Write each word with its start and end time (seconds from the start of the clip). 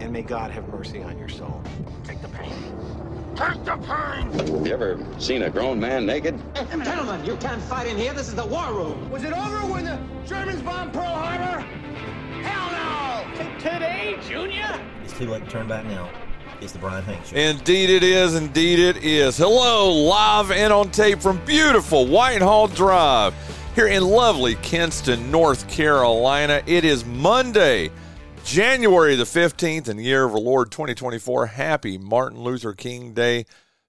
and 0.00 0.12
may 0.12 0.22
God 0.22 0.50
have 0.50 0.68
mercy 0.68 1.02
on 1.02 1.18
your 1.18 1.28
soul. 1.28 1.62
Take 2.04 2.20
the 2.20 2.28
pain. 2.28 2.52
Take 3.34 3.64
the 3.64 3.76
pain! 3.76 4.32
Have 4.32 4.66
you 4.66 4.72
ever 4.72 4.98
seen 5.18 5.42
a 5.42 5.50
grown 5.50 5.78
man 5.78 6.06
naked? 6.06 6.40
Gentlemen, 6.54 7.24
you 7.24 7.36
can't 7.36 7.62
fight 7.62 7.86
in 7.86 7.96
here. 7.96 8.12
This 8.12 8.28
is 8.28 8.34
the 8.34 8.46
war 8.46 8.72
room. 8.72 9.10
Was 9.10 9.22
it 9.24 9.32
over 9.32 9.58
when 9.72 9.84
the 9.84 9.98
Germans 10.26 10.60
bombed 10.62 10.92
Pearl 10.92 11.04
Harbor? 11.04 11.60
Hell 12.42 12.70
no! 12.72 13.58
Today, 13.58 14.18
Junior? 14.28 14.80
It's 15.04 15.16
too 15.16 15.28
late 15.28 15.44
to 15.44 15.50
turn 15.50 15.68
back 15.68 15.84
now. 15.84 16.10
It's 16.60 16.72
the 16.72 16.80
Bryan 16.80 17.04
Hanks 17.04 17.28
Show. 17.28 17.36
Indeed, 17.36 17.90
it 17.90 18.02
is. 18.02 18.34
Indeed, 18.34 18.80
it 18.80 18.96
is. 19.04 19.36
Hello, 19.36 19.92
live 19.92 20.50
and 20.50 20.72
on 20.72 20.90
tape 20.90 21.20
from 21.20 21.44
beautiful 21.44 22.06
Whitehall 22.06 22.66
Drive 22.66 23.34
here 23.76 23.86
in 23.86 24.02
lovely 24.02 24.56
Kinston, 24.56 25.30
North 25.30 25.68
Carolina. 25.68 26.60
It 26.66 26.84
is 26.84 27.04
Monday, 27.04 27.92
January 28.48 29.14
the 29.14 29.24
15th, 29.24 29.90
in 29.90 29.98
the 29.98 30.04
year 30.04 30.24
of 30.24 30.32
our 30.32 30.40
Lord 30.40 30.70
2024. 30.70 31.48
Happy 31.48 31.98
Martin 31.98 32.40
Luther 32.40 32.72
King 32.72 33.12
Day 33.12 33.44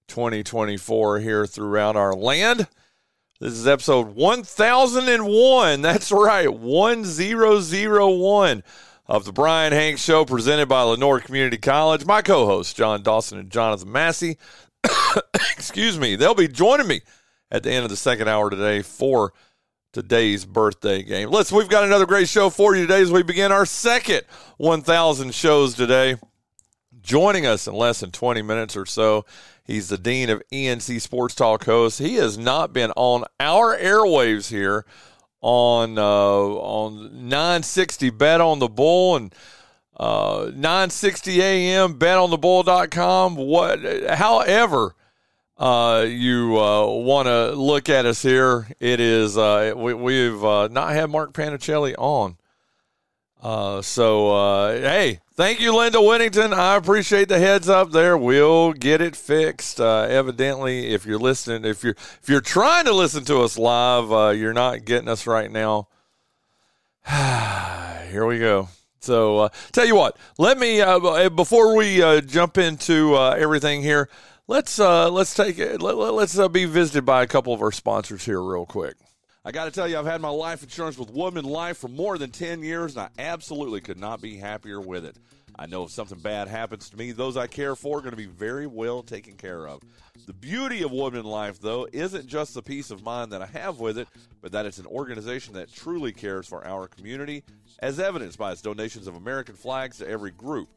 2024 0.09 1.20
here 1.20 1.48
throughout 1.48 1.95
our 1.95 2.13
land. 2.13 2.67
This 3.39 3.53
is 3.53 3.66
episode 3.66 4.16
1001. 4.16 5.81
That's 5.81 6.11
right, 6.11 6.53
1001 6.53 8.64
of 9.08 9.23
the 9.23 9.31
Bryan 9.31 9.72
Hanks 9.72 10.03
Show 10.03 10.25
presented 10.25 10.67
by 10.67 10.81
Lenoir 10.81 11.22
Community 11.22 11.58
College. 11.58 12.06
My 12.06 12.22
co 12.22 12.45
hosts, 12.45 12.73
John 12.73 13.02
Dawson 13.02 13.39
and 13.39 13.50
Jonathan 13.50 13.89
Massey. 13.89 14.38
Excuse 15.36 15.97
me. 15.97 16.17
They'll 16.17 16.36
be 16.36 16.50
joining 16.50 16.89
me 16.89 17.00
at 17.50 17.64
the 17.64 17.72
end 17.72 17.86
of 17.86 17.89
the 17.89 17.95
second 17.95 18.28
hour 18.28 18.50
today 18.50 18.81
for 18.81 19.31
today's 19.92 20.45
birthday 20.45 21.04
game. 21.04 21.30
Listen, 21.30 21.58
we've 21.58 21.70
got 21.70 21.84
another 21.84 22.06
great 22.06 22.28
show 22.28 22.50
for 22.50 22.76
you 22.76 22.84
today 22.84 23.02
as 23.02 23.12
we 23.12 23.23
begin 23.23 23.52
our 23.52 23.66
second 23.66 24.22
1,000 24.58 25.34
shows 25.34 25.73
today. 25.76 26.16
Joining 27.02 27.46
us 27.46 27.68
in 27.68 27.73
less 27.73 28.02
than 28.02 28.12
20 28.12 28.42
minutes 28.42 28.76
or 28.76 28.86
so, 28.86 29.26
he's 29.64 29.90
the 29.90 29.98
Dean 29.98 30.30
of 30.30 30.44
ENC 30.52 31.02
Sports 31.02 31.34
Talk 31.34 31.66
host. 31.66 32.00
He 32.00 32.16
has 32.16 32.38
not 32.38 32.73
been 32.73 32.92
on 32.96 33.23
our 33.40 33.76
airwaves 33.78 34.50
here 34.50 34.86
on 35.42 35.98
uh, 35.98 36.02
on 36.03 37.30
960 37.30 38.09
bet 38.12 38.42
on 38.42 38.59
the 38.59 38.68
bull 38.68 39.16
and 39.16 39.34
uh, 39.96 40.52
960 40.53 41.42
am 41.42 41.94
bet 41.94 42.18
on 42.18 42.30
the 42.30 42.38
bull.com 42.38 43.36
what 43.36 43.80
however 44.09 44.96
uh, 45.60 46.06
you 46.08 46.58
uh, 46.58 46.86
want 46.88 47.28
to 47.28 47.52
look 47.52 47.90
at 47.90 48.06
us 48.06 48.22
here? 48.22 48.68
It 48.80 49.02
is 49.02 49.38
uh, 49.38 49.74
we, 49.76 49.94
we've 49.94 50.44
uh, 50.44 50.70
not 50.70 50.94
had 50.94 51.10
Mark 51.10 51.34
Panichelli 51.34 51.94
on. 51.98 52.38
Uh, 53.42 53.82
so 53.82 54.36
uh, 54.36 54.72
hey 54.74 55.20
thank 55.34 55.60
you 55.60 55.76
linda 55.76 56.02
whittington. 56.02 56.54
I 56.54 56.76
appreciate 56.76 57.28
the 57.28 57.40
heads 57.40 57.68
up 57.68 57.92
there. 57.92 58.18
We'll 58.18 58.74
get 58.74 59.02
it 59.02 59.16
fixed. 59.16 59.80
Evidently 59.82 60.94
if 60.94 61.06
you're 61.06 61.20
listening 61.20 61.66
if 61.66 61.84
you're 61.84 61.96
if 62.22 62.28
you're 62.28 62.42
trying 62.42 62.86
to 62.86 62.94
listen 62.94 63.24
to 63.26 63.40
us 63.40 63.58
live 63.58 64.38
you're 64.38 64.54
not 64.54 64.86
getting 64.86 65.10
us 65.10 65.28
right 65.28 65.52
now. 65.52 65.88
Here 68.12 68.25
we 68.25 68.40
go. 68.40 68.69
So 69.00 69.50
tell 69.72 69.86
you 69.86 69.96
what 69.96 70.18
let 70.38 70.58
me 70.58 70.84
before 71.30 71.75
we 71.78 72.00
jump 72.22 72.58
into 72.58 73.18
everything 73.18 73.81
here 73.81 74.09
let's 74.50 74.80
uh, 74.80 75.10
let's 75.12 75.36
take 75.36 75.60
it 75.60 75.80
let, 75.80 75.96
let's 75.96 76.38
uh, 76.38 76.50
be 76.50 76.66
visited 76.66 77.06
by 77.06 77.22
a 77.22 77.28
couple 77.28 77.54
of 77.54 77.62
our 77.62 77.72
sponsors 77.72 78.26
here 78.26 78.42
real 78.42 78.66
quick 78.66 78.96
I 79.46 79.52
got 79.54 79.66
to 79.66 79.72
tell 79.72 79.88
you, 79.88 79.98
I've 79.98 80.06
had 80.06 80.20
my 80.20 80.30
life 80.30 80.64
insurance 80.64 80.98
with 80.98 81.16
WoodmenLife 81.16 81.78
for 81.78 81.88
more 81.88 82.18
than 82.18 82.30
10 82.30 82.62
years, 82.62 82.96
and 82.96 83.04
I 83.04 83.10
absolutely 83.18 83.80
could 83.80 83.98
not 83.98 84.22
be 84.22 84.36
happier 84.36 84.82
with 84.82 85.06
it. 85.06 85.16
I 85.58 85.66
know 85.66 85.84
if 85.84 85.92
something 85.92 86.20
bad 86.20 86.50
happens 86.50 86.90
to 86.90 86.98
me, 86.98 87.14
those 87.14 87.38
I 87.38 87.48
care 87.48 87.74
for 87.78 87.98
are 87.98 88.02
going 88.02 88.12
to 88.12 88.18
be 88.18 88.26
very 88.26 88.68
well 88.68 89.02
taken 89.02 89.36
care 89.36 89.66
of. 89.66 89.82
The 90.28 90.34
beauty 90.34 90.84
of 90.84 90.92
WoodmenLife, 90.92 91.60
though, 91.60 91.88
isn't 91.94 92.28
just 92.28 92.54
the 92.54 92.62
peace 92.62 92.92
of 92.92 93.02
mind 93.02 93.31
that 93.31 93.42
I 93.42 93.46
have 93.46 93.80
with 93.80 93.98
it, 93.98 94.10
but 94.42 94.52
that 94.52 94.66
it's 94.66 94.78
an 94.78 94.88
organization 94.88 95.54
that 95.54 95.74
truly 95.74 96.12
cares 96.12 96.46
for 96.46 96.68
our 96.68 96.90
community, 96.90 97.44
as 97.80 97.98
evidenced 97.98 98.38
by 98.38 98.52
its 98.52 98.62
donations 98.62 99.08
of 99.08 99.16
American 99.16 99.56
flags 99.56 100.00
to 100.00 100.08
every 100.08 100.31
group, 100.31 100.68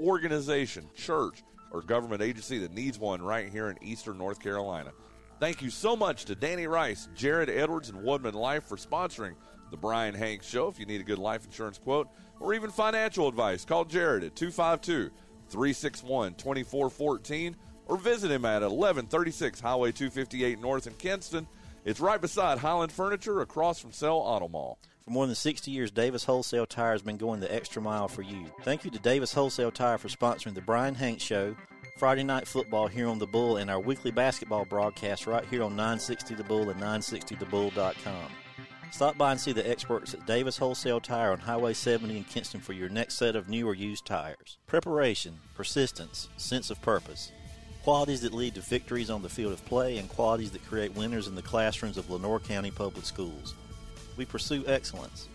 organization, 0.00 0.88
church, 0.94 1.42
or 1.72 1.82
government 1.82 2.22
agency 2.22 2.58
that 2.58 2.72
needs 2.72 2.98
one 2.98 3.22
right 3.22 3.48
here 3.48 3.68
in 3.68 3.82
eastern 3.82 4.18
North 4.18 4.40
Carolina. 4.40 4.92
Thank 5.40 5.62
you 5.62 5.70
so 5.70 5.96
much 5.96 6.26
to 6.26 6.36
Danny 6.36 6.66
Rice, 6.68 7.08
Jared 7.16 7.50
Edwards, 7.50 7.88
and 7.88 7.98
WoodmenLife 7.98 8.62
for 8.62 8.76
sponsoring 8.76 9.34
the 9.72 9.76
Bryan 9.76 10.14
Hanks 10.14 10.46
Show. 10.46 10.68
If 10.68 10.78
you 10.78 10.86
need 10.86 11.00
a 11.00 11.04
good 11.04 11.18
life 11.18 11.44
insurance 11.44 11.78
quote 11.78 12.08
or 12.38 12.54
even 12.54 12.70
financial 12.70 13.26
advice, 13.26 13.64
call 13.64 13.84
Jared 13.84 14.22
at 14.22 14.36
252 14.36 15.10
361 15.48 16.34
2414 16.34 17.56
or 17.86 17.96
visit 17.96 18.30
him 18.30 18.44
at 18.44 18.62
1136 18.62 19.60
Highway 19.60 19.90
258 19.90 20.60
North 20.60 20.86
in 20.86 20.94
Kinston. 20.94 21.48
It's 21.84 21.98
right 21.98 22.20
beside 22.20 22.58
Highland 22.58 22.92
Furniture 22.92 23.40
across 23.40 23.80
from 23.80 23.90
Sell 23.90 24.18
Auto 24.18 24.46
Mall. 24.48 24.78
For 25.04 25.10
more 25.10 25.26
than 25.26 25.34
60 25.34 25.70
years, 25.70 25.90
Davis 25.90 26.24
Wholesale 26.24 26.66
Tire 26.66 26.92
has 26.92 27.02
been 27.02 27.16
going 27.16 27.40
the 27.40 27.52
extra 27.52 27.82
mile 27.82 28.06
for 28.06 28.22
you. 28.22 28.46
Thank 28.62 28.84
you 28.84 28.90
to 28.92 28.98
Davis 29.00 29.32
Wholesale 29.32 29.72
Tire 29.72 29.98
for 29.98 30.08
sponsoring 30.08 30.54
the 30.54 30.60
Bryan 30.60 30.94
Hanks 30.94 31.24
Show, 31.24 31.56
Friday 31.98 32.22
Night 32.22 32.46
Football 32.46 32.86
here 32.86 33.08
on 33.08 33.18
The 33.18 33.26
Bull, 33.26 33.56
and 33.56 33.68
our 33.68 33.80
weekly 33.80 34.12
basketball 34.12 34.64
broadcast 34.64 35.26
right 35.26 35.44
here 35.46 35.64
on 35.64 35.74
960 35.74 36.36
The 36.36 36.44
Bull 36.44 36.70
and 36.70 36.80
960TheBull.com. 36.80 38.30
Stop 38.92 39.18
by 39.18 39.32
and 39.32 39.40
see 39.40 39.52
the 39.52 39.68
experts 39.68 40.14
at 40.14 40.24
Davis 40.26 40.58
Wholesale 40.58 41.00
Tire 41.00 41.32
on 41.32 41.38
Highway 41.38 41.72
70 41.72 42.16
in 42.16 42.24
Kinston 42.24 42.60
for 42.60 42.72
your 42.72 42.88
next 42.88 43.14
set 43.14 43.34
of 43.34 43.48
new 43.48 43.66
or 43.66 43.74
used 43.74 44.04
tires. 44.04 44.58
Preparation, 44.68 45.40
persistence, 45.54 46.28
sense 46.36 46.70
of 46.70 46.80
purpose. 46.80 47.32
Qualities 47.82 48.20
that 48.20 48.34
lead 48.34 48.54
to 48.54 48.60
victories 48.60 49.10
on 49.10 49.22
the 49.22 49.28
field 49.28 49.52
of 49.52 49.64
play 49.64 49.98
and 49.98 50.08
qualities 50.08 50.52
that 50.52 50.64
create 50.66 50.94
winners 50.94 51.26
in 51.26 51.34
the 51.34 51.42
classrooms 51.42 51.96
of 51.96 52.08
Lenoir 52.08 52.38
County 52.38 52.70
Public 52.70 53.04
Schools. 53.04 53.54
We 54.16 54.24
pursue 54.24 54.64
excellence. 54.66 55.28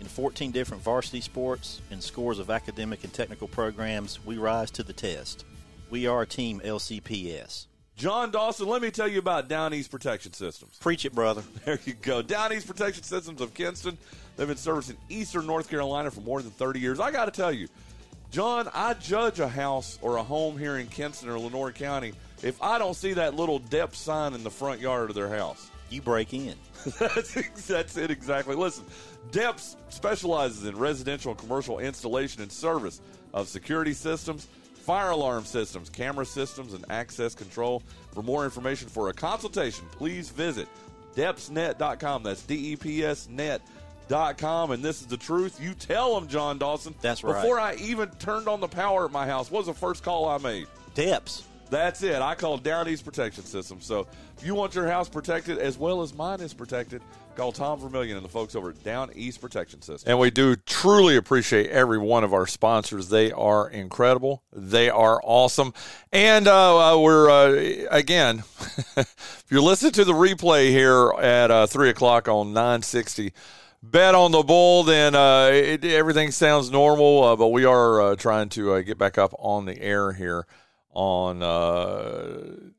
In 0.00 0.06
14 0.06 0.50
different 0.50 0.82
varsity 0.82 1.20
sports 1.20 1.82
and 1.90 2.02
scores 2.02 2.38
of 2.38 2.50
academic 2.50 3.04
and 3.04 3.12
technical 3.12 3.48
programs, 3.48 4.24
we 4.24 4.38
rise 4.38 4.70
to 4.72 4.82
the 4.82 4.92
test. 4.92 5.44
We 5.90 6.06
are 6.06 6.24
Team 6.24 6.60
LCPS. 6.64 7.66
John 7.96 8.30
Dawson, 8.30 8.66
let 8.66 8.80
me 8.80 8.90
tell 8.90 9.08
you 9.08 9.18
about 9.18 9.48
Down 9.48 9.74
East 9.74 9.90
Protection 9.90 10.32
Systems. 10.32 10.78
Preach 10.78 11.04
it, 11.04 11.14
brother. 11.14 11.42
There 11.66 11.78
you 11.84 11.92
go. 11.92 12.22
Down 12.22 12.50
East 12.50 12.66
Protection 12.66 13.02
Systems 13.02 13.42
of 13.42 13.52
Kinston. 13.52 13.98
They've 14.36 14.48
been 14.48 14.56
servicing 14.56 14.96
eastern 15.10 15.46
North 15.46 15.68
Carolina 15.68 16.10
for 16.10 16.22
more 16.22 16.40
than 16.40 16.50
30 16.50 16.80
years. 16.80 16.98
I 16.98 17.10
got 17.10 17.26
to 17.26 17.30
tell 17.30 17.52
you, 17.52 17.68
John, 18.30 18.70
I 18.72 18.94
judge 18.94 19.38
a 19.38 19.48
house 19.48 19.98
or 20.00 20.16
a 20.16 20.22
home 20.22 20.56
here 20.56 20.78
in 20.78 20.86
Kinston 20.86 21.28
or 21.28 21.38
Lenoir 21.38 21.72
County 21.72 22.14
if 22.42 22.62
I 22.62 22.78
don't 22.78 22.94
see 22.94 23.12
that 23.14 23.34
little 23.34 23.58
DEPS 23.58 23.96
sign 23.98 24.32
in 24.32 24.44
the 24.44 24.50
front 24.50 24.80
yard 24.80 25.10
of 25.10 25.14
their 25.14 25.28
house. 25.28 25.70
You 25.90 26.00
break 26.00 26.32
in. 26.32 26.54
that's, 26.98 27.66
that's 27.66 27.96
it 27.96 28.10
exactly. 28.10 28.54
Listen, 28.54 28.84
DEPS 29.32 29.76
specializes 29.88 30.64
in 30.64 30.76
residential 30.76 31.32
and 31.32 31.40
commercial 31.40 31.78
installation 31.78 32.42
and 32.42 32.50
service 32.50 33.00
of 33.34 33.48
security 33.48 33.92
systems, 33.92 34.46
fire 34.74 35.10
alarm 35.10 35.44
systems, 35.44 35.90
camera 35.90 36.24
systems, 36.24 36.74
and 36.74 36.84
access 36.90 37.34
control. 37.34 37.82
For 38.12 38.22
more 38.22 38.44
information 38.44 38.88
for 38.88 39.08
a 39.08 39.12
consultation, 39.12 39.84
please 39.92 40.30
visit 40.30 40.68
depsnet.com. 41.16 42.22
That's 42.22 42.42
D 42.42 42.72
E 42.72 42.76
P 42.76 43.04
S 43.04 43.28
net.com. 43.28 44.70
And 44.70 44.82
this 44.82 45.00
is 45.00 45.06
the 45.06 45.16
truth. 45.16 45.60
You 45.60 45.74
tell 45.74 46.18
them, 46.18 46.28
John 46.28 46.58
Dawson. 46.58 46.94
That's 47.00 47.22
right. 47.22 47.34
Before 47.34 47.58
I 47.58 47.74
even 47.74 48.08
turned 48.12 48.48
on 48.48 48.60
the 48.60 48.68
power 48.68 49.04
at 49.04 49.12
my 49.12 49.26
house, 49.26 49.50
what 49.50 49.58
was 49.58 49.66
the 49.66 49.74
first 49.74 50.02
call 50.02 50.28
I 50.28 50.38
made? 50.38 50.66
DEPS. 50.94 51.42
That's 51.70 52.02
it. 52.02 52.20
I 52.20 52.34
call 52.34 52.58
Down 52.58 52.88
East 52.88 53.04
Protection 53.04 53.44
System. 53.44 53.80
So 53.80 54.08
if 54.36 54.44
you 54.44 54.56
want 54.56 54.74
your 54.74 54.88
house 54.88 55.08
protected 55.08 55.58
as 55.58 55.78
well 55.78 56.02
as 56.02 56.12
mine 56.12 56.40
is 56.40 56.52
protected, 56.52 57.00
call 57.36 57.52
Tom 57.52 57.78
Vermillion 57.78 58.16
and 58.16 58.24
the 58.24 58.28
folks 58.28 58.56
over 58.56 58.70
at 58.70 58.82
Down 58.82 59.10
East 59.14 59.40
Protection 59.40 59.80
System. 59.80 60.10
And 60.10 60.18
we 60.18 60.32
do 60.32 60.56
truly 60.56 61.16
appreciate 61.16 61.70
every 61.70 61.98
one 61.98 62.24
of 62.24 62.34
our 62.34 62.48
sponsors. 62.48 63.08
They 63.08 63.30
are 63.30 63.70
incredible. 63.70 64.42
They 64.52 64.90
are 64.90 65.20
awesome. 65.22 65.72
And 66.12 66.48
uh, 66.48 66.94
uh, 66.94 66.98
we're, 66.98 67.30
uh, 67.30 67.86
again, 67.90 68.38
if 68.96 69.44
you're 69.48 69.60
listening 69.60 69.92
to 69.92 70.04
the 70.04 70.12
replay 70.12 70.70
here 70.70 71.12
at 71.12 71.52
uh, 71.52 71.66
3 71.68 71.88
o'clock 71.88 72.26
on 72.26 72.52
960, 72.52 73.32
bet 73.80 74.16
on 74.16 74.32
the 74.32 74.42
bull, 74.42 74.82
then 74.82 75.14
uh, 75.14 75.50
it, 75.52 75.84
everything 75.84 76.32
sounds 76.32 76.68
normal. 76.68 77.22
Uh, 77.22 77.36
but 77.36 77.48
we 77.48 77.64
are 77.64 78.00
uh, 78.02 78.16
trying 78.16 78.48
to 78.48 78.72
uh, 78.72 78.80
get 78.80 78.98
back 78.98 79.18
up 79.18 79.32
on 79.38 79.66
the 79.66 79.80
air 79.80 80.12
here 80.12 80.46
on 80.92 81.42
uh, 81.42 82.70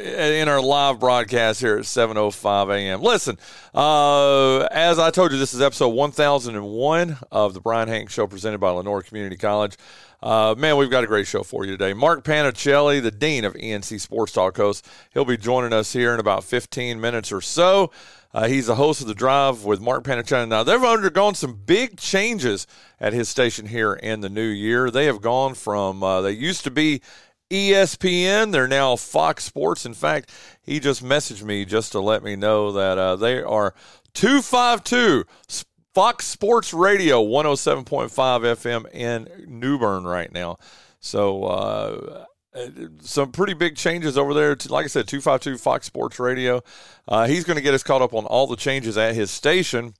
in 0.00 0.48
our 0.48 0.60
live 0.60 0.98
broadcast 0.98 1.60
here 1.60 1.76
at 1.76 1.84
7:05 1.84 2.74
a.m. 2.74 3.00
Listen, 3.00 3.38
uh, 3.74 4.60
as 4.70 4.98
I 4.98 5.10
told 5.10 5.32
you, 5.32 5.38
this 5.38 5.54
is 5.54 5.60
episode 5.60 5.88
1001 5.88 7.18
of 7.30 7.54
the 7.54 7.60
Bryan 7.60 7.88
Hanks 7.88 8.12
Show 8.12 8.26
presented 8.26 8.58
by 8.58 8.70
Lenoir 8.70 9.02
Community 9.02 9.36
College. 9.36 9.76
Uh, 10.22 10.54
man, 10.56 10.76
we've 10.76 10.90
got 10.90 11.02
a 11.02 11.08
great 11.08 11.26
show 11.26 11.42
for 11.42 11.64
you 11.64 11.72
today. 11.72 11.92
Mark 11.92 12.24
Panichelli, 12.24 13.02
the 13.02 13.10
dean 13.10 13.44
of 13.44 13.54
ENC 13.54 14.00
Sports 14.00 14.32
Talk 14.32 14.56
Host, 14.56 14.86
he'll 15.12 15.24
be 15.24 15.36
joining 15.36 15.72
us 15.72 15.92
here 15.92 16.14
in 16.14 16.20
about 16.20 16.44
15 16.44 17.00
minutes 17.00 17.32
or 17.32 17.40
so. 17.40 17.90
Uh, 18.34 18.46
he's 18.46 18.66
the 18.66 18.76
host 18.76 19.00
of 19.00 19.08
the 19.08 19.14
Drive 19.14 19.64
with 19.64 19.80
Mark 19.80 20.04
Panichelli. 20.04 20.48
Now 20.48 20.62
they've 20.62 20.82
undergone 20.82 21.34
some 21.34 21.54
big 21.54 21.98
changes 21.98 22.66
at 23.00 23.12
his 23.12 23.28
station 23.28 23.66
here 23.66 23.94
in 23.94 24.20
the 24.20 24.30
new 24.30 24.46
year. 24.46 24.90
They 24.90 25.06
have 25.06 25.20
gone 25.20 25.54
from 25.54 26.02
uh, 26.02 26.20
they 26.22 26.32
used 26.32 26.64
to 26.64 26.70
be 26.70 27.02
ESPN. 27.52 28.50
They're 28.50 28.66
now 28.66 28.96
Fox 28.96 29.44
Sports. 29.44 29.84
In 29.84 29.92
fact, 29.92 30.30
he 30.62 30.80
just 30.80 31.04
messaged 31.04 31.42
me 31.42 31.64
just 31.66 31.92
to 31.92 32.00
let 32.00 32.24
me 32.24 32.34
know 32.34 32.72
that 32.72 32.96
uh, 32.96 33.16
they 33.16 33.42
are 33.42 33.74
252 34.14 35.24
Fox 35.94 36.26
Sports 36.26 36.72
Radio 36.72 37.22
107.5 37.22 37.84
FM 38.10 38.90
in 38.94 39.28
New 39.46 39.78
Bern 39.78 40.04
right 40.04 40.32
now. 40.32 40.56
So, 41.00 41.44
uh, 41.44 42.24
some 43.00 43.32
pretty 43.32 43.54
big 43.54 43.76
changes 43.76 44.16
over 44.16 44.34
there. 44.34 44.56
Like 44.68 44.84
I 44.84 44.88
said, 44.88 45.08
252 45.08 45.58
Fox 45.58 45.86
Sports 45.86 46.18
Radio. 46.18 46.62
Uh, 47.06 47.26
he's 47.26 47.44
going 47.44 47.56
to 47.56 47.62
get 47.62 47.74
us 47.74 47.82
caught 47.82 48.02
up 48.02 48.14
on 48.14 48.24
all 48.26 48.46
the 48.46 48.56
changes 48.56 48.96
at 48.96 49.14
his 49.14 49.30
station. 49.30 49.94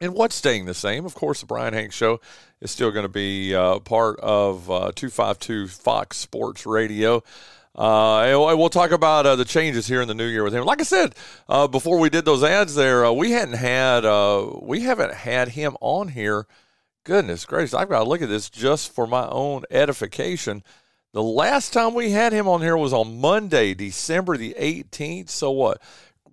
And 0.00 0.14
what's 0.14 0.34
staying 0.34 0.66
the 0.66 0.74
same? 0.74 1.06
Of 1.06 1.14
course, 1.14 1.40
the 1.40 1.46
Bryan 1.46 1.72
Hanks 1.72 1.94
Show 1.94 2.20
is 2.64 2.70
still 2.70 2.90
going 2.90 3.04
to 3.04 3.10
be 3.10 3.54
uh, 3.54 3.78
part 3.80 4.18
of 4.20 4.70
uh, 4.70 4.90
252 4.96 5.68
Fox 5.68 6.16
Sports 6.16 6.64
Radio. 6.64 7.22
Uh, 7.76 8.54
we'll 8.56 8.70
talk 8.70 8.90
about 8.90 9.26
uh, 9.26 9.36
the 9.36 9.44
changes 9.44 9.86
here 9.86 10.00
in 10.00 10.08
the 10.08 10.14
new 10.14 10.26
year 10.26 10.42
with 10.42 10.54
him. 10.54 10.64
Like 10.64 10.80
I 10.80 10.84
said 10.84 11.14
uh, 11.46 11.68
before, 11.68 11.98
we 11.98 12.08
did 12.08 12.24
those 12.24 12.42
ads 12.42 12.74
there. 12.74 13.04
Uh, 13.04 13.12
we 13.12 13.32
hadn't 13.32 13.56
had 13.56 14.06
uh, 14.06 14.48
we 14.62 14.80
haven't 14.80 15.12
had 15.12 15.48
him 15.48 15.76
on 15.80 16.08
here. 16.08 16.46
Goodness 17.04 17.44
gracious, 17.44 17.74
I've 17.74 17.90
got 17.90 18.02
to 18.02 18.08
look 18.08 18.22
at 18.22 18.30
this 18.30 18.48
just 18.48 18.94
for 18.94 19.06
my 19.06 19.28
own 19.28 19.64
edification. 19.70 20.62
The 21.12 21.22
last 21.22 21.74
time 21.74 21.92
we 21.92 22.12
had 22.12 22.32
him 22.32 22.48
on 22.48 22.62
here 22.62 22.76
was 22.78 22.94
on 22.94 23.20
Monday, 23.20 23.74
December 23.74 24.38
the 24.38 24.56
18th. 24.58 25.28
So 25.28 25.50
what? 25.50 25.82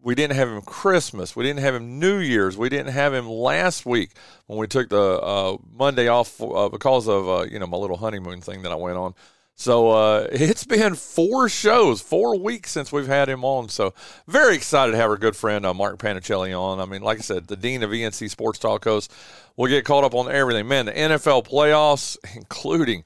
We 0.04 0.16
didn't 0.16 0.36
have 0.36 0.50
him 0.50 0.62
Christmas. 0.62 1.36
We 1.36 1.44
didn't 1.44 1.60
have 1.60 1.76
him 1.76 2.00
New 2.00 2.18
Year's. 2.18 2.58
We 2.58 2.70
didn't 2.70 2.94
have 2.94 3.14
him 3.14 3.30
last 3.30 3.86
week 3.86 4.12
when 4.48 4.58
we 4.58 4.68
took 4.68 4.90
the 4.90 5.22
uh, 5.22 5.58
Monday 5.74 6.08
off 6.08 6.38
because 6.72 7.08
of 7.08 7.52
you 7.52 7.60
know 7.60 7.68
my 7.68 7.78
little 7.78 7.98
honeymoon 7.98 8.42
thing 8.42 8.64
that 8.64 8.72
I 8.72 8.76
went 8.76 8.98
on. 8.98 9.14
So 9.56 9.92
uh, 9.92 10.28
it's 10.32 10.66
been 10.66 10.96
four 10.96 11.48
shows, 11.48 12.02
four 12.02 12.38
weeks 12.40 12.72
since 12.72 12.92
we've 12.92 13.08
had 13.08 13.30
him 13.30 13.46
on. 13.46 13.70
So 13.70 13.94
very 14.28 14.56
excited 14.56 14.94
to 14.94 14.98
have 14.98 15.10
our 15.10 15.18
good 15.18 15.36
friend 15.36 15.66
uh, 15.66 15.74
Mark 15.74 16.00
Panichelli 16.00 16.60
on. 16.60 16.80
I 16.80 16.86
mean, 16.86 17.02
like 17.02 17.20
I 17.20 17.22
said, 17.22 17.48
the 17.48 17.56
dean 17.56 17.84
of 17.84 17.92
ENC 17.92 18.30
Sports 18.30 18.60
Talk 18.60 18.84
host. 18.84 19.14
We'll 19.56 19.70
get 19.70 19.86
caught 19.86 20.04
up 20.04 20.16
on 20.16 20.32
everything. 20.32 20.68
Man, 20.68 20.88
the 20.88 20.94
NFL 20.94 21.48
playoffs, 21.48 22.18
including 22.36 23.04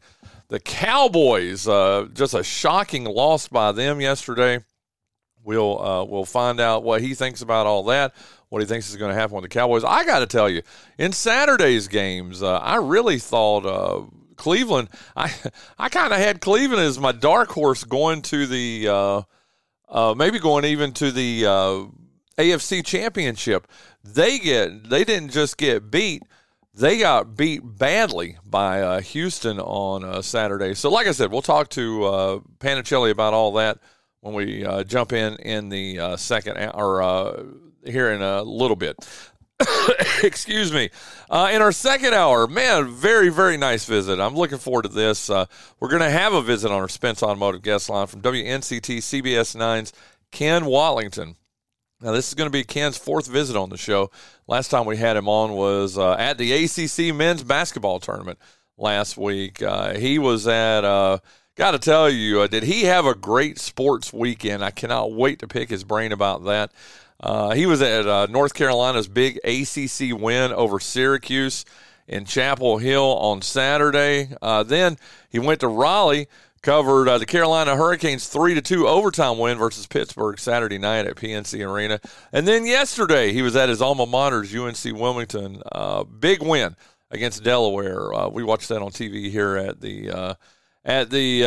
the 0.48 0.60
Cowboys, 0.60 1.68
uh, 1.68 2.08
just 2.14 2.34
a 2.34 2.44
shocking 2.44 3.04
loss 3.04 3.48
by 3.48 3.72
them 3.72 4.00
yesterday. 4.00 4.64
We'll 5.46 5.80
uh, 5.80 6.04
we'll 6.06 6.26
find 6.26 6.60
out 6.60 6.82
what 6.82 7.02
he 7.02 7.14
thinks 7.14 7.42
about 7.44 7.68
all 7.68 7.84
that. 7.84 8.16
What 8.50 8.64
he 8.64 8.68
thinks 8.68 8.90
is 8.90 8.96
going 8.96 9.14
to 9.14 9.20
happen 9.20 9.36
with 9.36 9.44
the 9.44 9.50
Cowboys. 9.50 9.84
I 9.84 10.04
got 10.04 10.20
to 10.20 10.26
tell 10.26 10.50
you, 10.50 10.64
in 10.98 11.12
Saturday's 11.12 11.88
games, 11.88 12.42
uh, 12.42 12.58
I 12.58 12.78
really 12.78 13.20
thought 13.20 13.66
uh, 13.66 14.06
Cleveland, 14.38 14.90
I 15.16 15.32
I 15.78 15.90
kind 15.90 16.12
of 16.14 16.20
had 16.20 16.42
Cleveland 16.42 16.82
as 16.82 17.00
my 17.00 17.12
dark 17.12 17.50
horse 17.50 17.84
going 17.84 18.24
to 18.24 18.48
the 18.48 18.88
uh, 18.90 19.22
uh, 19.88 20.16
maybe 20.18 20.40
going 20.40 20.66
even 20.66 20.94
to 20.94 21.12
the 21.12 21.46
uh, 21.46 21.86
AFC 22.40 22.84
Championship. 22.84 23.68
They 24.04 24.40
get 24.40 24.90
they 24.90 25.04
didn't 25.04 25.30
just 25.30 25.58
get 25.58 25.92
beat; 25.92 26.24
they 26.74 26.98
got 26.98 27.38
beat 27.38 27.62
badly 27.64 28.38
by 28.44 28.82
uh, 28.82 29.02
Houston 29.02 29.60
on 29.60 30.04
uh, 30.04 30.24
Saturday. 30.24 30.74
So, 30.74 30.90
like 30.90 31.06
I 31.06 31.12
said, 31.12 31.32
we'll 31.32 31.44
talk 31.44 31.70
to 31.70 32.04
uh, 32.04 32.40
Panichelli 32.60 33.12
about 33.12 33.36
all 33.36 33.54
that 33.54 33.78
when 34.26 34.34
we 34.34 34.66
jump 34.86 35.14
in 35.14 35.36
in 35.36 35.70
the 35.70 36.18
second 36.18 36.58
or 36.74 37.46
here 37.86 38.12
in 38.12 38.22
a 38.22 38.42
little 38.42 38.76
bit. 38.76 38.98
Excuse 40.24 40.72
me. 40.74 40.90
Uh, 41.30 41.50
in 41.54 41.62
our 41.62 41.72
second 41.72 42.14
hour, 42.14 42.48
man, 42.48 42.90
very, 42.92 43.30
very 43.30 43.58
nice 43.58 43.86
visit. 43.86 44.20
I'm 44.20 44.36
looking 44.36 44.58
forward 44.58 44.84
to 44.84 44.90
this. 44.90 45.30
Uh, 45.30 45.46
we're 45.80 45.90
going 45.90 46.02
to 46.02 46.10
have 46.10 46.34
a 46.34 46.42
visit 46.42 46.72
on 46.72 46.80
our 46.80 46.90
Spence 46.90 47.24
Automotive 47.24 47.62
guest 47.62 47.90
line 47.90 48.08
from 48.08 48.22
WNCT 48.22 48.98
CBS 48.98 49.56
9's 49.56 49.94
Ken 50.32 50.66
Wallington. 50.66 51.36
Now, 52.02 52.12
this 52.12 52.28
is 52.28 52.34
going 52.34 52.48
to 52.48 52.52
be 52.52 52.64
Ken's 52.64 52.98
fourth 52.98 53.28
visit 53.28 53.56
on 53.56 53.70
the 53.70 53.78
show. 53.78 54.12
Last 54.48 54.70
time 54.70 54.86
we 54.86 54.98
had 54.98 55.16
him 55.16 55.30
on 55.30 55.54
was 55.54 55.98
uh, 55.98 56.16
at 56.16 56.38
the 56.38 56.52
ACC 56.52 57.16
men's 57.16 57.42
basketball 57.42 58.00
tournament 58.02 58.38
last 58.78 59.16
week. 59.16 59.62
Uh, 59.62 59.94
he 59.94 60.20
was 60.20 60.48
at, 60.48 60.84
uh, 60.84 61.20
got 61.56 61.72
to 61.72 61.80
tell 61.80 62.10
you, 62.10 62.42
uh, 62.42 62.48
did 62.48 62.64
he 62.64 62.84
have 62.84 63.06
a 63.06 63.16
great 63.16 63.60
sports 63.60 64.12
weekend? 64.12 64.64
I 64.64 64.72
cannot 64.72 65.14
wait 65.14 65.40
to 65.40 65.48
pick 65.48 65.70
his 65.70 65.84
brain 65.84 66.12
about 66.12 66.44
that. 66.46 66.72
Uh, 67.20 67.56
he 67.56 67.66
was 67.66 67.82
at 67.82 68.06
uh, 68.06 68.28
North 68.30 68.54
Carolina's 68.54 69.08
big 69.08 69.40
ACC 69.46 70.20
win 70.20 70.52
over 70.52 70.80
Syracuse 70.80 71.64
in 72.08 72.26
Chapel 72.26 72.78
Hill 72.78 73.18
on 73.18 73.42
Saturday. 73.42 74.30
Uh, 74.42 74.64
then 74.64 74.98
he 75.30 75.40
went 75.40 75.62
to 75.62 75.70
Raleigh, 75.70 76.28
covered 76.62 77.08
uh, 77.08 77.18
the 77.18 77.26
Carolina 77.26 77.78
Hurricanes 77.78 78.28
three 78.28 78.54
to 78.54 78.62
two 78.62 78.86
overtime 78.86 79.38
win 79.38 79.58
versus 79.58 79.88
Pittsburgh 79.88 80.38
Saturday 80.38 80.78
night 80.78 81.06
at 81.06 81.16
PNC 81.16 81.66
Arena. 81.66 82.02
And 82.34 82.46
then 82.46 82.66
yesterday 82.66 83.32
he 83.32 83.42
was 83.42 83.56
at 83.56 83.70
his 83.70 83.82
alma 83.82 84.06
mater's 84.06 84.54
UNC 84.54 84.84
Wilmington, 85.00 85.64
uh, 85.72 86.04
big 86.04 86.44
win 86.44 86.76
against 87.12 87.44
Delaware. 87.44 88.10
We 88.30 88.44
watched 88.44 88.68
that 88.70 88.82
on 88.82 88.92
TV 88.92 89.32
here 89.32 89.56
at 89.56 89.80
the 89.80 90.36
at 90.86 91.10
the 91.10 91.44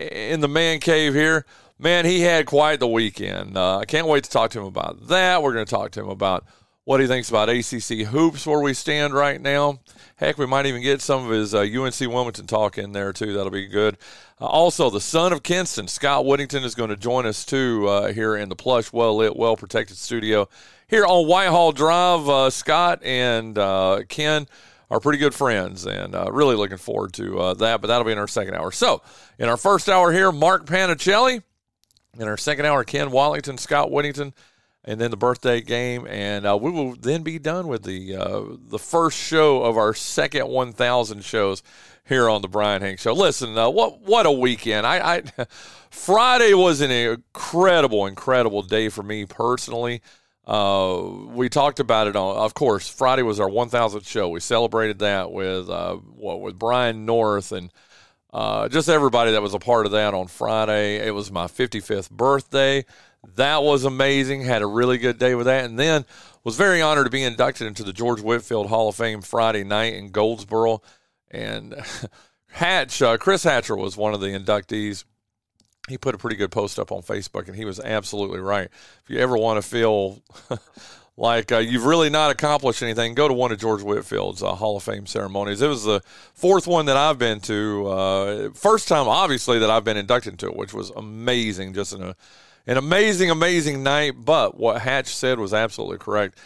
in 0.00 0.40
the 0.40 0.48
man 0.48 0.80
cave 0.80 1.14
here 1.14 1.44
man, 1.80 2.04
he 2.04 2.20
had 2.20 2.46
quite 2.46 2.78
the 2.78 2.86
weekend. 2.86 3.56
Uh, 3.56 3.78
I 3.78 3.84
can't 3.84 4.06
wait 4.06 4.24
to 4.24 4.30
talk 4.30 4.50
to 4.52 4.60
him 4.60 4.66
about 4.66 5.08
that. 5.08 5.42
We're 5.42 5.54
going 5.54 5.66
to 5.66 5.70
talk 5.70 5.90
to 5.92 6.00
him 6.00 6.08
about 6.08 6.44
what 6.84 7.00
he 7.00 7.06
thinks 7.06 7.28
about 7.28 7.48
ACC 7.48 8.06
hoops, 8.06 8.46
where 8.46 8.60
we 8.60 8.74
stand 8.74 9.14
right 9.14 9.40
now. 9.40 9.80
Heck, 10.16 10.38
we 10.38 10.46
might 10.46 10.66
even 10.66 10.82
get 10.82 11.00
some 11.00 11.24
of 11.24 11.30
his 11.30 11.54
uh, 11.54 11.60
UNC 11.60 11.98
Wilmington 12.00 12.46
talk 12.46 12.78
in 12.78 12.92
there 12.92 13.12
too. 13.12 13.32
That'll 13.32 13.50
be 13.50 13.66
good. 13.66 13.96
Uh, 14.40 14.46
also, 14.46 14.90
the 14.90 15.00
son 15.00 15.32
of 15.32 15.42
Kinston, 15.42 15.88
Scott 15.88 16.26
Whittington, 16.26 16.64
is 16.64 16.74
going 16.74 16.90
to 16.90 16.96
join 16.96 17.26
us 17.26 17.44
too 17.44 17.86
uh, 17.88 18.12
here 18.12 18.36
in 18.36 18.48
the 18.48 18.56
plush, 18.56 18.92
well 18.92 19.16
lit, 19.16 19.36
well 19.36 19.56
protected 19.56 19.96
studio 19.96 20.48
here 20.88 21.06
on 21.06 21.26
Whitehall 21.26 21.72
Drive. 21.72 22.28
Uh, 22.28 22.50
Scott 22.50 23.02
and 23.02 23.56
uh, 23.56 24.00
Ken 24.08 24.46
are 24.90 25.00
pretty 25.00 25.18
good 25.18 25.34
friends, 25.34 25.86
and 25.86 26.14
uh, 26.14 26.30
really 26.32 26.56
looking 26.56 26.76
forward 26.76 27.12
to 27.14 27.54
that. 27.58 27.80
But 27.80 27.88
that'll 27.88 28.04
be 28.04 28.12
in 28.12 28.18
our 28.18 28.28
second 28.28 28.54
hour. 28.54 28.72
So, 28.72 29.02
in 29.38 29.48
our 29.48 29.56
first 29.56 29.88
hour 29.88 30.12
here, 30.12 30.32
Mark 30.32 30.66
Panichelli 30.66 31.42
in 32.18 32.28
our 32.28 32.36
second 32.36 32.66
hour, 32.66 32.84
Ken 32.84 33.10
Wallington, 33.10 33.58
Scott 33.58 33.90
Whittington, 33.90 34.34
and 34.84 35.00
then 35.00 35.10
the 35.10 35.16
birthday 35.16 35.60
game, 35.60 36.06
and 36.08 36.46
uh, 36.46 36.56
we 36.60 36.70
will 36.70 36.94
then 36.94 37.22
be 37.22 37.38
done 37.38 37.68
with 37.68 37.84
the 37.84 38.16
uh, 38.16 38.42
the 38.68 38.78
first 38.78 39.18
show 39.18 39.62
of 39.62 39.76
our 39.76 39.94
second 39.94 40.48
1,000 40.48 41.24
shows 41.24 41.62
here 42.08 42.28
on 42.28 42.42
the 42.42 42.48
Bryan 42.48 42.82
Hank 42.82 42.98
Show. 42.98 43.12
Listen, 43.12 43.56
uh, 43.56 43.68
what 43.68 44.00
what 44.00 44.26
a 44.26 44.32
weekend! 44.32 44.86
I, 44.86 45.16
I 45.16 45.22
Friday 45.90 46.54
was 46.54 46.80
an 46.80 46.90
incredible, 46.90 48.06
incredible 48.06 48.62
day 48.62 48.88
for 48.88 49.02
me 49.02 49.26
personally. 49.26 50.00
Uh, 50.50 51.28
we 51.28 51.48
talked 51.48 51.78
about 51.78 52.08
it 52.08 52.16
on, 52.16 52.36
of 52.36 52.54
course. 52.54 52.88
Friday 52.88 53.22
was 53.22 53.38
our 53.38 53.48
1,000th 53.48 54.08
show. 54.08 54.28
We 54.28 54.40
celebrated 54.40 54.98
that 54.98 55.30
with 55.30 55.70
uh, 55.70 55.94
what 55.94 56.40
with 56.40 56.58
Brian 56.58 57.06
North 57.06 57.52
and 57.52 57.72
uh, 58.32 58.68
just 58.68 58.88
everybody 58.88 59.30
that 59.30 59.42
was 59.42 59.54
a 59.54 59.60
part 59.60 59.86
of 59.86 59.92
that 59.92 60.12
on 60.12 60.26
Friday. 60.26 61.06
It 61.06 61.14
was 61.14 61.30
my 61.30 61.46
55th 61.46 62.10
birthday. 62.10 62.84
That 63.36 63.62
was 63.62 63.84
amazing. 63.84 64.42
Had 64.42 64.62
a 64.62 64.66
really 64.66 64.98
good 64.98 65.18
day 65.18 65.36
with 65.36 65.46
that. 65.46 65.66
And 65.66 65.78
then 65.78 66.04
was 66.42 66.56
very 66.56 66.82
honored 66.82 67.06
to 67.06 67.10
be 67.10 67.22
inducted 67.22 67.68
into 67.68 67.84
the 67.84 67.92
George 67.92 68.20
Whitfield 68.20 68.70
Hall 68.70 68.88
of 68.88 68.96
Fame 68.96 69.22
Friday 69.22 69.62
night 69.62 69.94
in 69.94 70.10
Goldsboro. 70.10 70.82
And 71.30 71.76
Hatch, 72.48 73.00
uh, 73.00 73.18
Chris 73.18 73.44
Hatcher 73.44 73.76
was 73.76 73.96
one 73.96 74.14
of 74.14 74.20
the 74.20 74.36
inductees. 74.36 75.04
He 75.90 75.98
put 75.98 76.14
a 76.14 76.18
pretty 76.18 76.36
good 76.36 76.52
post 76.52 76.78
up 76.78 76.92
on 76.92 77.02
Facebook, 77.02 77.48
and 77.48 77.56
he 77.56 77.64
was 77.64 77.80
absolutely 77.80 78.40
right. 78.40 78.68
If 79.02 79.10
you 79.10 79.18
ever 79.18 79.36
want 79.36 79.62
to 79.62 79.68
feel 79.68 80.22
like 81.16 81.50
uh, 81.50 81.58
you've 81.58 81.84
really 81.84 82.08
not 82.08 82.30
accomplished 82.30 82.82
anything, 82.82 83.14
go 83.14 83.26
to 83.26 83.34
one 83.34 83.50
of 83.50 83.58
George 83.58 83.82
Whitfield's 83.82 84.42
uh, 84.42 84.54
Hall 84.54 84.76
of 84.76 84.84
Fame 84.84 85.06
ceremonies. 85.06 85.60
It 85.60 85.68
was 85.68 85.84
the 85.84 86.00
fourth 86.32 86.66
one 86.68 86.86
that 86.86 86.96
I've 86.96 87.18
been 87.18 87.40
to. 87.40 87.86
Uh, 87.88 88.50
first 88.54 88.86
time, 88.86 89.08
obviously, 89.08 89.58
that 89.58 89.68
I've 89.68 89.84
been 89.84 89.96
inducted 89.96 90.38
to 90.38 90.46
it, 90.46 90.56
which 90.56 90.72
was 90.72 90.90
amazing. 90.90 91.74
Just 91.74 91.92
an, 91.92 92.14
an 92.68 92.76
amazing, 92.76 93.30
amazing 93.30 93.82
night. 93.82 94.14
But 94.16 94.56
what 94.56 94.80
Hatch 94.80 95.08
said 95.08 95.40
was 95.40 95.52
absolutely 95.52 95.98
correct. 95.98 96.38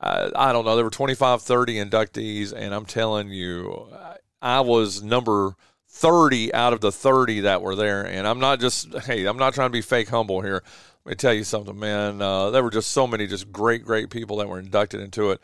I 0.00 0.52
don't 0.52 0.64
know. 0.64 0.76
There 0.76 0.84
were 0.84 0.90
25, 0.90 1.42
30 1.42 1.74
inductees, 1.74 2.52
and 2.56 2.72
I'm 2.72 2.86
telling 2.86 3.30
you, 3.30 3.88
I 4.40 4.60
was 4.60 5.02
number 5.02 5.56
30 5.98 6.54
out 6.54 6.72
of 6.72 6.80
the 6.80 6.92
30 6.92 7.40
that 7.40 7.60
were 7.60 7.74
there. 7.74 8.06
And 8.06 8.26
I'm 8.26 8.38
not 8.38 8.60
just, 8.60 8.94
hey, 9.00 9.26
I'm 9.26 9.36
not 9.36 9.52
trying 9.52 9.68
to 9.68 9.72
be 9.72 9.80
fake 9.80 10.08
humble 10.08 10.40
here. 10.40 10.62
Let 11.04 11.10
me 11.10 11.16
tell 11.16 11.34
you 11.34 11.42
something, 11.42 11.78
man. 11.78 12.22
Uh, 12.22 12.50
there 12.50 12.62
were 12.62 12.70
just 12.70 12.92
so 12.92 13.06
many 13.06 13.26
just 13.26 13.50
great, 13.50 13.84
great 13.84 14.08
people 14.08 14.36
that 14.36 14.48
were 14.48 14.60
inducted 14.60 15.00
into 15.00 15.32
it, 15.32 15.40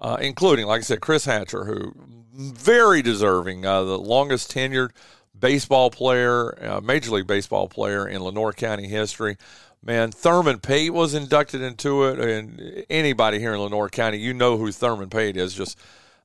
uh, 0.00 0.16
including, 0.20 0.66
like 0.66 0.78
I 0.78 0.82
said, 0.82 1.00
Chris 1.02 1.26
Hatcher, 1.26 1.64
who 1.64 1.92
very 2.32 3.02
deserving, 3.02 3.66
uh, 3.66 3.82
the 3.82 3.98
longest 3.98 4.50
tenured 4.50 4.90
baseball 5.38 5.90
player, 5.90 6.56
uh, 6.64 6.80
Major 6.80 7.10
League 7.10 7.26
Baseball 7.26 7.68
player 7.68 8.08
in 8.08 8.22
Lenoir 8.22 8.54
County 8.54 8.88
history. 8.88 9.36
Man, 9.82 10.12
Thurman 10.12 10.60
Pate 10.60 10.94
was 10.94 11.12
inducted 11.12 11.60
into 11.60 12.04
it, 12.04 12.18
and 12.18 12.84
anybody 12.88 13.38
here 13.38 13.52
in 13.52 13.60
Lenoir 13.60 13.88
County, 13.90 14.18
you 14.18 14.32
know 14.32 14.56
who 14.56 14.72
Thurman 14.72 15.10
Pate 15.10 15.36
is. 15.36 15.54
Just 15.54 15.78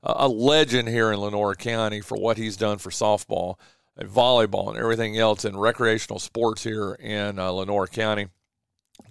a 0.06 0.28
legend 0.28 0.88
here 0.88 1.12
in 1.12 1.20
Lenoir 1.20 1.56
County 1.56 2.02
for 2.02 2.18
what 2.18 2.38
he's 2.38 2.58
done 2.58 2.78
for 2.78 2.90
softball 2.90 3.56
and 3.98 4.10
volleyball 4.10 4.70
and 4.70 4.78
everything 4.78 5.18
else 5.18 5.46
in 5.46 5.58
recreational 5.58 6.20
sports 6.20 6.64
here 6.64 6.94
in 6.94 7.40
uh, 7.40 7.52
Lenoir 7.52 7.88
County. 7.88 8.28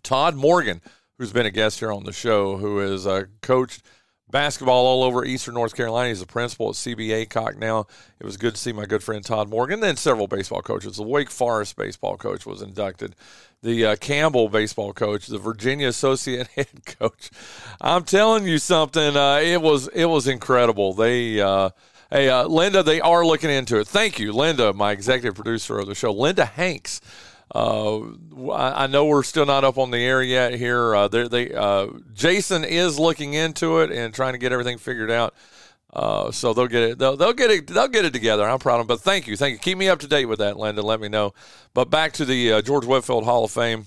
Todd 0.03 0.37
Morgan, 0.37 0.81
who's 1.19 1.33
been 1.33 1.47
a 1.47 1.51
guest 1.51 1.81
here 1.81 1.93
on 1.93 2.05
the 2.05 2.13
show, 2.13 2.57
who 2.57 2.81
is 2.81 3.07
uh, 3.07 3.25
coached 3.43 3.83
basketball 4.31 4.87
all 4.87 5.03
over 5.03 5.25
Eastern 5.25 5.55
North 5.55 5.77
Carolina. 5.77 6.09
He's 6.09 6.23
a 6.23 6.27
principal 6.27 6.71
at 6.71 6.75
CBA 6.75 7.27
Aycock 7.27 7.57
now. 7.57 7.87
It 8.19 8.25
was 8.25 8.37
good 8.37 8.55
to 8.55 8.61
see 8.61 8.73
my 8.73 8.85
good 8.85 9.03
friend 9.03 9.25
Todd 9.25 9.49
Morgan. 9.49 9.81
Then 9.81 9.97
several 9.97 10.27
baseball 10.27 10.63
coaches. 10.63 10.97
The 10.97 11.03
Wake 11.03 11.31
Forest 11.31 11.77
baseball 11.77 12.17
coach 12.17 12.47
was 12.47 12.63
inducted. 12.63 13.15
The 13.65 13.87
uh, 13.87 13.97
Campbell 13.97 14.51
baseball 14.51 14.93
coach, 14.93 15.27
the 15.27 15.39
Virginia 15.39 15.89
associate 15.89 16.47
head 16.55 16.85
coach. 16.85 17.31
I'm 17.81 18.05
telling 18.05 18.47
you 18.47 18.59
something. 18.59 19.17
Uh, 19.17 19.41
it 19.43 19.63
was 19.63 19.89
it 19.89 20.05
was 20.05 20.29
incredible. 20.29 20.95
They. 20.95 21.41
Uh, 21.41 21.71
Hey, 22.11 22.29
uh, 22.29 22.47
Linda, 22.47 22.85
they 22.85 23.01
are 23.01 23.27
looking 23.27 23.51
into 23.51 23.81
it. 23.81 23.89
Thank 23.89 24.21
you, 24.21 24.33
Linda, 24.33 24.73
my 24.73 24.93
executive 24.93 25.35
producer 25.35 25.81
of 25.81 25.89
the 25.89 25.97
show. 25.97 26.13
Linda 26.13 26.45
Hanks 26.45 27.01
uh, 27.53 28.01
I, 28.53 28.87
know 28.87 29.07
we're 29.07 29.25
still 29.25 29.47
not 29.47 29.65
up 29.65 29.79
on 29.79 29.91
the 29.91 29.99
air 29.99 30.23
yet 30.23 30.55
here. 30.55 30.95
Uh, 30.95 31.09
they, 31.09 31.49
Jason 32.13 32.63
is 32.63 33.01
looking 33.01 33.35
into 33.35 33.81
it 33.81 33.91
and 33.91 34.15
trying 34.15 34.35
to 34.35 34.39
get 34.39 34.53
everything 34.53 34.79
figured 34.79 35.11
out. 35.11 35.35
Uh, 35.95 36.33
so 36.33 36.53
they'll 36.53 36.67
get 36.67 36.83
it. 36.83 36.99
They'll, 36.99 37.17
they'll, 37.17 37.33
get 37.33 37.51
it. 37.51 37.69
They'll 37.69 37.89
get 37.89 38.05
it 38.05 38.13
together. 38.13 38.49
I'm 38.49 38.59
proud 38.59 38.81
of 38.81 38.89
them. 38.89 38.97
But 38.97 39.03
thank 39.03 39.29
you, 39.29 39.37
thank 39.37 39.53
you. 39.53 39.59
Keep 39.59 39.79
me 39.79 39.89
up 39.89 40.01
to 40.01 40.09
date 40.09 40.25
with 40.25 40.41
that, 40.41 40.57
Linda. 40.57 40.83
Let 40.83 41.01
me 41.01 41.09
know. 41.09 41.35
But 41.73 41.89
back 41.89 42.13
to 42.15 42.25
the 42.25 42.55
uh, 42.55 42.63
George 42.63 42.85
Whitfield 42.85 43.25
Hall 43.25 43.45
of 43.45 43.53
Fame. 43.53 43.87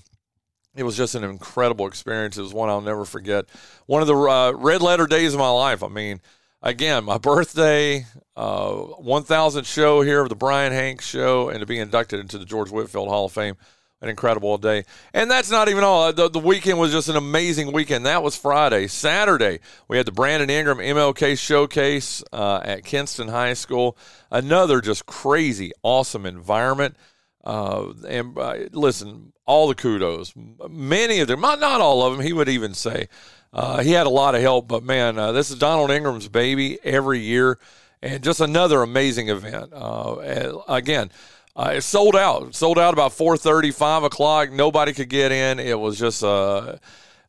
It 0.74 0.84
was 0.84 0.96
just 0.96 1.14
an 1.14 1.24
incredible 1.24 1.86
experience. 1.86 2.38
It 2.38 2.42
was 2.42 2.54
one 2.54 2.68
I'll 2.68 2.80
never 2.80 3.04
forget. 3.04 3.46
One 3.86 4.00
of 4.00 4.08
the 4.08 4.14
uh, 4.14 4.52
red 4.52 4.80
letter 4.80 5.06
days 5.06 5.34
of 5.34 5.40
my 5.40 5.50
life. 5.50 5.82
I 5.82 5.88
mean, 5.88 6.20
again, 6.62 7.04
my 7.04 7.18
birthday, 7.18 8.06
uh, 8.36 8.70
1000th 8.70 9.66
show 9.66 10.02
here 10.02 10.22
of 10.22 10.28
the 10.28 10.36
Bryan 10.36 10.72
Hanks 10.72 11.06
show, 11.06 11.48
and 11.48 11.60
to 11.60 11.66
be 11.66 11.78
inducted 11.78 12.20
into 12.20 12.38
the 12.38 12.44
George 12.44 12.70
Whitfield 12.70 13.08
Hall 13.08 13.26
of 13.26 13.32
Fame. 13.32 13.56
An 14.00 14.08
incredible 14.08 14.58
day. 14.58 14.84
And 15.12 15.28
that's 15.28 15.50
not 15.50 15.68
even 15.68 15.82
all. 15.82 16.12
The, 16.12 16.30
the 16.30 16.38
weekend 16.38 16.78
was 16.78 16.92
just 16.92 17.08
an 17.08 17.16
amazing 17.16 17.72
weekend. 17.72 18.06
That 18.06 18.22
was 18.22 18.36
Friday. 18.36 18.86
Saturday, 18.86 19.58
we 19.88 19.96
had 19.96 20.06
the 20.06 20.12
Brandon 20.12 20.48
Ingram 20.48 20.78
MLK 20.78 21.36
Showcase 21.36 22.22
uh, 22.32 22.60
at 22.62 22.84
Kinston 22.84 23.26
High 23.26 23.54
School. 23.54 23.98
Another 24.30 24.80
just 24.80 25.06
crazy, 25.06 25.72
awesome 25.82 26.26
environment. 26.26 26.94
Uh, 27.42 27.92
and 28.06 28.38
uh, 28.38 28.54
listen, 28.72 29.32
all 29.46 29.66
the 29.66 29.74
kudos. 29.74 30.32
Many 30.68 31.18
of 31.18 31.26
them, 31.26 31.40
not, 31.40 31.58
not 31.58 31.80
all 31.80 32.04
of 32.04 32.16
them, 32.16 32.24
he 32.24 32.32
would 32.32 32.48
even 32.48 32.74
say. 32.74 33.08
Uh, 33.52 33.82
he 33.82 33.92
had 33.92 34.06
a 34.06 34.10
lot 34.10 34.34
of 34.34 34.42
help, 34.42 34.68
but 34.68 34.82
man, 34.84 35.18
uh, 35.18 35.32
this 35.32 35.50
is 35.50 35.58
Donald 35.58 35.90
Ingram's 35.90 36.28
baby 36.28 36.78
every 36.84 37.20
year, 37.20 37.58
and 38.02 38.22
just 38.22 38.40
another 38.40 38.82
amazing 38.82 39.30
event. 39.30 39.72
Uh, 39.72 40.58
again, 40.68 41.10
uh, 41.58 41.72
it 41.74 41.80
sold 41.82 42.14
out. 42.14 42.48
It 42.48 42.54
sold 42.54 42.78
out 42.78 42.94
about 42.94 43.12
4:30, 43.12 43.74
5 43.74 44.04
o'clock. 44.04 44.52
Nobody 44.52 44.92
could 44.92 45.08
get 45.08 45.32
in. 45.32 45.58
It 45.58 45.78
was 45.78 45.98
just 45.98 46.22
uh, 46.22 46.76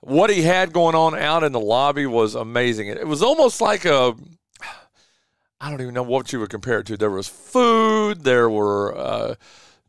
what 0.02 0.30
he 0.30 0.44
had 0.44 0.72
going 0.72 0.96
on 0.96 1.18
out 1.18 1.44
in 1.44 1.52
the 1.52 1.60
lobby 1.60 2.06
was 2.06 2.36
amazing. 2.36 2.88
It, 2.88 2.98
it 2.98 3.08
was 3.08 3.24
almost 3.24 3.60
like 3.60 3.86
a 3.86 4.16
I 5.62 5.70
don't 5.70 5.82
even 5.82 5.94
know 5.94 6.04
what 6.04 6.32
you 6.32 6.40
would 6.40 6.50
compare 6.50 6.80
it 6.80 6.86
to. 6.88 6.98
There 6.98 7.10
was 7.10 7.28
food. 7.28 8.24
There 8.24 8.50
were 8.50 8.98
uh, 8.98 9.36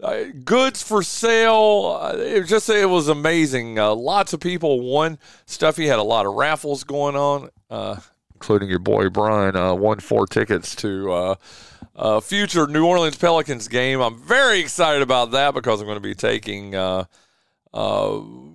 uh, 0.03 0.25
goods 0.45 0.83
for 0.83 1.03
sale. 1.03 2.01
Uh, 2.01 2.17
it 2.17 2.45
just 2.45 2.69
it 2.69 2.89
was 2.89 3.09
amazing. 3.09 3.79
Uh, 3.79 3.95
lots 3.95 4.33
of 4.33 4.41
people 4.41 4.81
won 4.81 5.19
stuff. 5.47 5.77
He 5.77 5.87
had 5.87 5.99
a 6.01 6.05
lot 6.05 6.27
of 6.27 6.35
raffles 6.35 6.83
going 6.83 7.15
on, 7.15 7.51
uh, 7.71 8.01
including 8.35 8.69
your 8.69 8.81
boy 8.81 9.11
Bryan 9.11 9.55
uh, 9.55 9.75
won 9.75 10.01
four 10.01 10.27
tickets 10.27 10.75
to 10.77 11.37
a 12.03 12.21
future 12.21 12.67
New 12.67 12.87
Orleans 12.87 13.17
Pelicans 13.17 13.69
game. 13.69 14.01
I'm 14.01 14.17
very 14.17 14.61
excited 14.61 15.03
about 15.03 15.33
that 15.33 15.53
because 15.53 15.81
I'm 15.81 15.87
going 15.87 15.97
to 15.97 16.01
be 16.01 16.15
taking. 16.15 16.73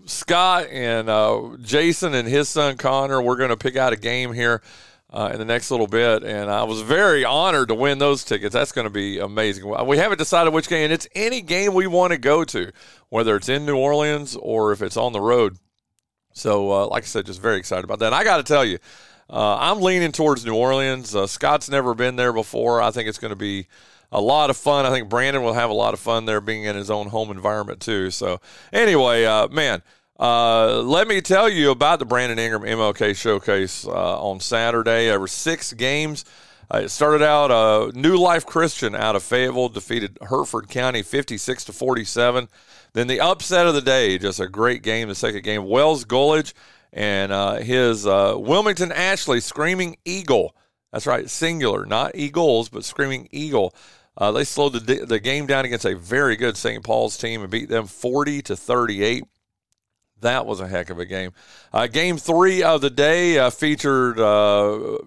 Scott 0.07 0.67
and 0.71 1.63
Jason 1.63 2.15
and 2.15 2.27
his 2.27 2.49
son 2.49 2.77
Connor, 2.77 3.21
we're 3.21 3.37
going 3.37 3.51
to 3.51 3.57
pick 3.57 3.75
out 3.75 3.93
a 3.93 3.97
game 3.97 4.33
here 4.33 4.63
uh, 5.11 5.29
in 5.31 5.39
the 5.39 5.45
next 5.45 5.69
little 5.71 5.87
bit. 5.87 6.23
And 6.23 6.49
I 6.49 6.63
was 6.63 6.81
very 6.81 7.23
honored 7.23 7.67
to 7.69 7.75
win 7.75 7.99
those 7.99 8.23
tickets. 8.23 8.53
That's 8.53 8.71
going 8.71 8.85
to 8.85 8.91
be 8.91 9.19
amazing. 9.19 9.71
We 9.85 9.97
haven't 9.97 10.17
decided 10.17 10.51
which 10.51 10.67
game. 10.67 10.85
and 10.85 10.93
It's 10.93 11.07
any 11.13 11.41
game 11.41 11.73
we 11.73 11.87
want 11.87 12.13
to 12.13 12.17
go 12.17 12.43
to, 12.45 12.71
whether 13.09 13.35
it's 13.35 13.47
in 13.47 13.65
New 13.65 13.77
Orleans 13.77 14.35
or 14.35 14.71
if 14.71 14.81
it's 14.81 14.97
on 14.97 15.13
the 15.13 15.21
road. 15.21 15.57
So, 16.33 16.71
uh, 16.71 16.87
like 16.87 17.03
I 17.03 17.05
said, 17.05 17.27
just 17.27 17.41
very 17.41 17.57
excited 17.57 17.85
about 17.85 17.99
that. 17.99 18.07
And 18.07 18.15
I 18.15 18.23
got 18.25 18.37
to 18.37 18.43
tell 18.43 18.65
you, 18.65 18.79
uh, 19.29 19.57
I'm 19.59 19.81
leaning 19.81 20.11
towards 20.11 20.45
New 20.45 20.55
Orleans. 20.55 21.15
Uh, 21.15 21.27
Scott's 21.27 21.69
never 21.69 21.93
been 21.93 22.15
there 22.15 22.33
before. 22.33 22.81
I 22.81 22.91
think 22.91 23.07
it's 23.09 23.17
going 23.17 23.31
to 23.31 23.35
be 23.35 23.67
a 24.11 24.21
lot 24.21 24.49
of 24.49 24.57
fun. 24.57 24.85
I 24.85 24.91
think 24.91 25.09
Brandon 25.09 25.43
will 25.43 25.53
have 25.53 25.69
a 25.69 25.73
lot 25.73 25.93
of 25.93 25.99
fun 25.99 26.25
there 26.25 26.41
being 26.41 26.63
in 26.63 26.75
his 26.75 26.91
own 26.91 27.07
home 27.07 27.31
environment, 27.31 27.81
too. 27.81 28.11
So, 28.11 28.39
anyway, 28.71 29.25
uh, 29.25 29.47
man, 29.47 29.81
uh, 30.19 30.81
let 30.81 31.07
me 31.07 31.21
tell 31.21 31.49
you 31.49 31.71
about 31.71 31.99
the 31.99 32.05
Brandon 32.05 32.39
Ingram 32.39 32.63
MLK 32.63 33.15
Showcase 33.15 33.85
uh, 33.85 34.21
on 34.21 34.39
Saturday. 34.39 35.07
There 35.07 35.19
were 35.19 35.27
six 35.27 35.73
games. 35.73 36.23
Uh, 36.73 36.79
it 36.79 36.89
started 36.89 37.21
out 37.21 37.51
uh, 37.51 37.91
New 37.93 38.17
Life 38.17 38.45
Christian 38.45 38.95
out 38.95 39.15
of 39.15 39.23
Fayetteville 39.23 39.69
defeated 39.69 40.17
Hertford 40.21 40.69
County 40.69 41.01
56 41.01 41.65
to 41.65 41.73
47. 41.73 42.47
Then 42.93 43.07
the 43.07 43.19
upset 43.19 43.67
of 43.67 43.73
the 43.73 43.81
day, 43.81 44.17
just 44.17 44.39
a 44.39 44.47
great 44.47 44.81
game. 44.81 45.09
The 45.09 45.15
second 45.15 45.43
game, 45.43 45.67
Wells 45.67 46.05
Gulledge 46.05 46.55
and 46.95 47.33
uh, 47.33 47.55
his 47.55 48.07
uh, 48.07 48.35
Wilmington 48.37 48.91
Ashley 48.91 49.41
Screaming 49.41 49.97
Eagle. 50.05 50.55
That's 50.93 51.05
right, 51.05 51.29
singular, 51.29 51.85
not 51.85 52.15
Eagles, 52.15 52.69
but 52.69 52.85
Screaming 52.85 53.27
Eagle. 53.31 53.75
Uh, 54.17 54.31
they 54.31 54.45
slowed 54.45 54.73
the, 54.73 55.05
the 55.05 55.19
game 55.19 55.45
down 55.45 55.65
against 55.65 55.85
a 55.85 55.95
very 55.95 56.37
good 56.37 56.55
St. 56.55 56.81
Paul's 56.85 57.17
team 57.17 57.41
and 57.41 57.51
beat 57.51 57.67
them 57.67 57.85
40 57.85 58.41
to 58.43 58.55
38. 58.55 59.25
That 60.21 60.45
was 60.45 60.61
a 60.61 60.67
heck 60.69 60.89
of 60.89 60.97
a 60.97 61.05
game. 61.05 61.33
Uh, 61.73 61.87
game 61.87 62.15
three 62.17 62.63
of 62.63 62.79
the 62.79 62.89
day 62.89 63.37
uh, 63.37 63.49
featured 63.49 64.17
uh, 64.17 64.97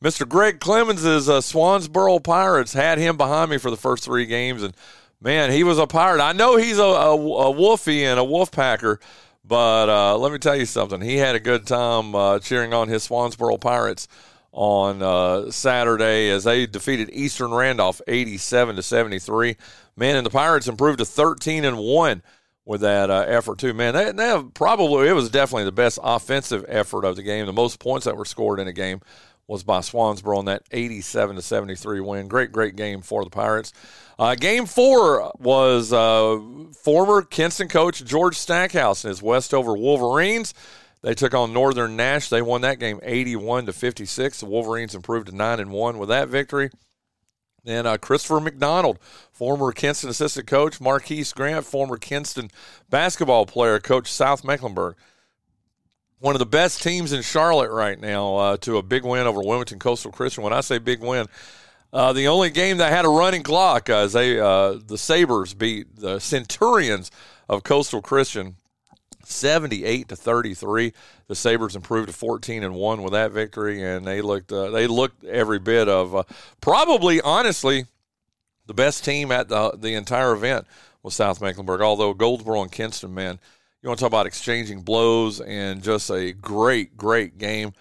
Mr. 0.00 0.28
Greg 0.28 0.60
Clemens' 0.60 1.04
uh, 1.04 1.40
Swansboro 1.40 2.22
Pirates. 2.22 2.74
Had 2.74 2.98
him 2.98 3.16
behind 3.16 3.50
me 3.50 3.58
for 3.58 3.70
the 3.72 3.76
first 3.76 4.04
three 4.04 4.26
games, 4.26 4.62
and 4.62 4.72
man, 5.20 5.50
he 5.50 5.64
was 5.64 5.80
a 5.80 5.88
pirate. 5.88 6.22
I 6.22 6.30
know 6.30 6.56
he's 6.56 6.78
a, 6.78 6.82
a, 6.82 7.16
a 7.16 7.50
Wolfie 7.50 8.04
and 8.04 8.20
a 8.20 8.24
Wolf 8.24 8.52
Packer, 8.52 9.00
but 9.44 9.88
uh, 9.88 10.16
let 10.16 10.32
me 10.32 10.38
tell 10.38 10.56
you 10.56 10.66
something. 10.66 11.00
He 11.00 11.16
had 11.16 11.34
a 11.34 11.40
good 11.40 11.66
time 11.66 12.40
cheering 12.40 12.72
on 12.72 12.88
his 12.88 13.06
Swansboro 13.06 13.60
Pirates 13.60 14.08
on 14.52 15.50
Saturday 15.50 16.30
as 16.30 16.44
they 16.44 16.66
defeated 16.66 17.10
Eastern 17.12 17.52
Randolph 17.52 18.00
87 18.06 18.76
to 18.76 18.82
73. 18.82 19.56
Man, 19.96 20.16
and 20.16 20.26
the 20.26 20.30
Pirates 20.30 20.68
improved 20.68 20.98
to 20.98 21.04
13 21.04 21.64
and 21.64 21.78
one 21.78 22.22
with 22.64 22.80
that 22.80 23.10
uh, 23.10 23.24
effort 23.26 23.58
too. 23.58 23.74
Man, 23.74 23.94
they, 23.94 24.12
they 24.12 24.42
probably 24.54 25.08
it 25.08 25.12
was 25.12 25.30
definitely 25.30 25.64
the 25.64 25.72
best 25.72 25.98
offensive 26.02 26.64
effort 26.68 27.04
of 27.04 27.16
the 27.16 27.22
game. 27.22 27.46
The 27.46 27.52
most 27.52 27.78
points 27.78 28.06
that 28.06 28.16
were 28.16 28.24
scored 28.24 28.60
in 28.60 28.68
a 28.68 28.72
game 28.72 29.00
was 29.46 29.62
by 29.62 29.80
Swansboro 29.80 30.40
in 30.40 30.46
that 30.46 30.62
87 30.70 31.36
to 31.36 31.42
73 31.42 32.00
win. 32.00 32.28
Great, 32.28 32.52
great 32.52 32.76
game 32.76 33.02
for 33.02 33.24
the 33.24 33.30
Pirates. 33.30 33.72
Uh, 34.18 34.34
game 34.34 34.66
four 34.66 35.32
was 35.38 35.92
uh, 35.92 36.40
former 36.82 37.22
Kinston 37.22 37.68
coach 37.68 38.04
George 38.04 38.36
Stackhouse 38.36 39.04
and 39.04 39.10
his 39.10 39.22
Westover 39.22 39.74
Wolverines. 39.74 40.54
They 41.02 41.14
took 41.14 41.34
on 41.34 41.52
Northern 41.52 41.96
Nash. 41.96 42.30
They 42.30 42.40
won 42.40 42.62
that 42.62 42.78
game 42.78 42.98
81 43.02 43.66
to 43.66 43.74
56. 43.74 44.40
The 44.40 44.46
Wolverines 44.46 44.94
improved 44.94 45.26
to 45.26 45.36
9 45.36 45.60
and 45.60 45.70
1 45.70 45.98
with 45.98 46.08
that 46.08 46.28
victory. 46.28 46.70
And 47.66 47.86
uh, 47.86 47.98
Christopher 47.98 48.40
McDonald, 48.40 48.98
former 49.32 49.72
Kinston 49.72 50.10
assistant 50.10 50.46
coach, 50.46 50.80
Marquise 50.80 51.32
Grant, 51.32 51.64
former 51.64 51.96
Kinston 51.96 52.50
basketball 52.88 53.46
player, 53.46 53.80
coach 53.80 54.10
South 54.10 54.44
Mecklenburg. 54.44 54.96
One 56.24 56.34
of 56.34 56.38
the 56.38 56.46
best 56.46 56.82
teams 56.82 57.12
in 57.12 57.20
Charlotte 57.20 57.70
right 57.70 58.00
now 58.00 58.36
uh, 58.36 58.56
to 58.62 58.78
a 58.78 58.82
big 58.82 59.04
win 59.04 59.26
over 59.26 59.42
Wilmington 59.42 59.78
Coastal 59.78 60.10
Christian. 60.10 60.42
When 60.42 60.54
I 60.54 60.62
say 60.62 60.78
big 60.78 61.02
win, 61.02 61.26
uh, 61.92 62.14
the 62.14 62.28
only 62.28 62.48
game 62.48 62.78
that 62.78 62.90
had 62.90 63.04
a 63.04 63.10
running 63.10 63.42
clock, 63.42 63.90
uh, 63.90 64.06
they 64.06 64.40
uh, 64.40 64.78
the 64.86 64.96
Sabres 64.96 65.52
beat 65.52 65.96
the 65.96 66.20
Centurions 66.20 67.10
of 67.46 67.62
Coastal 67.62 68.00
Christian 68.00 68.56
78 69.24 70.08
to 70.08 70.16
33. 70.16 70.94
The 71.26 71.34
Sabres 71.34 71.76
improved 71.76 72.08
to 72.08 72.14
14 72.14 72.64
and 72.64 72.74
1 72.74 73.02
with 73.02 73.12
that 73.12 73.32
victory 73.32 73.82
and 73.82 74.06
they 74.06 74.22
looked 74.22 74.50
uh, 74.50 74.70
they 74.70 74.86
looked 74.86 75.24
every 75.24 75.58
bit 75.58 75.90
of 75.90 76.16
uh, 76.16 76.22
probably 76.62 77.20
honestly 77.20 77.84
The 78.64 78.72
best 78.72 79.04
team 79.04 79.30
at 79.30 79.48
the 79.48 79.72
the 79.76 79.92
entire 79.92 80.32
event 80.32 80.66
was 81.02 81.12
South 81.12 81.42
Mecklenburg. 81.42 81.82
Although 81.82 82.14
Goldsboro 82.14 82.62
and 82.62 82.72
Kinston, 82.72 83.12
man, 83.12 83.38
you 83.84 83.88
want 83.88 83.98
to 83.98 84.04
talk 84.04 84.10
about 84.10 84.26
exchanging 84.26 84.80
blows 84.80 85.42
and 85.42 85.82
just 85.82 86.10
a 86.10 86.32
great, 86.32 86.96
great 86.96 87.36
game. 87.36 87.74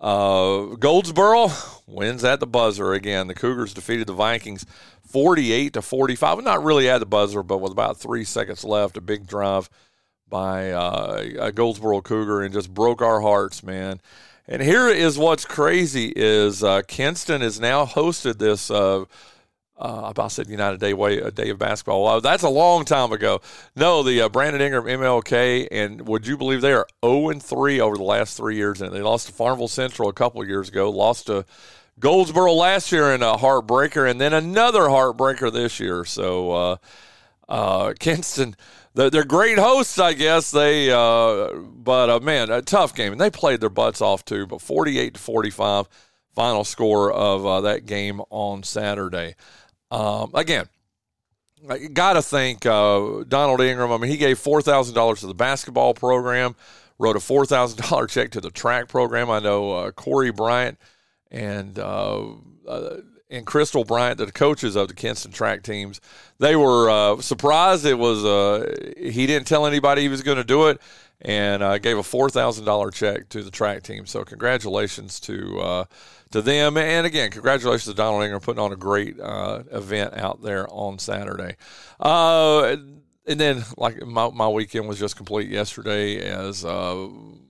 Uh, 0.00 0.76
Goldsboro 0.76 1.48
wins 1.86 2.24
at 2.24 2.40
the 2.40 2.46
buzzer 2.46 2.94
again. 2.94 3.26
The 3.26 3.34
Cougars 3.34 3.74
defeated 3.74 4.06
the 4.06 4.14
Vikings 4.14 4.64
48 5.04 5.74
to 5.74 5.82
45. 5.82 6.42
Not 6.42 6.64
really 6.64 6.88
at 6.88 7.00
the 7.00 7.06
buzzer, 7.06 7.42
but 7.42 7.58
with 7.58 7.70
about 7.70 7.98
three 7.98 8.24
seconds 8.24 8.64
left, 8.64 8.96
a 8.96 9.02
big 9.02 9.26
drive 9.26 9.68
by 10.26 10.70
uh, 10.70 11.22
a 11.38 11.52
Goldsboro 11.52 12.00
Cougar 12.00 12.40
and 12.40 12.54
just 12.54 12.72
broke 12.72 13.02
our 13.02 13.20
hearts, 13.20 13.62
man. 13.62 14.00
And 14.48 14.62
here 14.62 14.88
is 14.88 15.18
what's 15.18 15.44
crazy 15.44 16.14
is 16.16 16.64
uh, 16.64 16.80
Kinston 16.88 17.42
has 17.42 17.60
now 17.60 17.84
hosted 17.84 18.38
this 18.38 18.70
uh, 19.82 20.02
about 20.04 20.30
said 20.30 20.48
United 20.48 20.78
Day 20.78 20.94
way 20.94 21.18
a 21.18 21.32
day 21.32 21.50
of 21.50 21.58
basketball. 21.58 22.04
Well, 22.04 22.20
that's 22.20 22.44
a 22.44 22.48
long 22.48 22.84
time 22.84 23.10
ago. 23.12 23.40
No, 23.74 24.04
the 24.04 24.22
uh, 24.22 24.28
Brandon 24.28 24.62
Ingram 24.62 24.84
MLK, 24.84 25.66
and 25.72 26.06
would 26.06 26.24
you 26.26 26.36
believe 26.36 26.60
they 26.60 26.72
are 26.72 26.86
zero 27.04 27.30
and 27.30 27.42
three 27.42 27.80
over 27.80 27.96
the 27.96 28.04
last 28.04 28.36
three 28.36 28.54
years? 28.54 28.80
And 28.80 28.92
they 28.92 29.02
lost 29.02 29.26
to 29.26 29.32
Farmville 29.32 29.66
Central 29.66 30.08
a 30.08 30.12
couple 30.12 30.46
years 30.46 30.68
ago, 30.68 30.88
lost 30.88 31.26
to 31.26 31.44
Goldsboro 31.98 32.52
last 32.52 32.92
year 32.92 33.12
in 33.12 33.22
a 33.22 33.36
heartbreaker, 33.36 34.08
and 34.08 34.20
then 34.20 34.32
another 34.32 34.82
heartbreaker 34.82 35.52
this 35.52 35.80
year. 35.80 36.04
So, 36.04 36.52
uh, 36.52 36.76
uh, 37.48 37.94
Kinston, 37.98 38.54
they're, 38.94 39.10
they're, 39.10 39.24
great 39.24 39.58
hosts, 39.58 39.98
I 39.98 40.12
guess. 40.12 40.52
They, 40.52 40.92
uh, 40.92 41.54
but 41.56 42.08
uh, 42.08 42.20
man, 42.20 42.50
a 42.50 42.62
tough 42.62 42.94
game, 42.94 43.10
and 43.10 43.20
they 43.20 43.30
played 43.30 43.60
their 43.60 43.68
butts 43.68 44.00
off 44.00 44.24
too. 44.24 44.46
But 44.46 44.60
forty-eight 44.60 45.14
to 45.14 45.20
forty-five, 45.20 45.88
final 46.36 46.62
score 46.62 47.12
of 47.12 47.44
uh, 47.44 47.62
that 47.62 47.84
game 47.84 48.20
on 48.30 48.62
Saturday. 48.62 49.34
Um, 49.92 50.30
again, 50.32 50.64
I 51.68 51.78
got 51.78 52.14
to 52.14 52.22
thank 52.22 52.64
uh, 52.64 53.24
Donald 53.28 53.60
Ingram. 53.60 53.92
I 53.92 53.98
mean, 53.98 54.10
he 54.10 54.16
gave 54.16 54.38
four 54.38 54.62
thousand 54.62 54.94
dollars 54.94 55.20
to 55.20 55.26
the 55.26 55.34
basketball 55.34 55.92
program, 55.92 56.56
wrote 56.98 57.14
a 57.14 57.20
four 57.20 57.44
thousand 57.44 57.86
dollar 57.88 58.06
check 58.06 58.30
to 58.30 58.40
the 58.40 58.50
track 58.50 58.88
program. 58.88 59.30
I 59.30 59.38
know 59.38 59.70
uh, 59.70 59.90
Corey 59.92 60.32
Bryant 60.32 60.78
and 61.30 61.78
uh, 61.78 62.24
uh 62.66 62.96
and 63.28 63.46
Crystal 63.46 63.84
Bryant, 63.84 64.18
the 64.18 64.30
coaches 64.30 64.76
of 64.76 64.88
the 64.88 64.94
Kinston 64.94 65.32
track 65.32 65.62
teams, 65.62 66.02
they 66.38 66.54
were 66.54 66.90
uh, 66.90 67.20
surprised. 67.20 67.86
It 67.86 67.98
was 67.98 68.24
uh, 68.24 68.74
he 68.96 69.26
didn't 69.26 69.46
tell 69.46 69.66
anybody 69.66 70.02
he 70.02 70.08
was 70.08 70.22
going 70.22 70.38
to 70.38 70.44
do 70.44 70.68
it, 70.68 70.80
and 71.20 71.82
gave 71.82 71.98
a 71.98 72.02
four 72.02 72.30
thousand 72.30 72.64
dollar 72.64 72.90
check 72.90 73.28
to 73.28 73.42
the 73.42 73.50
track 73.50 73.82
team. 73.82 74.06
So 74.06 74.24
congratulations 74.24 75.20
to 75.20 75.86
to 76.32 76.42
them. 76.42 76.76
And 76.76 77.06
again, 77.06 77.30
congratulations 77.30 77.84
to 77.84 77.94
Donald 77.94 78.22
Ingram 78.24 78.40
putting 78.40 78.62
on 78.62 78.72
a 78.72 78.76
great 78.76 79.18
uh, 79.20 79.62
event 79.70 80.14
out 80.14 80.42
there 80.42 80.66
on 80.70 80.98
Saturday. 80.98 81.56
Uh, 82.00 82.76
and 83.26 83.40
then, 83.40 83.64
like 83.76 84.04
my, 84.04 84.30
my 84.30 84.48
weekend 84.48 84.88
was 84.88 84.98
just 84.98 85.16
complete 85.16 85.48
yesterday 85.48 86.18
as 86.18 86.64
uh, 86.64 87.08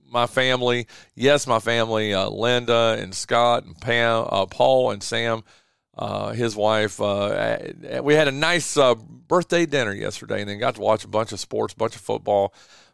my 0.09 0.27
family, 0.27 0.87
yes, 1.15 1.47
my 1.47 1.59
family, 1.59 2.13
uh, 2.13 2.29
Linda 2.29 2.97
and 2.99 3.13
Scott 3.13 3.63
and 3.63 3.79
Pam, 3.79 4.27
uh, 4.29 4.45
Paul 4.45 4.91
and 4.91 5.01
Sam. 5.01 5.43
Uh, 5.95 6.31
his 6.31 6.55
wife. 6.55 6.99
we 6.99 8.15
had 8.15 8.27
a 8.27 8.31
nice 8.31 8.75
birthday 9.27 9.67
dinner 9.67 9.93
yesterday, 9.93 10.41
and 10.41 10.49
then 10.49 10.57
got 10.57 10.73
to 10.73 10.81
watch 10.81 11.03
a 11.03 11.07
bunch 11.07 11.31
of 11.31 11.39
sports, 11.39 11.75
bunch 11.75 11.93
of 11.93 12.01
football 12.01 12.51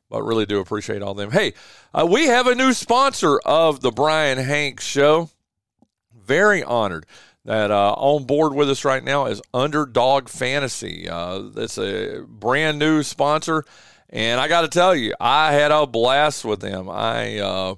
but 0.09 0.23
really 0.23 0.45
do 0.45 0.59
appreciate 0.59 1.01
all 1.01 1.13
them. 1.13 1.31
Hey, 1.31 1.53
uh, 1.93 2.05
we 2.09 2.25
have 2.25 2.47
a 2.47 2.55
new 2.55 2.73
sponsor 2.73 3.39
of 3.45 3.79
the 3.79 3.91
Bryan 3.91 4.37
Hanks 4.37 4.83
Show 4.83 5.29
very 6.29 6.63
honored 6.63 7.07
that 7.43 7.71
uh, 7.71 7.93
on 7.93 8.25
board 8.25 8.53
with 8.53 8.69
us 8.69 8.85
right 8.85 9.03
now 9.03 9.25
is 9.25 9.41
Underdog 9.55 10.29
Fantasy. 10.29 11.09
Uh, 11.09 11.49
a 11.57 12.21
brand 12.27 12.77
new 12.77 13.01
sponsor, 13.01 13.65
and 14.07 14.39
I 14.39 14.47
got 14.47 14.61
to 14.61 14.67
tell 14.67 14.95
you, 14.95 15.15
I 15.19 15.53
had 15.53 15.71
a 15.71 15.87
blast 15.87 16.45
with 16.45 16.59
them. 16.59 16.87
I 16.87 17.39
uh, 17.39 17.75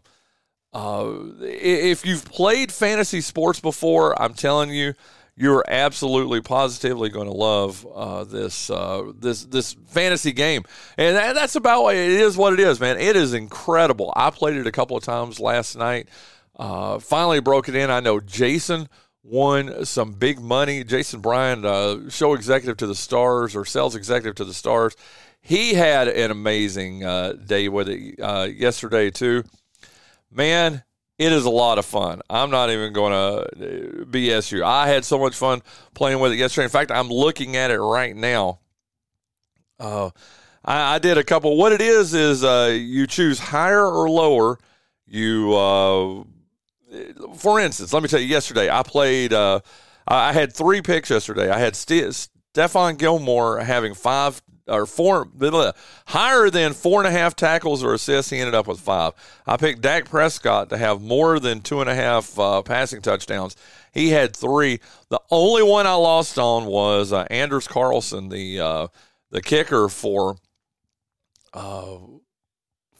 uh, 0.74 1.14
if 1.42 2.06
you've 2.06 2.26
played 2.26 2.72
fantasy 2.72 3.22
sports 3.22 3.62
before, 3.62 4.22
I'm 4.22 4.34
telling 4.34 4.72
you, 4.72 4.94
you're 5.38 5.64
absolutely 5.68 6.42
positively 6.42 7.10
going 7.10 7.28
to 7.28 7.34
love 7.34 7.88
uh, 7.96 8.26
this 8.26 8.70
uh, 8.70 9.14
this 9.18 9.46
this 9.46 9.78
fantasy 9.88 10.34
game, 10.34 10.64
and 10.98 11.16
that, 11.16 11.34
that's 11.34 11.56
about 11.56 11.88
it 11.90 11.98
is. 11.98 12.36
What 12.36 12.52
it 12.52 12.60
is, 12.60 12.82
man. 12.82 12.98
It 12.98 13.16
is 13.16 13.34
incredible. 13.34 14.12
I 14.18 14.32
played 14.32 14.58
it 14.58 14.68
a 14.68 14.72
couple 14.72 14.98
of 14.98 15.04
times 15.04 15.40
last 15.40 15.78
night. 15.78 16.10
Uh, 16.56 17.00
finally 17.00 17.40
broke 17.40 17.70
it 17.70 17.76
in. 17.76 17.90
I 17.90 18.00
know 18.00 18.20
Jason 18.20 18.88
won 19.24 19.86
some 19.86 20.14
big 20.14 20.40
money. 20.40 20.84
Jason 20.84 21.22
Bryant, 21.22 21.66
uh, 21.66 22.10
show 22.10 22.34
executive 22.34 22.78
to 22.78 22.88
the 22.88 22.96
Stars 22.96 23.56
or 23.56 23.66
sales 23.66 23.96
executive 23.96 24.36
to 24.36 24.46
the 24.46 24.54
Stars. 24.54 24.96
He 25.42 25.74
had 25.74 26.08
an 26.08 26.32
amazing 26.32 27.04
uh, 27.04 27.34
day 27.34 27.68
with 27.68 27.90
it 27.90 28.20
uh, 28.20 28.48
yesterday, 28.52 29.10
too. 29.10 29.44
Man, 30.32 30.84
it 31.18 31.32
is 31.32 31.46
a 31.46 31.50
lot 31.50 31.78
of 31.78 31.86
fun. 31.86 32.22
I'm 32.30 32.50
not 32.50 32.70
even 32.70 32.94
going 32.94 33.12
to 33.12 33.44
uh, 33.44 34.06
BS 34.06 34.52
you. 34.52 34.64
I 34.64 34.88
had 34.88 35.06
so 35.06 35.20
much 35.20 35.36
fun 35.36 35.62
playing 35.94 36.20
with 36.20 36.32
it 36.32 36.38
yesterday. 36.38 36.66
In 36.66 36.72
fact, 36.72 36.92
I'm 36.92 37.10
looking 37.10 37.56
at 37.56 37.70
it 37.70 37.80
right 37.80 38.16
now. 38.16 38.60
Uh, 39.80 40.12
I, 40.64 40.96
I, 40.96 41.00
did 41.00 41.18
a 41.18 41.24
couple. 41.24 41.58
What 41.58 41.74
it 41.74 41.82
is 41.82 42.14
is 42.14 42.44
uh, 42.44 42.76
you 42.80 43.08
choose 43.08 43.40
higher 43.40 43.86
or 43.86 44.10
lower. 44.10 44.60
You 45.08 45.56
uh, 45.56 46.24
for 47.36 47.60
instance, 47.60 47.94
let 47.94 48.04
me 48.04 48.10
tell 48.10 48.20
you, 48.20 48.28
yesterday 48.28 48.70
I 48.70 48.84
played. 48.84 49.34
Uh, 49.34 49.62
I 50.08 50.34
had 50.34 50.54
three 50.54 50.82
picks 50.82 51.10
yesterday. 51.10 51.50
I 51.50 51.60
had 51.60 51.76
St- 51.76 52.28
Stephon 52.54 52.98
Gilmore 52.98 53.60
having 53.60 53.94
five 53.94 54.42
or 54.68 54.86
four 54.86 55.28
higher 56.08 56.50
than 56.50 56.74
four 56.74 57.00
and 57.00 57.08
a 57.08 57.12
half 57.12 57.36
tackles 57.36 57.84
or 57.84 57.94
assists. 57.94 58.32
He 58.32 58.40
ended 58.40 58.56
up 58.56 58.68
with 58.68 58.80
five. 58.80 59.14
I 59.46 59.58
picked 59.58 59.82
Dak 59.82 60.06
Prescott 60.10 60.70
to 60.70 60.78
have 60.78 61.02
more 61.02 61.40
than 61.40 61.62
two 61.62 61.82
and 61.82 61.90
a 61.90 61.96
half 61.96 62.38
uh, 62.38 62.62
passing 62.62 63.02
touchdowns. 63.02 63.56
He 63.94 64.10
had 64.10 64.36
three. 64.36 64.80
The 65.10 65.20
only 65.30 65.64
one 65.64 65.88
I 65.88 65.94
lost 65.94 66.38
on 66.40 66.66
was 66.66 67.12
uh, 67.12 67.26
Anders 67.30 67.68
Carlson, 67.68 68.30
the 68.30 68.60
uh, 68.60 68.88
the 69.30 69.42
kicker 69.42 69.90
for 69.90 70.38
uh, 71.54 71.98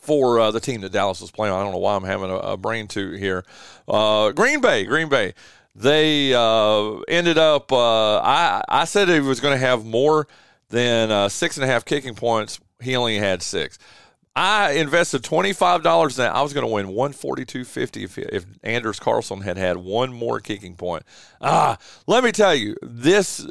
for 0.02 0.40
uh, 0.40 0.52
the 0.52 0.60
team 0.60 0.82
that 0.82 0.92
Dallas 0.92 1.22
was 1.22 1.32
playing. 1.32 1.54
I 1.54 1.64
don't 1.64 1.72
know 1.72 1.78
why 1.78 1.96
I'm 1.96 2.04
having 2.04 2.30
a, 2.30 2.36
a 2.36 2.58
brain 2.58 2.88
toot 2.88 3.20
here. 3.20 3.46
Uh, 3.88 4.32
Green 4.32 4.60
Bay, 4.60 4.84
Green 4.84 5.08
Bay. 5.08 5.34
They 5.74 6.34
uh, 6.34 7.00
ended 7.08 7.38
up. 7.38 7.72
Uh, 7.72 8.18
I 8.18 8.62
I 8.68 8.86
said 8.86 9.08
he 9.08 9.22
was 9.22 9.40
going 9.40 9.54
to 9.54 9.66
have 9.66 9.86
more 9.86 10.28
than 10.70 11.12
uh, 11.12 11.30
six 11.30 11.56
and 11.56 11.64
a 11.64 11.68
half 11.68 11.86
kicking 11.86 12.16
points. 12.16 12.60
He 12.82 12.96
only 12.96 13.18
had 13.18 13.42
six. 13.42 13.78
I 14.36 14.72
invested 14.74 15.24
twenty 15.24 15.54
five 15.54 15.84
dollars 15.84 16.16
that 16.18 16.36
I 16.36 16.42
was 16.42 16.54
going 16.54 16.66
to 16.66 16.74
win 16.74 16.90
one 16.90 17.14
forty 17.14 17.46
two 17.46 17.64
fifty 17.64 18.04
if 18.04 18.18
if 18.18 18.46
Anders 18.64 19.00
Carlson 19.00 19.42
had 19.42 19.58
had 19.58 19.78
one 19.78 20.12
more 20.12 20.40
kicking 20.40 20.76
point. 20.76 21.04
Ah, 21.42 21.78
let 22.08 22.24
me 22.24 22.32
tell 22.32 22.56
you 22.56 22.76
this. 22.82 23.48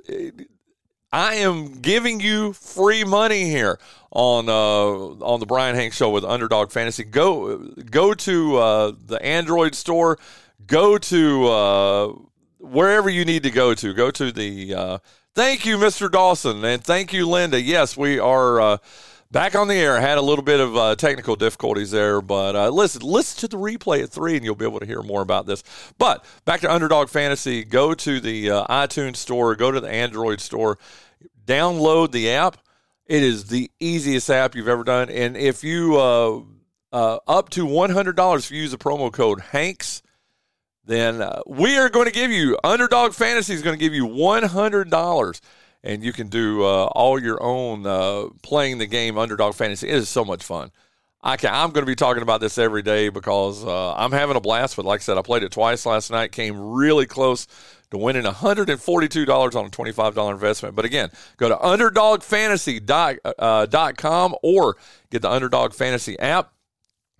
I 1.12 1.36
am 1.36 1.80
giving 1.80 2.20
you 2.20 2.52
free 2.52 3.02
money 3.02 3.44
here 3.44 3.78
on 4.12 4.48
uh, 4.48 5.24
on 5.24 5.40
the 5.40 5.46
Bryan 5.46 5.74
Hanks 5.74 5.96
Show 5.96 6.10
with 6.10 6.24
Underdog 6.24 6.70
Fantasy. 6.70 7.02
Go 7.04 7.58
go 7.58 8.14
to 8.14 8.56
uh, 8.56 8.92
the 9.06 9.20
Android 9.24 9.74
store. 9.74 10.18
Go 10.66 10.98
to 10.98 11.46
uh, 11.48 12.12
wherever 12.58 13.10
you 13.10 13.24
need 13.24 13.42
to 13.42 13.50
go 13.50 13.74
to. 13.74 13.92
Go 13.92 14.10
to 14.12 14.30
the. 14.30 14.74
Uh, 14.74 14.98
thank 15.34 15.66
you, 15.66 15.78
Mr. 15.78 16.10
Dawson, 16.10 16.64
and 16.64 16.82
thank 16.82 17.12
you, 17.12 17.28
Linda. 17.28 17.60
Yes, 17.60 17.96
we 17.96 18.20
are 18.20 18.60
uh, 18.60 18.76
back 19.30 19.54
on 19.54 19.68
the 19.68 19.74
air. 19.74 20.00
Had 20.00 20.18
a 20.18 20.22
little 20.22 20.44
bit 20.44 20.60
of 20.60 20.76
uh, 20.76 20.96
technical 20.96 21.36
difficulties 21.36 21.90
there, 21.90 22.20
but 22.20 22.56
uh, 22.56 22.68
listen, 22.70 23.02
listen 23.02 23.40
to 23.40 23.48
the 23.48 23.56
replay 23.56 24.02
at 24.02 24.10
three, 24.10 24.36
and 24.36 24.44
you'll 24.44 24.54
be 24.54 24.64
able 24.64 24.80
to 24.80 24.86
hear 24.86 25.02
more 25.02 25.22
about 25.22 25.46
this. 25.46 25.62
But 25.98 26.24
back 26.44 26.60
to 26.60 26.72
Underdog 26.72 27.08
Fantasy. 27.08 27.64
Go 27.64 27.94
to 27.94 28.20
the 28.20 28.50
uh, 28.50 28.66
iTunes 28.66 29.16
store. 29.16 29.54
Go 29.56 29.70
to 29.70 29.80
the 29.80 29.90
Android 29.90 30.40
store. 30.40 30.78
Download 31.46 32.12
the 32.12 32.30
app. 32.30 32.58
It 33.06 33.22
is 33.24 33.46
the 33.46 33.70
easiest 33.80 34.30
app 34.30 34.54
you've 34.54 34.68
ever 34.68 34.84
done. 34.84 35.10
And 35.10 35.36
if 35.36 35.64
you 35.64 35.98
uh, 35.98 36.42
uh, 36.92 37.18
up 37.26 37.50
to 37.50 37.66
one 37.66 37.90
hundred 37.90 38.14
dollars 38.14 38.44
if 38.44 38.52
you 38.52 38.62
use 38.62 38.70
the 38.70 38.78
promo 38.78 39.12
code 39.12 39.40
Hanks, 39.40 40.02
then 40.84 41.20
uh, 41.20 41.42
we 41.46 41.76
are 41.76 41.88
going 41.88 42.06
to 42.06 42.12
give 42.12 42.30
you 42.30 42.56
Underdog 42.62 43.14
Fantasy 43.14 43.52
is 43.52 43.62
going 43.62 43.76
to 43.76 43.84
give 43.84 43.94
you 43.94 44.06
one 44.06 44.44
hundred 44.44 44.90
dollars, 44.90 45.40
and 45.82 46.04
you 46.04 46.12
can 46.12 46.28
do 46.28 46.62
uh, 46.62 46.84
all 46.86 47.20
your 47.20 47.42
own 47.42 47.86
uh, 47.86 48.28
playing 48.42 48.78
the 48.78 48.86
game 48.86 49.18
Underdog 49.18 49.54
Fantasy. 49.54 49.88
It 49.88 49.94
is 49.94 50.08
so 50.08 50.24
much 50.24 50.42
fun. 50.42 50.70
I 51.22 51.36
can, 51.36 51.52
I'm 51.52 51.70
going 51.70 51.82
to 51.82 51.90
be 51.90 51.96
talking 51.96 52.22
about 52.22 52.40
this 52.40 52.56
every 52.56 52.80
day 52.82 53.10
because 53.10 53.62
uh, 53.64 53.94
I'm 53.94 54.12
having 54.12 54.36
a 54.36 54.40
blast. 54.40 54.76
But 54.76 54.86
like 54.86 55.00
I 55.00 55.02
said, 55.02 55.18
I 55.18 55.22
played 55.22 55.42
it 55.42 55.52
twice 55.52 55.84
last 55.84 56.10
night. 56.10 56.32
Came 56.32 56.58
really 56.58 57.04
close 57.04 57.46
to 57.90 57.98
winning 57.98 58.22
$142 58.22 59.56
on 59.56 59.66
a 59.66 59.70
$25 59.70 60.30
investment. 60.30 60.74
But 60.74 60.86
again, 60.86 61.10
go 61.36 61.50
to 61.50 61.56
underdogfantasy.com 61.56 64.32
uh, 64.32 64.36
or 64.42 64.76
get 65.10 65.20
the 65.22 65.30
Underdog 65.30 65.74
Fantasy 65.74 66.18
app. 66.18 66.52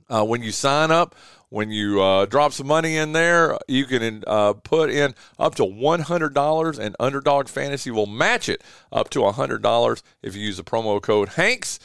Uh, 0.08 0.24
when 0.24 0.42
you 0.42 0.50
sign 0.50 0.90
up, 0.90 1.14
When 1.50 1.70
you 1.70 2.00
uh, 2.00 2.26
drop 2.26 2.52
some 2.52 2.68
money 2.68 2.96
in 2.96 3.12
there, 3.12 3.58
you 3.66 3.84
can 3.84 4.22
uh, 4.24 4.52
put 4.52 4.88
in 4.88 5.16
up 5.36 5.56
to 5.56 5.64
$100, 5.64 6.78
and 6.78 6.96
Underdog 7.00 7.48
Fantasy 7.48 7.90
will 7.90 8.06
match 8.06 8.48
it 8.48 8.62
up 8.92 9.10
to 9.10 9.18
$100 9.20 10.02
if 10.22 10.36
you 10.36 10.42
use 10.42 10.58
the 10.58 10.62
promo 10.62 11.02
code 11.02 11.30
Hanks. 11.30 11.80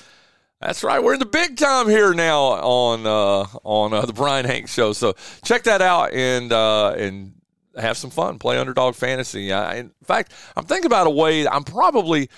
That's 0.61 0.83
right. 0.83 1.03
We're 1.03 1.15
in 1.15 1.19
the 1.19 1.25
big 1.25 1.57
time 1.57 1.89
here 1.89 2.13
now 2.13 2.41
on 2.41 3.07
uh, 3.07 3.47
on 3.63 3.93
uh, 3.93 4.05
the 4.05 4.13
Bryan 4.13 4.45
Hanks 4.45 4.73
show. 4.73 4.93
So 4.93 5.15
check 5.43 5.63
that 5.63 5.81
out 5.81 6.13
and 6.13 6.51
uh, 6.53 6.91
and 6.91 7.33
have 7.75 7.97
some 7.97 8.09
fun. 8.09 8.39
Play 8.39 8.57
Underdog 8.57 8.95
Fantasy. 8.95 9.49
In 9.49 9.91
fact, 10.03 10.31
I'm 10.55 10.65
thinking 10.65 10.85
about 10.85 11.07
a 11.07 11.11
way. 11.11 11.47
I'm 11.47 11.63
probably 11.63 12.29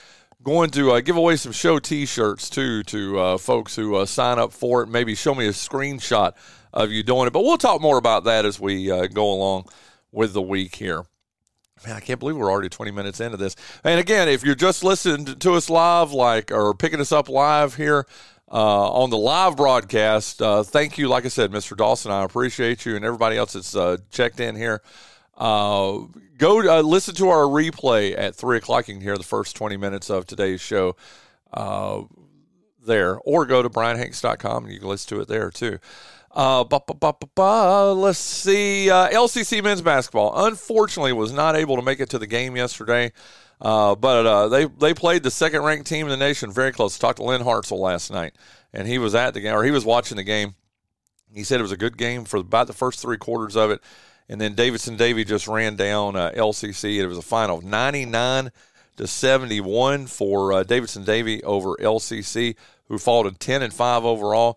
going 0.43 0.69
to 0.71 0.91
uh, 0.91 1.01
give 1.01 1.17
away 1.17 1.35
some 1.35 1.51
show 1.51 1.79
T-shirts 1.79 2.49
too 2.49 2.83
to 2.83 3.19
uh, 3.19 3.37
folks 3.37 3.75
who 3.75 3.95
uh, 3.95 4.05
sign 4.05 4.39
up 4.39 4.53
for 4.53 4.81
it. 4.81 4.87
Maybe 4.87 5.13
show 5.13 5.35
me 5.35 5.45
a 5.47 5.51
screenshot 5.51 6.33
of 6.77 6.91
you 6.91 7.03
doing 7.03 7.27
it. 7.27 7.33
But 7.33 7.43
we'll 7.43 7.57
talk 7.57 7.81
more 7.81 7.97
about 7.97 8.23
that 8.25 8.45
as 8.45 8.59
we 8.59 8.89
uh, 8.91 9.07
go 9.07 9.29
along 9.31 9.65
with 10.11 10.33
the 10.33 10.41
week 10.41 10.75
here. 10.75 11.03
Man, 11.85 11.95
I 11.95 11.99
can't 11.99 12.19
believe 12.19 12.37
we're 12.37 12.51
already 12.51 12.69
20 12.69 12.91
minutes 12.91 13.19
into 13.19 13.37
this. 13.37 13.55
And 13.83 13.99
again, 13.99 14.29
if 14.29 14.43
you're 14.43 14.55
just 14.55 14.83
listening 14.83 15.25
to 15.39 15.53
us 15.53 15.69
live, 15.69 16.11
like 16.11 16.51
or 16.51 16.73
picking 16.73 16.99
us 16.99 17.11
up 17.11 17.29
live 17.29 17.75
here 17.75 18.05
uh, 18.51 18.91
on 18.91 19.09
the 19.09 19.17
live 19.17 19.57
broadcast, 19.57 20.41
uh, 20.41 20.63
thank 20.63 20.97
you. 20.97 21.07
Like 21.07 21.25
I 21.25 21.29
said, 21.29 21.51
Mr. 21.51 21.75
Dawson, 21.75 22.11
I 22.11 22.23
appreciate 22.23 22.85
you 22.85 22.95
and 22.95 23.03
everybody 23.03 23.37
else 23.37 23.53
that's 23.53 23.75
uh, 23.75 23.97
checked 24.11 24.39
in 24.39 24.55
here. 24.55 24.81
Uh, 25.35 25.99
go 26.37 26.79
uh, 26.79 26.81
listen 26.81 27.13
to 27.15 27.29
our 27.29 27.43
replay 27.43 28.17
at 28.17 28.35
three 28.35 28.57
o'clock. 28.57 28.87
You 28.87 28.95
can 28.95 29.03
hear 29.03 29.17
the 29.17 29.23
first 29.23 29.55
20 29.55 29.77
minutes 29.77 30.09
of 30.09 30.25
today's 30.25 30.61
show 30.61 30.95
uh, 31.53 32.03
there, 32.85 33.19
or 33.19 33.45
go 33.45 33.61
to 33.61 33.69
bryanhanks.com 33.69 34.65
and 34.65 34.73
you 34.73 34.79
can 34.79 34.89
listen 34.89 35.15
to 35.15 35.21
it 35.21 35.27
there 35.27 35.51
too. 35.51 35.79
Uh, 36.37 36.63
ba, 36.63 36.79
ba, 36.85 37.15
ba, 37.33 37.93
let's 37.97 38.19
see. 38.19 38.91
Uh, 38.91 39.09
LCC 39.09 39.63
men's 39.63 39.81
basketball 39.81 40.45
unfortunately 40.45 41.11
was 41.11 41.33
not 41.33 41.55
able 41.55 41.75
to 41.77 41.81
make 41.81 41.99
it 41.99 42.11
to 42.11 42.19
the 42.19 42.27
game 42.27 42.55
yesterday, 42.55 43.11
uh, 43.59 43.95
but 43.95 44.27
uh, 44.27 44.47
they 44.47 44.65
they 44.65 44.93
played 44.93 45.23
the 45.23 45.31
second 45.31 45.63
ranked 45.63 45.87
team 45.87 46.05
in 46.05 46.11
the 46.11 46.17
nation 46.17 46.51
very 46.51 46.71
close. 46.71 46.99
Talked 46.99 47.17
to 47.17 47.23
Lynn 47.23 47.41
Hartzell 47.41 47.79
last 47.79 48.11
night, 48.11 48.35
and 48.71 48.87
he 48.87 48.99
was 48.99 49.15
at 49.15 49.33
the 49.33 49.41
game 49.41 49.55
or 49.55 49.63
he 49.63 49.71
was 49.71 49.83
watching 49.83 50.15
the 50.15 50.23
game. 50.23 50.53
He 51.33 51.43
said 51.43 51.59
it 51.59 51.63
was 51.63 51.71
a 51.71 51.77
good 51.77 51.97
game 51.97 52.23
for 52.23 52.37
about 52.37 52.67
the 52.67 52.73
first 52.73 52.99
three 52.99 53.17
quarters 53.17 53.55
of 53.55 53.71
it, 53.71 53.81
and 54.29 54.39
then 54.39 54.53
Davidson-Davie 54.53 55.25
just 55.25 55.47
ran 55.47 55.75
down 55.75 56.15
uh, 56.15 56.29
LCC. 56.35 56.99
It 56.99 57.07
was 57.07 57.17
a 57.17 57.23
final 57.23 57.57
of 57.57 57.63
ninety 57.63 58.05
nine 58.05 58.51
to 58.97 59.07
seventy 59.07 59.59
one 59.59 60.05
for 60.05 60.53
uh, 60.53 60.61
Davidson-Davie 60.61 61.43
over 61.43 61.77
LCC, 61.77 62.55
who 62.89 62.99
followed 62.99 63.39
ten 63.39 63.63
and 63.63 63.73
five 63.73 64.05
overall. 64.05 64.55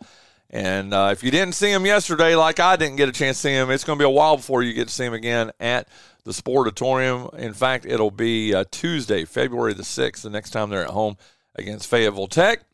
And 0.51 0.93
uh, 0.93 1.11
if 1.13 1.23
you 1.23 1.31
didn't 1.31 1.55
see 1.55 1.71
him 1.71 1.87
yesterday, 1.87 2.35
like 2.35 2.59
I 2.59 2.75
didn't 2.75 2.97
get 2.97 3.09
a 3.09 3.13
chance 3.13 3.37
to 3.39 3.43
see 3.43 3.53
him, 3.53 3.71
it's 3.71 3.85
going 3.85 3.99
to 3.99 4.03
be 4.03 4.07
a 4.07 4.11
while 4.11 4.37
before 4.37 4.63
you 4.63 4.73
get 4.73 4.89
to 4.89 4.95
see 4.95 5.05
him 5.05 5.15
again 5.15 5.53
at 5.61 5.89
the 6.25 6.33
Sportatorium. 6.33 7.33
In 7.35 7.55
fact, 7.55 7.87
it'll 7.87 8.11
be 8.11 8.53
uh, 8.53 8.65
Tuesday, 8.73 9.25
February 9.25 9.75
the 9.75 9.85
6th, 9.85 10.23
the 10.23 10.31
next 10.31 10.51
time 10.51 10.69
they're 10.71 10.85
at 10.85 10.91
home 10.91 11.17
against 11.55 11.89
Fayetteville 11.89 12.27
Tech. 12.27 12.65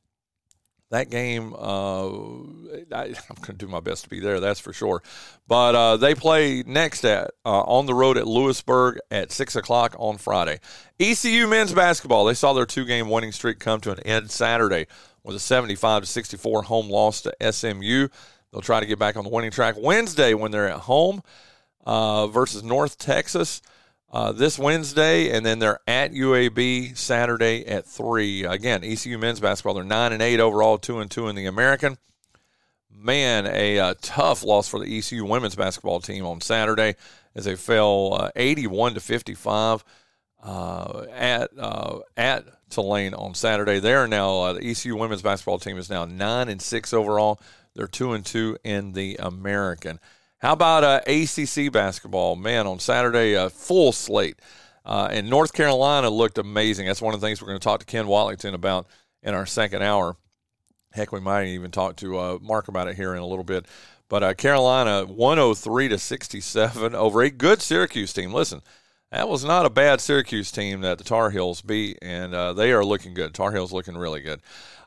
That 0.91 1.11
game, 1.11 1.53
uh, 1.53 2.07
I, 2.07 3.07
am 3.07 3.37
going 3.41 3.47
to 3.47 3.53
do 3.55 3.67
my 3.67 3.81
best 3.81 4.05
to 4.05 4.09
be 4.09 4.21
there, 4.21 4.39
that's 4.39 4.61
for 4.61 4.73
sure. 4.73 5.03
But 5.49 5.75
uh, 5.75 5.97
they 5.97 6.15
play 6.15 6.62
next 6.65 7.05
at 7.05 7.33
uh, 7.45 7.62
on 7.62 7.87
the 7.87 7.95
road 7.95 8.17
at 8.17 8.27
Louisburg 8.27 9.01
at 9.11 9.33
6 9.33 9.57
o'clock 9.57 9.97
on 9.99 10.17
Friday. 10.17 10.61
ECU 11.01 11.49
men's 11.49 11.73
basketball, 11.73 12.25
they 12.25 12.35
saw 12.35 12.53
their 12.53 12.67
two 12.67 12.85
game 12.85 13.11
winning 13.11 13.33
streak 13.33 13.59
come 13.59 13.81
to 13.81 13.91
an 13.91 13.99
end 14.01 14.31
Saturday 14.31 14.87
with 15.27 15.35
a 15.35 15.41
75 15.41 16.03
to 16.03 16.07
64 16.07 16.62
home 16.62 16.89
loss 16.89 17.23
to 17.23 17.53
SMU. 17.53 18.09
They'll 18.53 18.62
try 18.62 18.79
to 18.79 18.87
get 18.87 18.99
back 18.99 19.17
on 19.17 19.25
the 19.25 19.31
winning 19.31 19.51
track 19.51 19.75
Wednesday 19.77 20.35
when 20.35 20.53
they're 20.53 20.69
at 20.69 20.81
home 20.81 21.21
uh, 21.85 22.29
versus 22.29 22.62
North 22.62 22.97
Texas 22.97 23.61
uh, 24.12 24.31
this 24.31 24.57
Wednesday, 24.57 25.31
and 25.37 25.45
then 25.45 25.59
they're 25.59 25.81
at 25.89 26.12
UAB 26.12 26.97
Saturday 26.97 27.67
at 27.67 27.87
three. 27.87 28.45
Again, 28.45 28.85
ECU 28.85 29.19
men's 29.19 29.41
basketball. 29.41 29.75
They're 29.75 29.85
nine 29.85 30.12
and 30.12 30.23
eight 30.23 30.39
overall, 30.39 30.79
two 30.79 31.01
and 31.01 31.11
two 31.11 31.27
in 31.27 31.35
the 31.35 31.47
American. 31.47 31.99
Man, 32.89 33.47
a 33.47 33.81
uh, 33.81 33.95
tough 34.01 34.45
loss 34.45 34.69
for 34.69 34.79
the 34.79 34.97
ECU 34.97 35.25
women's 35.25 35.57
basketball 35.57 36.01
team 36.01 36.25
on 36.25 36.41
Saturday 36.41 36.95
as 37.35 37.45
they 37.45 37.57
fell 37.57 38.15
uh, 38.15 38.31
81 38.37 38.95
to 38.95 39.01
55 39.01 39.85
uh, 40.43 41.05
at 41.12 41.51
uh, 41.59 41.99
at 42.17 42.45
Tulane 42.71 43.15
on 43.15 43.35
Saturday. 43.35 43.79
They 43.79 43.95
are 43.95 44.09
now 44.09 44.41
uh, 44.41 44.53
the 44.55 44.71
ECU 44.71 44.97
women's 44.97 45.23
basketball 45.23 45.59
team 45.59 45.79
is 45.79 45.91
now 45.91 46.05
nine 46.05 46.49
and 46.49 46.61
six 46.61 46.93
overall. 46.93 47.41
They're 47.75 47.87
two 47.87 48.13
and 48.13 48.25
two 48.25 48.59
in 48.65 48.93
the 48.93 49.17
American. 49.19 50.01
How 50.39 50.53
about 50.53 50.85
uh, 50.85 51.01
ACC 51.07 51.73
basketball? 51.73 52.37
Man, 52.37 52.67
on 52.67 52.79
Saturday, 52.79 53.35
a 53.35 53.51
full 53.51 53.93
slate. 53.93 54.39
Uh, 54.85 55.09
and 55.11 55.29
North 55.29 55.53
Carolina 55.53 56.11
looked 56.11 56.39
amazing. 56.39 56.87
That's 56.87 57.03
one 57.03 57.15
of 57.15 57.21
the 57.21 57.27
things 57.27 57.41
we're 57.41 57.49
going 57.49 57.59
to 57.59 57.65
talk 57.65 57.81
to 57.81 57.87
Ken 57.87 58.07
Wallington 58.07 58.55
about 58.55 58.87
in 59.23 59.35
our 59.35 59.47
second 59.47 59.83
hour. 59.83 60.17
Heck, 60.93 61.13
we 61.13 61.21
might 61.21 61.49
even 61.49 61.71
talk 61.71 61.97
to 61.97 62.19
uh, 62.19 62.39
Mark 62.41 62.69
about 62.69 62.89
it 62.89 62.97
here 62.97 63.15
in 63.15 63.21
a 63.21 63.27
little 63.27 63.45
bit. 63.45 63.67
But 64.09 64.23
uh, 64.23 64.35
Carolina, 64.35 65.05
103 65.05 65.89
to 65.89 65.99
67 65.99 66.95
over 66.97 67.23
a 67.23 67.31
good 67.31 67.61
Syracuse 67.61 68.13
team. 68.13 68.33
Listen, 68.33 68.63
that 69.12 69.29
was 69.29 69.45
not 69.45 69.66
a 69.66 69.71
bad 69.71 70.01
Syracuse 70.01 70.51
team 70.51 70.81
that 70.81 70.99
the 70.99 71.05
Tar 71.05 71.31
Heels 71.31 71.62
beat, 71.62 71.99
and 72.03 72.35
uh, 72.35 72.53
they 72.53 72.73
are 72.73 72.85
looking 72.85 73.14
good. 73.14 73.35
Tar 73.35 73.53
Heels 73.53 73.73
looking 73.73 73.97
really 73.97 74.21
good. 74.21 74.40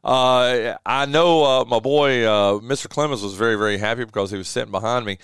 Uh, 0.04 0.76
I 0.86 1.06
know 1.06 1.44
uh, 1.44 1.66
my 1.66 1.80
boy 1.80 2.24
uh, 2.26 2.60
Mr. 2.60 2.90
Clemens 2.90 3.22
was 3.22 3.34
very 3.34 3.56
very 3.56 3.78
happy 3.78 4.06
because 4.06 4.32
he 4.32 4.38
was 4.38 4.48
sitting 4.48 4.72
behind 4.72 5.06
me. 5.06 5.18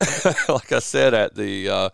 like 0.48 0.72
I 0.72 0.78
said 0.78 1.14
at 1.14 1.34
the 1.34 1.68
uh, 1.68 1.88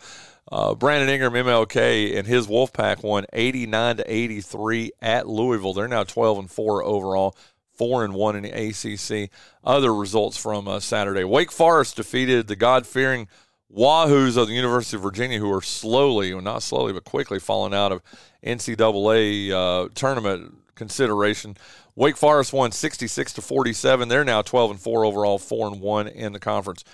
uh, 0.50 0.74
Brandon 0.74 1.08
Ingram 1.08 1.32
MLK 1.32 2.16
and 2.16 2.26
his 2.26 2.46
Wolfpack 2.46 3.02
won 3.02 3.24
89 3.32 3.98
to 3.98 4.12
83 4.12 4.92
at 5.00 5.26
Louisville. 5.26 5.72
They're 5.72 5.88
now 5.88 6.04
12 6.04 6.38
and 6.38 6.50
four 6.50 6.84
overall. 6.84 7.36
Four 7.72 8.04
and 8.04 8.14
one 8.14 8.36
in 8.36 8.44
the 8.44 8.50
ACC. 8.52 9.30
Other 9.64 9.92
results 9.92 10.36
from 10.36 10.80
Saturday: 10.80 11.24
Wake 11.24 11.50
Forest 11.50 11.96
defeated 11.96 12.46
the 12.46 12.54
God-fearing 12.54 13.26
Wahoos 13.72 14.36
of 14.36 14.48
the 14.48 14.54
University 14.54 14.96
of 14.96 15.02
Virginia, 15.02 15.38
who 15.38 15.52
are 15.52 15.62
slowly, 15.62 16.32
well, 16.32 16.42
not 16.42 16.62
slowly, 16.62 16.92
but 16.92 17.04
quickly 17.04 17.38
falling 17.38 17.74
out 17.74 17.92
of 17.92 18.02
NCAA 18.44 19.50
uh, 19.50 19.88
tournament 19.94 20.54
consideration. 20.74 21.56
Wake 21.96 22.16
Forest 22.16 22.52
won 22.52 22.72
66 22.72 23.32
to 23.34 23.40
47. 23.40 24.08
They're 24.08 24.24
now 24.24 24.42
12 24.42 24.72
and 24.72 24.80
4 24.80 25.04
overall, 25.04 25.38
4 25.38 25.68
and 25.68 25.80
1 25.80 26.08
in 26.08 26.32
the 26.32 26.40
conference. 26.40 26.84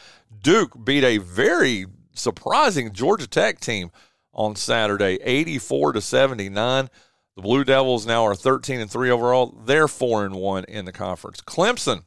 Duke 0.42 0.84
beat 0.84 1.04
a 1.04 1.18
very 1.18 1.86
surprising 2.12 2.92
Georgia 2.92 3.26
Tech 3.26 3.60
team 3.60 3.90
on 4.32 4.56
Saturday, 4.56 5.18
84 5.22 5.94
to 5.94 6.00
79. 6.00 6.88
The 7.36 7.42
Blue 7.42 7.64
Devils 7.64 8.06
now 8.06 8.24
are 8.26 8.34
13 8.34 8.80
and 8.80 8.90
3 8.90 9.10
overall. 9.10 9.58
They're 9.64 9.88
4 9.88 10.26
and 10.26 10.34
1 10.34 10.64
in 10.64 10.84
the 10.84 10.92
conference. 10.92 11.40
Clemson 11.40 12.04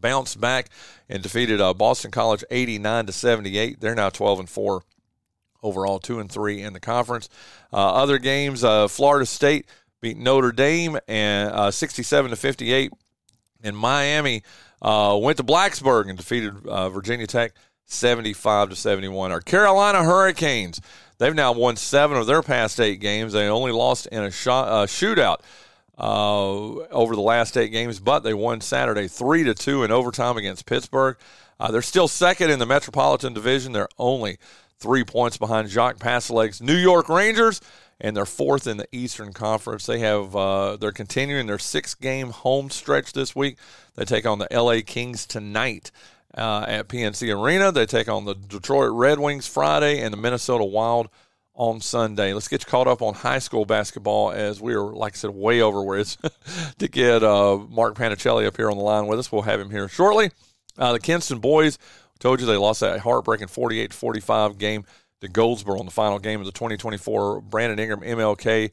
bounced 0.00 0.40
back 0.40 0.68
and 1.08 1.22
defeated 1.22 1.60
uh, 1.60 1.74
Boston 1.74 2.10
College 2.10 2.44
89 2.50 3.06
to 3.06 3.12
78. 3.12 3.80
They're 3.80 3.94
now 3.94 4.10
12 4.10 4.40
and 4.40 4.48
4 4.48 4.82
overall, 5.62 5.98
2 5.98 6.20
and 6.20 6.30
3 6.30 6.62
in 6.62 6.72
the 6.72 6.80
conference. 6.80 7.28
Uh, 7.72 7.94
other 7.94 8.18
games, 8.18 8.64
uh, 8.64 8.88
Florida 8.88 9.26
State 9.26 9.66
beat 10.00 10.16
Notre 10.16 10.52
Dame 10.52 10.98
and 11.08 11.50
uh, 11.50 11.70
67 11.70 12.30
to 12.30 12.36
58. 12.36 12.92
And 13.62 13.76
Miami 13.76 14.42
uh, 14.80 15.18
went 15.20 15.36
to 15.36 15.44
Blacksburg 15.44 16.08
and 16.08 16.16
defeated 16.16 16.66
uh, 16.66 16.88
Virginia 16.88 17.26
Tech 17.26 17.52
75 17.84 18.70
to 18.70 18.76
71. 18.76 19.32
Our 19.32 19.40
Carolina 19.40 20.02
Hurricanes, 20.02 20.80
they've 21.18 21.34
now 21.34 21.52
won 21.52 21.76
seven 21.76 22.16
of 22.16 22.26
their 22.26 22.42
past 22.42 22.80
eight 22.80 23.00
games. 23.00 23.32
They 23.32 23.48
only 23.48 23.72
lost 23.72 24.06
in 24.06 24.22
a 24.22 24.30
shot, 24.30 24.88
shootout 24.88 25.34
uh, 25.34 25.42
over 26.00 27.14
the 27.14 27.20
last 27.20 27.56
eight 27.56 27.68
games, 27.68 28.00
but 28.00 28.20
they 28.20 28.34
won 28.34 28.60
Saturday 28.60 29.08
three 29.08 29.44
to 29.44 29.54
two 29.54 29.84
in 29.84 29.90
overtime 29.90 30.36
against 30.36 30.66
Pittsburgh. 30.66 31.16
Uh, 31.58 31.70
they're 31.70 31.82
still 31.82 32.08
second 32.08 32.50
in 32.50 32.58
the 32.58 32.66
Metropolitan 32.66 33.34
Division. 33.34 33.72
They're 33.72 33.88
only 33.98 34.38
three 34.78 35.04
points 35.04 35.36
behind 35.36 35.68
Jacques 35.68 35.98
Pastolec's 35.98 36.62
New 36.62 36.76
York 36.76 37.08
Rangers, 37.08 37.60
and 38.00 38.16
they're 38.16 38.24
fourth 38.24 38.66
in 38.66 38.78
the 38.78 38.88
Eastern 38.92 39.32
Conference. 39.32 39.84
They 39.84 39.98
have 39.98 40.34
uh, 40.34 40.76
they're 40.76 40.90
continuing 40.90 41.46
their 41.46 41.58
six 41.58 41.94
game 41.94 42.30
home 42.30 42.70
stretch 42.70 43.12
this 43.12 43.36
week. 43.36 43.58
They 43.94 44.04
take 44.06 44.26
on 44.26 44.38
the 44.38 44.48
LA 44.50 44.80
Kings 44.84 45.26
tonight. 45.26 45.90
Uh, 46.32 46.64
at 46.68 46.86
PNC 46.86 47.36
Arena, 47.36 47.72
they 47.72 47.86
take 47.86 48.08
on 48.08 48.24
the 48.24 48.36
Detroit 48.36 48.92
Red 48.92 49.18
Wings 49.18 49.48
Friday 49.48 50.00
and 50.00 50.12
the 50.12 50.16
Minnesota 50.16 50.64
Wild 50.64 51.08
on 51.54 51.80
Sunday. 51.80 52.32
Let's 52.32 52.48
get 52.48 52.64
you 52.64 52.70
caught 52.70 52.86
up 52.86 53.02
on 53.02 53.14
high 53.14 53.38
school 53.38 53.64
basketball 53.64 54.30
as 54.30 54.60
we 54.60 54.74
are, 54.74 54.92
like 54.92 55.14
I 55.14 55.16
said, 55.16 55.30
way 55.30 55.60
over 55.60 55.82
where 55.82 55.98
it's 55.98 56.16
to 56.78 56.88
get 56.88 57.22
uh, 57.22 57.58
Mark 57.68 57.96
Panichelli 57.96 58.46
up 58.46 58.56
here 58.56 58.70
on 58.70 58.76
the 58.76 58.82
line 58.82 59.06
with 59.06 59.18
us. 59.18 59.30
We'll 59.30 59.42
have 59.42 59.60
him 59.60 59.70
here 59.70 59.88
shortly. 59.88 60.30
Uh, 60.78 60.92
the 60.92 61.00
Kinston 61.00 61.38
boys 61.38 61.78
told 62.18 62.40
you 62.40 62.46
they 62.46 62.56
lost 62.56 62.80
that 62.80 63.00
heartbreaking 63.00 63.48
48 63.48 63.92
45 63.92 64.58
game 64.58 64.84
to 65.20 65.28
Goldsboro 65.28 65.80
in 65.80 65.84
the 65.84 65.92
final 65.92 66.18
game 66.18 66.40
of 66.40 66.46
the 66.46 66.52
2024 66.52 67.42
Brandon 67.42 67.78
Ingram 67.78 68.00
MLK 68.00 68.72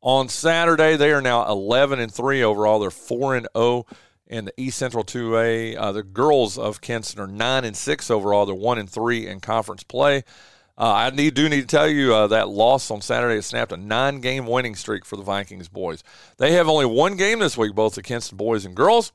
on 0.00 0.28
Saturday. 0.28 0.96
They 0.96 1.12
are 1.12 1.22
now 1.22 1.48
11 1.48 2.00
and 2.00 2.12
3 2.12 2.42
overall. 2.42 2.78
They're 2.78 2.90
4 2.90 3.36
and 3.36 3.48
0 3.56 3.86
in 4.26 4.46
the 4.46 4.54
East 4.56 4.78
Central 4.78 5.04
2A. 5.04 5.76
Uh, 5.76 5.92
the 5.92 6.02
girls 6.02 6.58
of 6.58 6.80
Kinston 6.80 7.20
are 7.20 7.26
nine 7.26 7.64
and 7.64 7.76
six 7.76 8.10
overall. 8.10 8.46
They're 8.46 8.54
one 8.54 8.78
and 8.78 8.88
three 8.88 9.26
in 9.26 9.40
conference 9.40 9.82
play. 9.82 10.24
Uh, 10.76 10.92
I 10.92 11.10
need, 11.10 11.34
do 11.34 11.48
need 11.48 11.60
to 11.60 11.66
tell 11.66 11.88
you 11.88 12.12
uh, 12.12 12.26
that 12.28 12.48
loss 12.48 12.90
on 12.90 13.00
Saturday 13.00 13.36
has 13.36 13.46
snapped 13.46 13.70
a 13.70 13.76
nine 13.76 14.20
game 14.20 14.46
winning 14.46 14.74
streak 14.74 15.04
for 15.04 15.16
the 15.16 15.22
Vikings 15.22 15.68
boys. 15.68 16.02
They 16.38 16.52
have 16.52 16.68
only 16.68 16.86
one 16.86 17.16
game 17.16 17.38
this 17.38 17.56
week, 17.56 17.74
both 17.74 17.94
the 17.94 18.02
Kinston 18.02 18.36
boys 18.36 18.64
and 18.64 18.74
girls. 18.74 19.12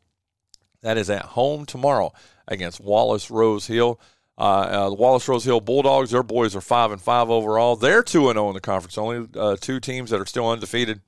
That 0.82 0.98
is 0.98 1.10
at 1.10 1.24
home 1.24 1.66
tomorrow 1.66 2.14
against 2.48 2.80
Wallace 2.80 3.30
Rose 3.30 3.68
Hill. 3.68 4.00
Uh, 4.38 4.42
uh, 4.42 4.90
the 4.90 4.96
Wallace 4.96 5.28
Rose 5.28 5.44
Hill 5.44 5.60
Bulldogs, 5.60 6.12
their 6.12 6.24
boys 6.24 6.56
are 6.56 6.62
five 6.62 6.94
and 6.94 7.02
five 7.02 7.30
overall. 7.30 7.76
They're 7.76 8.04
two 8.04 8.30
and 8.30 8.38
zero 8.38 8.48
in 8.48 8.54
the 8.54 8.62
conference. 8.62 8.98
Only 8.98 9.28
uh, 9.36 9.58
two 9.60 9.82
teams 9.82 10.12
that 10.12 10.22
are 10.22 10.26
still 10.26 10.50
undefeated 10.50 11.02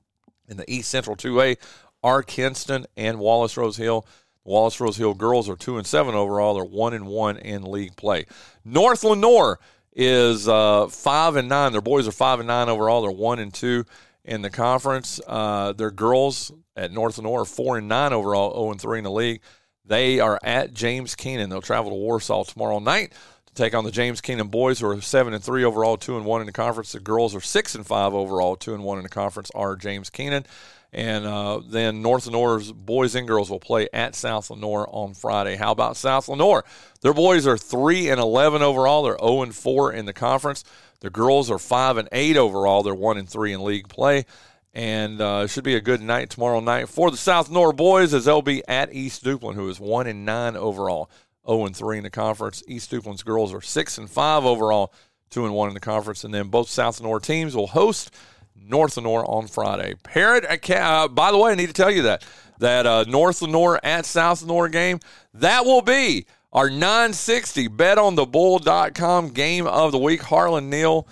in 0.50 0.58
the 0.58 0.70
East 0.70 0.90
Central 0.90 1.16
2A 1.16 1.56
are 2.04 2.24
Kinston 2.24 2.86
and 2.98 3.20
Wallace 3.20 3.56
Rose 3.56 3.78
Hill. 3.78 4.06
Wallace 4.44 4.82
Rose 4.82 4.98
Hill 4.98 5.14
girls 5.14 5.48
are 5.48 5.56
two 5.56 5.78
and 5.78 5.88
seven 5.88 6.14
overall. 6.14 6.56
They're 6.56 6.66
one 6.66 6.94
and 6.94 7.08
one 7.08 7.38
in 7.38 7.64
league 7.64 7.96
play. 7.96 8.26
North 8.66 9.04
Lenoir 9.04 9.60
is 9.94 10.48
uh, 10.48 10.88
five 10.88 11.36
and 11.36 11.50
nine. 11.50 11.72
Their 11.72 11.82
boys 11.82 12.08
are 12.08 12.12
five 12.12 12.40
and 12.40 12.48
nine 12.48 12.70
overall. 12.70 13.02
They're 13.02 13.12
one 13.12 13.40
and 13.40 13.54
two 13.54 13.86
in 14.24 14.42
the 14.42 14.50
conference. 14.50 15.20
Uh, 15.26 15.74
their 15.74 15.92
girls 15.92 16.52
at 16.76 16.92
North 16.92 17.18
Lenoir 17.18 17.42
are 17.42 17.46
four 17.46 17.78
and 17.78 17.88
nine 17.88 18.14
overall, 18.14 18.54
zero 18.54 18.72
and 18.72 18.82
three 18.82 18.98
in 19.00 19.04
the 19.04 19.12
league. 19.12 19.42
They 19.86 20.20
are 20.20 20.40
at 20.44 20.74
James 20.74 21.16
Kenan. 21.16 21.50
They'll 21.50 21.62
travel 21.62 21.92
to 21.92 21.96
Warsaw 21.96 22.44
tomorrow 22.44 22.80
night 22.80 23.14
to 23.48 23.54
take 23.54 23.74
on 23.74 23.84
the 23.84 23.92
James 23.92 24.22
Kenan 24.22 24.48
boys, 24.48 24.80
who 24.80 24.88
are 24.88 25.02
seven 25.02 25.34
and 25.34 25.44
three 25.44 25.64
overall, 25.64 25.98
two 25.98 26.16
and 26.16 26.26
one 26.26 26.42
in 26.42 26.48
the 26.48 26.54
conference. 26.54 26.92
The 26.92 27.00
girls 27.00 27.36
are 27.36 27.42
six 27.42 27.76
and 27.76 27.86
five 27.86 28.14
overall, 28.14 28.56
two 28.56 28.74
and 28.74 28.84
one 28.84 28.98
in 28.98 29.04
the 29.04 29.10
conference. 29.10 29.52
Are 29.54 29.76
James 29.76 30.10
Kenan. 30.10 30.46
And 30.94 31.26
uh, 31.26 31.62
then 31.66 32.02
North 32.02 32.26
Lenoir's 32.26 32.72
boys 32.72 33.16
and 33.16 33.26
girls 33.26 33.50
will 33.50 33.62
play 33.62 33.88
at 33.94 34.14
South 34.14 34.50
Lenoir 34.50 34.90
on 34.92 35.14
Friday. 35.14 35.56
How 35.56 35.72
about 35.72 35.96
South 35.96 36.28
Lenoir? 36.28 36.66
Their 37.00 37.14
boys 37.14 37.48
are 37.48 37.58
three 37.58 38.10
and 38.10 38.20
eleven 38.20 38.62
overall. 38.62 39.04
They're 39.04 39.18
zero 39.18 39.44
and 39.44 39.56
four 39.56 39.94
in 39.94 40.06
the 40.06 40.12
conference. 40.12 40.66
The 41.00 41.10
girls 41.10 41.50
are 41.50 41.60
five 41.60 41.96
and 41.96 42.10
eight 42.12 42.36
overall. 42.36 42.84
They're 42.84 42.94
one 42.94 43.18
and 43.18 43.30
three 43.30 43.54
in 43.54 43.64
league 43.64 43.88
play. 43.88 44.26
And 44.74 45.20
uh, 45.22 45.44
it 45.46 45.50
should 45.50 45.64
be 45.64 45.76
a 45.76 45.82
good 45.82 46.02
night 46.02 46.30
tomorrow 46.30 46.60
night 46.60 46.90
for 46.90 47.10
the 47.10 47.18
South 47.18 47.50
Lenoir 47.50 47.74
boys 47.74 48.14
as 48.14 48.26
they'll 48.26 48.42
be 48.42 48.62
at 48.68 48.94
East 48.94 49.24
Duplin, 49.24 49.56
who 49.56 49.70
is 49.70 49.80
one 49.80 50.08
and 50.08 50.26
nine 50.26 50.56
overall, 50.56 51.10
zero 51.48 51.66
and 51.66 51.76
three 51.76 51.98
in 51.98 52.04
the 52.04 52.10
conference. 52.10 52.64
East 52.68 52.92
Duplin's 52.92 53.24
girls 53.24 53.54
are 53.54 53.62
six 53.62 53.98
and 53.98 54.10
five 54.10 54.46
overall, 54.46 54.94
two 55.30 55.46
and 55.46 55.54
one 55.54 55.70
in 55.70 55.74
the 55.74 55.80
conference. 55.80 56.26
And 56.26 56.34
then 56.34 56.50
both 56.50 56.70
South 56.70 57.00
Lenoir 57.00 57.22
teams 57.22 57.56
will 57.56 57.68
host 57.68 58.14
North 58.68 58.98
Lenoir 58.98 59.26
on 59.26 59.48
Friday. 59.48 59.96
Parrott, 60.04 60.46
uh, 60.70 61.08
by 61.08 61.32
the 61.32 61.38
way, 61.38 61.52
I 61.52 61.56
need 61.56 61.68
to 61.68 61.74
tell 61.74 61.92
you 61.92 62.04
that 62.04 62.24
that 62.60 62.86
uh, 62.86 63.04
North 63.08 63.42
Lenoir 63.42 63.80
at 63.84 64.06
South 64.06 64.42
Lenoir 64.44 64.70
game 64.70 65.00
that 65.34 65.66
will 65.66 65.82
be 65.82 66.28
our 66.54 66.70
960 66.70 67.70
betonthebull.com 67.70 69.30
game 69.30 69.66
of 69.66 69.92
the 69.92 69.98
week. 69.98 70.22
Harlan 70.22 70.70
Neal 70.70 71.08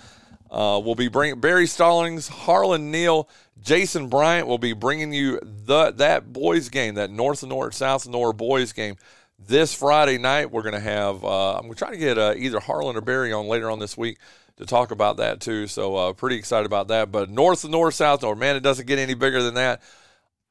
uh, 0.50 0.80
will 0.84 0.94
be 0.94 1.08
bringing 1.08 1.40
Barry 1.40 1.66
Stallings, 1.66 2.28
Harlan 2.28 2.90
Neal, 2.90 3.28
Jason 3.60 4.08
Bryant 4.08 4.46
will 4.46 4.58
be 4.58 4.72
bringing 4.72 5.12
you 5.12 5.38
the 5.42 5.92
that 5.92 6.32
boys 6.32 6.68
game, 6.68 6.94
that 6.94 7.10
North 7.10 7.42
Lenoir 7.42 7.72
South 7.72 8.06
Lenoir 8.06 8.32
boys 8.32 8.72
game. 8.72 8.96
This 9.38 9.72
Friday 9.72 10.18
night, 10.18 10.50
we're 10.50 10.62
going 10.62 10.74
to 10.74 10.80
have. 10.80 11.24
Uh, 11.24 11.54
I'm 11.54 11.62
going 11.62 11.72
to 11.72 11.78
try 11.78 11.90
to 11.90 11.96
get 11.96 12.18
uh, 12.18 12.34
either 12.36 12.60
Harlan 12.60 12.96
or 12.96 13.00
Barry 13.00 13.32
on 13.32 13.46
later 13.46 13.70
on 13.70 13.78
this 13.78 13.96
week 13.96 14.18
to 14.60 14.66
talk 14.66 14.90
about 14.90 15.16
that 15.16 15.40
too. 15.40 15.66
So 15.66 15.96
uh, 15.96 16.12
pretty 16.12 16.36
excited 16.36 16.66
about 16.66 16.88
that. 16.88 17.10
But 17.10 17.30
north 17.30 17.64
and 17.64 17.72
north, 17.72 17.94
south 17.94 18.22
north, 18.22 18.38
man, 18.38 18.56
it 18.56 18.62
doesn't 18.62 18.86
get 18.86 18.98
any 18.98 19.14
bigger 19.14 19.42
than 19.42 19.54
that. 19.54 19.82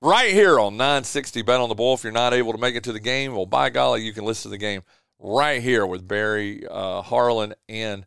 Right 0.02 0.32
here 0.32 0.60
on 0.60 0.78
960 0.78 1.42
Bet 1.42 1.60
on 1.60 1.70
the 1.70 1.76
Bull. 1.76 1.94
If 1.94 2.04
you're 2.04 2.14
not 2.14 2.34
able 2.34 2.54
to 2.54 2.58
make 2.58 2.76
it 2.76 2.86
to 2.86 2.94
the 2.94 3.00
game, 3.00 3.36
well, 3.36 3.46
by 3.46 3.70
golly, 3.70 4.02
you 4.02 4.14
can 4.14 4.26
listen 4.26 4.50
to 4.50 4.54
the 4.54 4.58
game 4.58 4.82
right 5.20 5.62
here 5.62 5.86
with 5.86 6.08
Barry 6.08 6.66
uh, 6.70 7.02
Harlan 7.02 7.54
and 7.68 8.06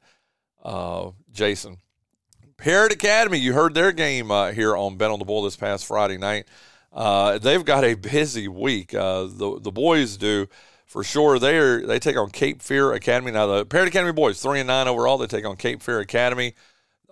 uh, 0.65 1.11
Jason. 1.31 1.77
Parrott 2.57 2.93
Academy, 2.93 3.39
you 3.39 3.53
heard 3.53 3.75
their 3.75 3.93
game 3.93 4.31
uh, 4.31 4.53
here 4.53 4.77
on 4.77 4.97
Bet 4.97 5.11
on 5.11 5.19
the 5.19 5.25
Bull 5.25 5.43
this 5.43 5.57
past 5.57 5.85
Friday 5.85 6.17
night. 6.17 6.47
Uh, 6.93 7.39
they've 7.39 7.65
got 7.65 7.85
a 7.85 7.95
busy 7.95 8.49
week. 8.49 8.95
Uh, 8.95 9.23
the 9.25 9.59
the 9.61 9.73
boys 9.73 10.17
do 10.17 10.47
for 10.93 11.03
sure. 11.03 11.39
They 11.39 11.57
are 11.57 11.85
they 11.87 11.99
take 11.99 12.19
on 12.19 12.31
Cape 12.31 12.61
Fear 12.61 12.93
Academy 12.93 13.33
now. 13.33 13.47
The 13.47 13.65
Parrott 13.65 13.89
Academy 13.89 14.13
boys 14.13 14.43
three 14.43 14.61
and 14.61 14.67
nine 14.67 14.89
overall. 14.89 15.17
They 15.17 15.27
take 15.27 15.47
on 15.47 15.57
Cape 15.57 15.83
Fear 15.83 16.01
Academy 16.01 16.55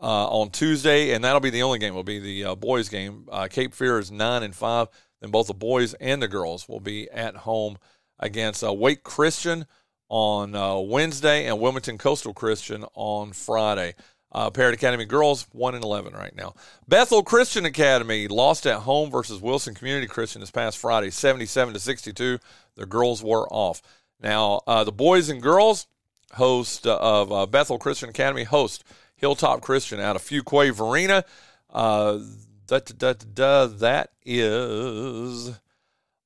uh, 0.01 0.29
on 0.29 0.51
Tuesday, 0.51 1.13
and 1.13 1.25
that'll 1.25 1.41
be 1.41 1.49
the 1.49 1.63
only 1.63 1.79
game. 1.79 1.95
Will 1.95 2.05
be 2.05 2.19
the 2.19 2.45
uh, 2.45 2.55
boys 2.55 2.91
game. 2.91 3.27
Uh, 3.33 3.49
Cape 3.51 3.75
Fear 3.75 3.99
is 3.99 4.13
nine 4.13 4.43
and 4.43 4.55
five. 4.55 4.89
Then 5.23 5.31
both 5.31 5.47
the 5.47 5.55
boys 5.55 5.95
and 5.95 6.23
the 6.23 6.29
girls 6.29 6.69
will 6.69 6.81
be 6.81 7.11
at 7.11 7.37
home 7.37 7.79
against 8.19 8.63
uh, 8.63 8.71
Wake 8.71 9.03
Christian 9.03 9.65
on 10.11 10.55
uh, 10.55 10.79
Wednesday 10.79 11.47
and 11.47 11.59
Wilmington 11.59 11.97
Coastal 11.97 12.35
Christian 12.35 12.85
on 12.95 13.33
Friday. 13.33 13.95
Uh, 14.33 14.49
Parrott 14.49 14.75
Academy 14.75 15.05
girls 15.05 15.47
one 15.53 15.75
and 15.75 15.83
eleven 15.83 16.13
right 16.13 16.35
now. 16.37 16.55
Bethel 16.87 17.23
Christian 17.23 17.65
Academy 17.65 18.29
lost 18.29 18.65
at 18.65 18.81
home 18.81 19.11
versus 19.11 19.41
Wilson 19.41 19.75
Community 19.75 20.07
Christian 20.07 20.41
this 20.41 20.53
past 20.53 20.79
Friday, 20.79 21.11
seventy-seven 21.11 21.75
to 21.75 21.81
sixty-two. 21.81 22.39
The 22.77 22.87
girls 22.87 23.25
were 23.25 23.49
off. 23.49 23.83
Now 24.23 24.61
uh, 24.69 24.85
the 24.85 24.93
boys 24.93 25.31
and 25.31 25.43
girls 25.43 25.89
host 26.35 26.87
uh, 26.87 26.97
of 27.01 27.33
uh, 27.33 27.47
Bethel 27.47 27.79
Christian 27.79 28.09
Academy 28.09 28.45
host 28.45 28.85
Hilltop 29.17 29.63
Christian 29.63 29.99
out 29.99 30.15
of 30.15 30.23
Fuquay 30.23 30.73
Varina. 30.73 31.25
Uh, 31.69 32.21
da, 32.69 32.79
da, 32.79 33.15
da, 33.35 33.67
that 33.67 34.13
is 34.25 35.59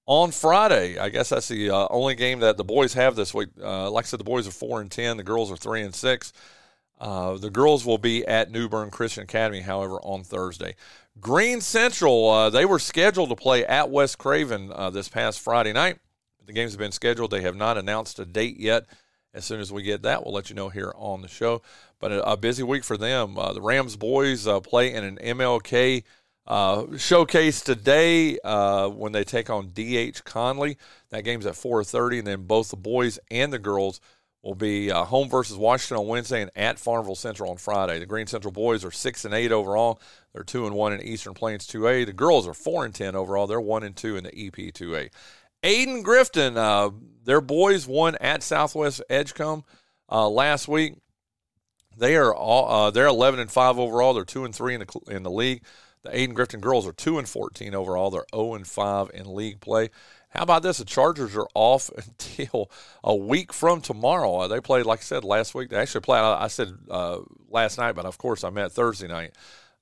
on 0.04 0.30
Friday. 0.30 0.98
I 0.98 1.08
guess 1.08 1.30
that's 1.30 1.48
the 1.48 1.70
uh, 1.70 1.86
only 1.88 2.14
game 2.16 2.40
that 2.40 2.58
the 2.58 2.64
boys 2.64 2.92
have 2.92 3.16
this 3.16 3.32
week. 3.32 3.48
like 3.56 4.04
I 4.04 4.06
said, 4.06 4.20
the 4.20 4.24
boys 4.24 4.46
are 4.46 4.50
four 4.52 4.82
and 4.82 4.90
ten. 4.90 5.16
The 5.16 5.22
girls 5.22 5.50
are 5.50 5.56
three 5.56 5.80
and 5.80 5.94
six. 5.94 6.34
Uh, 6.98 7.36
the 7.36 7.50
girls 7.50 7.84
will 7.84 7.98
be 7.98 8.24
at 8.26 8.50
New 8.50 8.68
Bern 8.68 8.90
Christian 8.90 9.24
Academy, 9.24 9.60
however, 9.60 9.96
on 10.02 10.22
Thursday. 10.22 10.74
Green 11.20 11.60
Central, 11.60 12.30
uh, 12.30 12.50
they 12.50 12.64
were 12.64 12.78
scheduled 12.78 13.30
to 13.30 13.36
play 13.36 13.64
at 13.64 13.90
West 13.90 14.18
Craven 14.18 14.70
uh, 14.72 14.90
this 14.90 15.08
past 15.08 15.40
Friday 15.40 15.72
night. 15.72 15.98
The 16.46 16.52
games 16.52 16.72
have 16.72 16.78
been 16.78 16.92
scheduled. 16.92 17.30
They 17.30 17.40
have 17.40 17.56
not 17.56 17.78
announced 17.78 18.18
a 18.18 18.24
date 18.24 18.58
yet. 18.58 18.86
As 19.32 19.44
soon 19.44 19.60
as 19.60 19.72
we 19.72 19.82
get 19.82 20.02
that, 20.02 20.24
we'll 20.24 20.34
let 20.34 20.50
you 20.50 20.56
know 20.56 20.68
here 20.68 20.92
on 20.96 21.20
the 21.20 21.28
show. 21.28 21.62
But 21.98 22.12
a, 22.12 22.30
a 22.32 22.36
busy 22.36 22.62
week 22.62 22.84
for 22.84 22.96
them. 22.96 23.38
Uh, 23.38 23.52
the 23.52 23.62
Rams 23.62 23.96
boys 23.96 24.46
uh, 24.46 24.60
play 24.60 24.92
in 24.92 25.02
an 25.02 25.16
MLK 25.16 26.04
showcase 26.98 27.60
today 27.62 28.38
when 28.44 29.12
they 29.12 29.24
take 29.24 29.50
on 29.50 29.72
DH 29.74 30.22
Conley. 30.24 30.76
That 31.10 31.24
game's 31.24 31.46
at 31.46 31.54
4:30, 31.54 32.18
and 32.18 32.26
then 32.26 32.42
both 32.42 32.70
the 32.70 32.76
boys 32.76 33.18
and 33.30 33.52
the 33.52 33.58
girls– 33.58 34.00
will 34.44 34.54
be 34.54 34.92
uh, 34.92 35.04
home 35.04 35.30
versus 35.30 35.56
Washington 35.56 35.96
on 35.96 36.06
Wednesday 36.06 36.42
and 36.42 36.50
at 36.54 36.78
Farmville 36.78 37.14
Central 37.14 37.50
on 37.50 37.56
Friday. 37.56 37.98
The 37.98 38.06
Green 38.06 38.26
Central 38.26 38.52
boys 38.52 38.84
are 38.84 38.90
six 38.90 39.24
and 39.24 39.32
eight 39.32 39.50
overall. 39.50 40.00
They're 40.32 40.44
two 40.44 40.66
and 40.66 40.74
one 40.74 40.92
in 40.92 41.02
Eastern 41.02 41.32
Plains 41.32 41.66
2A. 41.66 42.04
The 42.04 42.12
girls 42.12 42.46
are 42.46 42.52
four 42.52 42.84
and 42.84 42.94
ten 42.94 43.16
overall. 43.16 43.46
They're 43.46 43.60
one 43.60 43.82
and 43.82 43.96
two 43.96 44.16
in 44.16 44.24
the 44.24 44.46
EP 44.46 44.54
2A. 44.54 45.10
Ayden-Grifton, 45.62 46.56
uh, 46.58 46.90
their 47.24 47.40
boys 47.40 47.88
won 47.88 48.16
at 48.20 48.42
Southwest 48.42 49.02
Edgecombe 49.08 49.64
uh, 50.12 50.28
last 50.28 50.68
week. 50.68 50.96
They 51.96 52.16
are 52.16 52.34
all 52.34 52.70
uh, 52.70 52.90
they're 52.90 53.06
11 53.06 53.40
and 53.40 53.50
five 53.50 53.78
overall. 53.78 54.12
They're 54.12 54.24
two 54.24 54.44
and 54.44 54.54
three 54.54 54.74
in 54.74 54.80
the 54.80 55.00
in 55.08 55.22
the 55.22 55.30
league. 55.30 55.62
The 56.02 56.10
Ayden-Grifton 56.10 56.60
girls 56.60 56.86
are 56.86 56.92
two 56.92 57.18
and 57.18 57.26
14 57.26 57.74
overall. 57.74 58.10
They're 58.10 58.26
0 58.34 58.56
and 58.56 58.66
five 58.66 59.10
in 59.14 59.34
league 59.34 59.60
play. 59.60 59.88
How 60.34 60.42
about 60.42 60.62
this? 60.62 60.78
The 60.78 60.84
Chargers 60.84 61.36
are 61.36 61.48
off 61.54 61.90
until 61.96 62.70
a 63.02 63.14
week 63.14 63.52
from 63.52 63.80
tomorrow. 63.80 64.40
Uh, 64.40 64.48
they 64.48 64.60
played, 64.60 64.86
like 64.86 65.00
I 65.00 65.02
said, 65.02 65.24
last 65.24 65.54
week. 65.54 65.70
They 65.70 65.76
actually 65.76 66.00
played, 66.00 66.20
I 66.20 66.48
said 66.48 66.72
uh, 66.90 67.20
last 67.48 67.78
night, 67.78 67.92
but 67.92 68.04
of 68.04 68.18
course 68.18 68.42
I 68.44 68.50
meant 68.50 68.72
Thursday 68.72 69.08
night. 69.08 69.32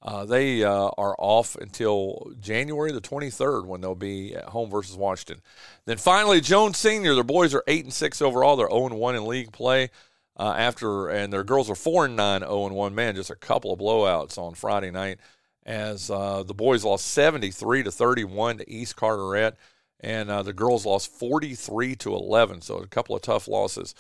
Uh, 0.02 0.24
they 0.24 0.64
uh, 0.64 0.90
are 0.98 1.14
off 1.18 1.54
until 1.56 2.32
January 2.40 2.90
the 2.90 3.00
23rd 3.00 3.66
when 3.66 3.80
they'll 3.80 3.94
be 3.94 4.34
at 4.34 4.46
home 4.46 4.68
versus 4.68 4.96
Washington. 4.96 5.40
Then 5.84 5.96
finally, 5.96 6.40
Jones 6.40 6.76
Senior. 6.76 7.14
Their 7.14 7.22
boys 7.22 7.54
are 7.54 7.62
8 7.68 7.84
and 7.84 7.94
6 7.94 8.20
overall. 8.20 8.56
They're 8.56 8.68
0 8.68 8.86
and 8.86 8.98
1 8.98 9.14
in 9.14 9.26
league 9.26 9.52
play. 9.52 9.90
Uh, 10.36 10.54
after 10.56 11.08
and 11.08 11.32
their 11.32 11.44
girls 11.44 11.70
are 11.70 11.76
4 11.76 12.06
and 12.06 12.16
9, 12.16 12.40
0 12.40 12.66
and 12.66 12.74
1. 12.74 12.94
Man, 12.94 13.14
just 13.14 13.30
a 13.30 13.36
couple 13.36 13.72
of 13.72 13.78
blowouts 13.78 14.38
on 14.38 14.54
Friday 14.54 14.90
night 14.90 15.18
as 15.64 16.10
uh, 16.10 16.42
the 16.42 16.54
boys 16.54 16.84
lost 16.84 17.06
73 17.06 17.84
to 17.84 17.92
31 17.92 18.58
to 18.58 18.70
East 18.70 18.96
Carteret 18.96 19.56
and 20.02 20.30
uh, 20.30 20.42
the 20.42 20.52
girls 20.52 20.84
lost 20.84 21.12
43 21.12 21.94
to 21.96 22.14
11. 22.14 22.62
So 22.62 22.78
a 22.78 22.86
couple 22.86 23.14
of 23.14 23.22
tough 23.22 23.48
losses 23.48 23.94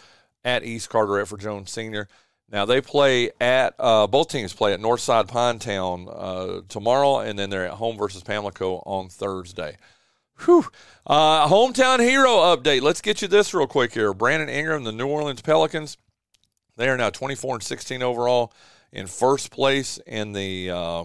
at 0.44 0.64
East 0.64 0.90
Carteret 0.90 1.28
for 1.28 1.36
Jones 1.36 1.70
Senior. 1.70 2.08
Now 2.50 2.66
they 2.66 2.80
play 2.80 3.30
at 3.40 3.74
uh, 3.78 4.06
both 4.06 4.28
teams 4.28 4.52
play 4.52 4.74
at 4.74 4.80
Northside 4.80 5.28
Pinetown 5.28 6.08
uh, 6.14 6.60
tomorrow, 6.68 7.20
and 7.20 7.38
then 7.38 7.48
they're 7.48 7.66
at 7.66 7.74
home 7.74 7.96
versus 7.96 8.22
Pamlico 8.22 8.82
on 8.84 9.08
Thursday. 9.08 9.76
Whew. 10.44 10.66
Uh, 11.06 11.48
hometown 11.48 12.00
hero 12.00 12.30
update. 12.30 12.82
Let's 12.82 13.00
get 13.00 13.22
you 13.22 13.28
this 13.28 13.54
real 13.54 13.66
quick 13.66 13.94
here. 13.94 14.12
Brandon 14.12 14.48
Ingram, 14.48 14.84
the 14.84 14.92
New 14.92 15.06
Orleans 15.06 15.40
Pelicans, 15.40 15.96
they 16.76 16.88
are 16.88 16.96
now 16.96 17.10
24 17.10 17.56
and 17.56 17.62
16 17.62 18.02
overall 18.02 18.52
in 18.92 19.06
first 19.06 19.50
place 19.50 19.98
in 20.06 20.32
the 20.32 20.70
uh, 20.70 21.04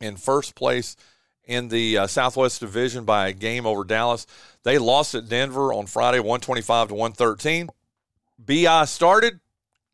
in 0.00 0.16
first 0.16 0.54
place 0.54 0.96
in 1.46 1.68
the 1.68 1.98
uh, 1.98 2.06
Southwest 2.06 2.60
Division 2.60 3.04
by 3.04 3.28
a 3.28 3.32
game 3.32 3.66
over 3.66 3.84
Dallas. 3.84 4.26
They 4.64 4.78
lost 4.78 5.14
at 5.14 5.28
Denver 5.28 5.72
on 5.72 5.86
Friday, 5.86 6.18
125 6.18 6.88
to 6.88 6.94
113. 6.94 7.68
BI 8.38 8.84
started. 8.84 9.40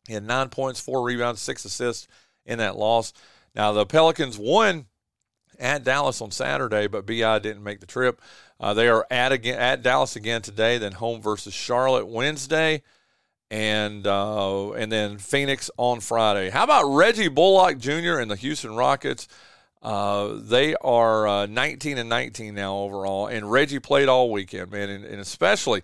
He 0.08 0.14
had 0.14 0.24
nine 0.24 0.48
points, 0.48 0.80
four 0.80 1.02
rebounds, 1.02 1.40
six 1.40 1.64
assists 1.64 2.08
in 2.44 2.58
that 2.58 2.76
loss. 2.76 3.12
Now, 3.54 3.72
the 3.72 3.86
Pelicans 3.86 4.38
won 4.38 4.86
at 5.58 5.84
Dallas 5.84 6.20
on 6.20 6.30
Saturday, 6.30 6.86
but 6.86 7.06
BI 7.06 7.38
didn't 7.38 7.62
make 7.62 7.80
the 7.80 7.86
trip. 7.86 8.20
Uh, 8.58 8.74
they 8.74 8.88
are 8.88 9.06
at 9.10 9.32
again 9.32 9.58
at 9.58 9.82
Dallas 9.82 10.16
again 10.16 10.42
today, 10.42 10.78
then 10.78 10.92
home 10.92 11.20
versus 11.20 11.52
Charlotte 11.52 12.06
Wednesday, 12.06 12.82
and 13.50 14.06
uh, 14.06 14.72
and 14.72 14.90
then 14.90 15.18
Phoenix 15.18 15.70
on 15.76 16.00
Friday. 16.00 16.50
How 16.50 16.64
about 16.64 16.84
Reggie 16.86 17.28
Bullock 17.28 17.78
Jr. 17.78 18.18
and 18.18 18.30
the 18.30 18.36
Houston 18.36 18.74
Rockets? 18.74 19.28
Uh, 19.82 20.34
they 20.38 20.76
are 20.76 21.26
uh, 21.26 21.46
19 21.46 21.98
and 21.98 22.08
19 22.08 22.54
now 22.54 22.76
overall, 22.76 23.26
and 23.26 23.50
Reggie 23.50 23.80
played 23.80 24.08
all 24.08 24.30
weekend, 24.30 24.70
man, 24.70 24.88
and, 24.88 25.04
and 25.04 25.20
especially 25.20 25.82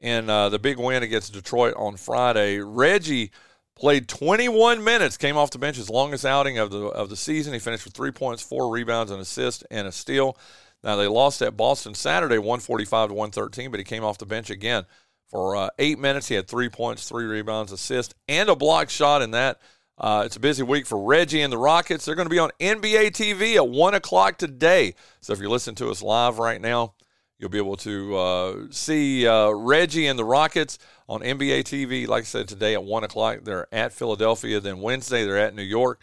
in 0.00 0.28
uh, 0.28 0.50
the 0.50 0.58
big 0.58 0.78
win 0.78 1.02
against 1.02 1.32
Detroit 1.32 1.74
on 1.76 1.96
Friday. 1.96 2.58
Reggie 2.60 3.30
played 3.74 4.06
21 4.06 4.84
minutes, 4.84 5.16
came 5.16 5.36
off 5.36 5.50
the 5.50 5.58
bench, 5.58 5.76
his 5.76 5.88
longest 5.88 6.26
outing 6.26 6.58
of 6.58 6.70
the 6.70 6.86
of 6.88 7.08
the 7.08 7.16
season. 7.16 7.54
He 7.54 7.58
finished 7.58 7.84
with 7.84 7.94
three 7.94 8.10
points, 8.10 8.42
four 8.42 8.70
rebounds, 8.70 9.10
an 9.10 9.20
assist, 9.20 9.64
and 9.70 9.88
a 9.88 9.92
steal. 9.92 10.36
Now 10.84 10.96
they 10.96 11.08
lost 11.08 11.40
at 11.40 11.56
Boston 11.56 11.94
Saturday, 11.94 12.38
145 12.38 13.08
to 13.08 13.14
113, 13.14 13.70
but 13.70 13.80
he 13.80 13.84
came 13.84 14.04
off 14.04 14.18
the 14.18 14.26
bench 14.26 14.50
again 14.50 14.84
for 15.28 15.56
uh, 15.56 15.68
eight 15.78 15.98
minutes. 15.98 16.28
He 16.28 16.34
had 16.34 16.48
three 16.48 16.68
points, 16.68 17.08
three 17.08 17.24
rebounds, 17.24 17.72
assist, 17.72 18.14
and 18.28 18.48
a 18.48 18.56
block 18.56 18.90
shot 18.90 19.22
in 19.22 19.30
that. 19.32 19.60
Uh, 20.00 20.22
it's 20.24 20.36
a 20.36 20.40
busy 20.40 20.62
week 20.62 20.86
for 20.86 21.02
Reggie 21.02 21.42
and 21.42 21.52
the 21.52 21.58
Rockets. 21.58 22.04
They're 22.04 22.14
going 22.14 22.28
to 22.28 22.34
be 22.34 22.38
on 22.38 22.50
NBA 22.60 23.10
TV 23.10 23.56
at 23.56 23.68
1 23.68 23.94
o'clock 23.94 24.38
today. 24.38 24.94
So 25.20 25.32
if 25.32 25.40
you're 25.40 25.50
listening 25.50 25.74
to 25.76 25.90
us 25.90 26.02
live 26.02 26.38
right 26.38 26.60
now, 26.60 26.94
you'll 27.38 27.50
be 27.50 27.58
able 27.58 27.76
to 27.78 28.16
uh, 28.16 28.56
see 28.70 29.26
uh, 29.26 29.50
Reggie 29.50 30.06
and 30.06 30.16
the 30.16 30.24
Rockets 30.24 30.78
on 31.08 31.20
NBA 31.20 31.64
TV. 31.64 32.06
Like 32.06 32.22
I 32.22 32.26
said, 32.26 32.46
today 32.46 32.74
at 32.74 32.84
1 32.84 33.04
o'clock, 33.04 33.40
they're 33.42 33.66
at 33.74 33.92
Philadelphia. 33.92 34.60
Then 34.60 34.80
Wednesday, 34.80 35.24
they're 35.24 35.36
at 35.36 35.56
New 35.56 35.62
York. 35.62 36.00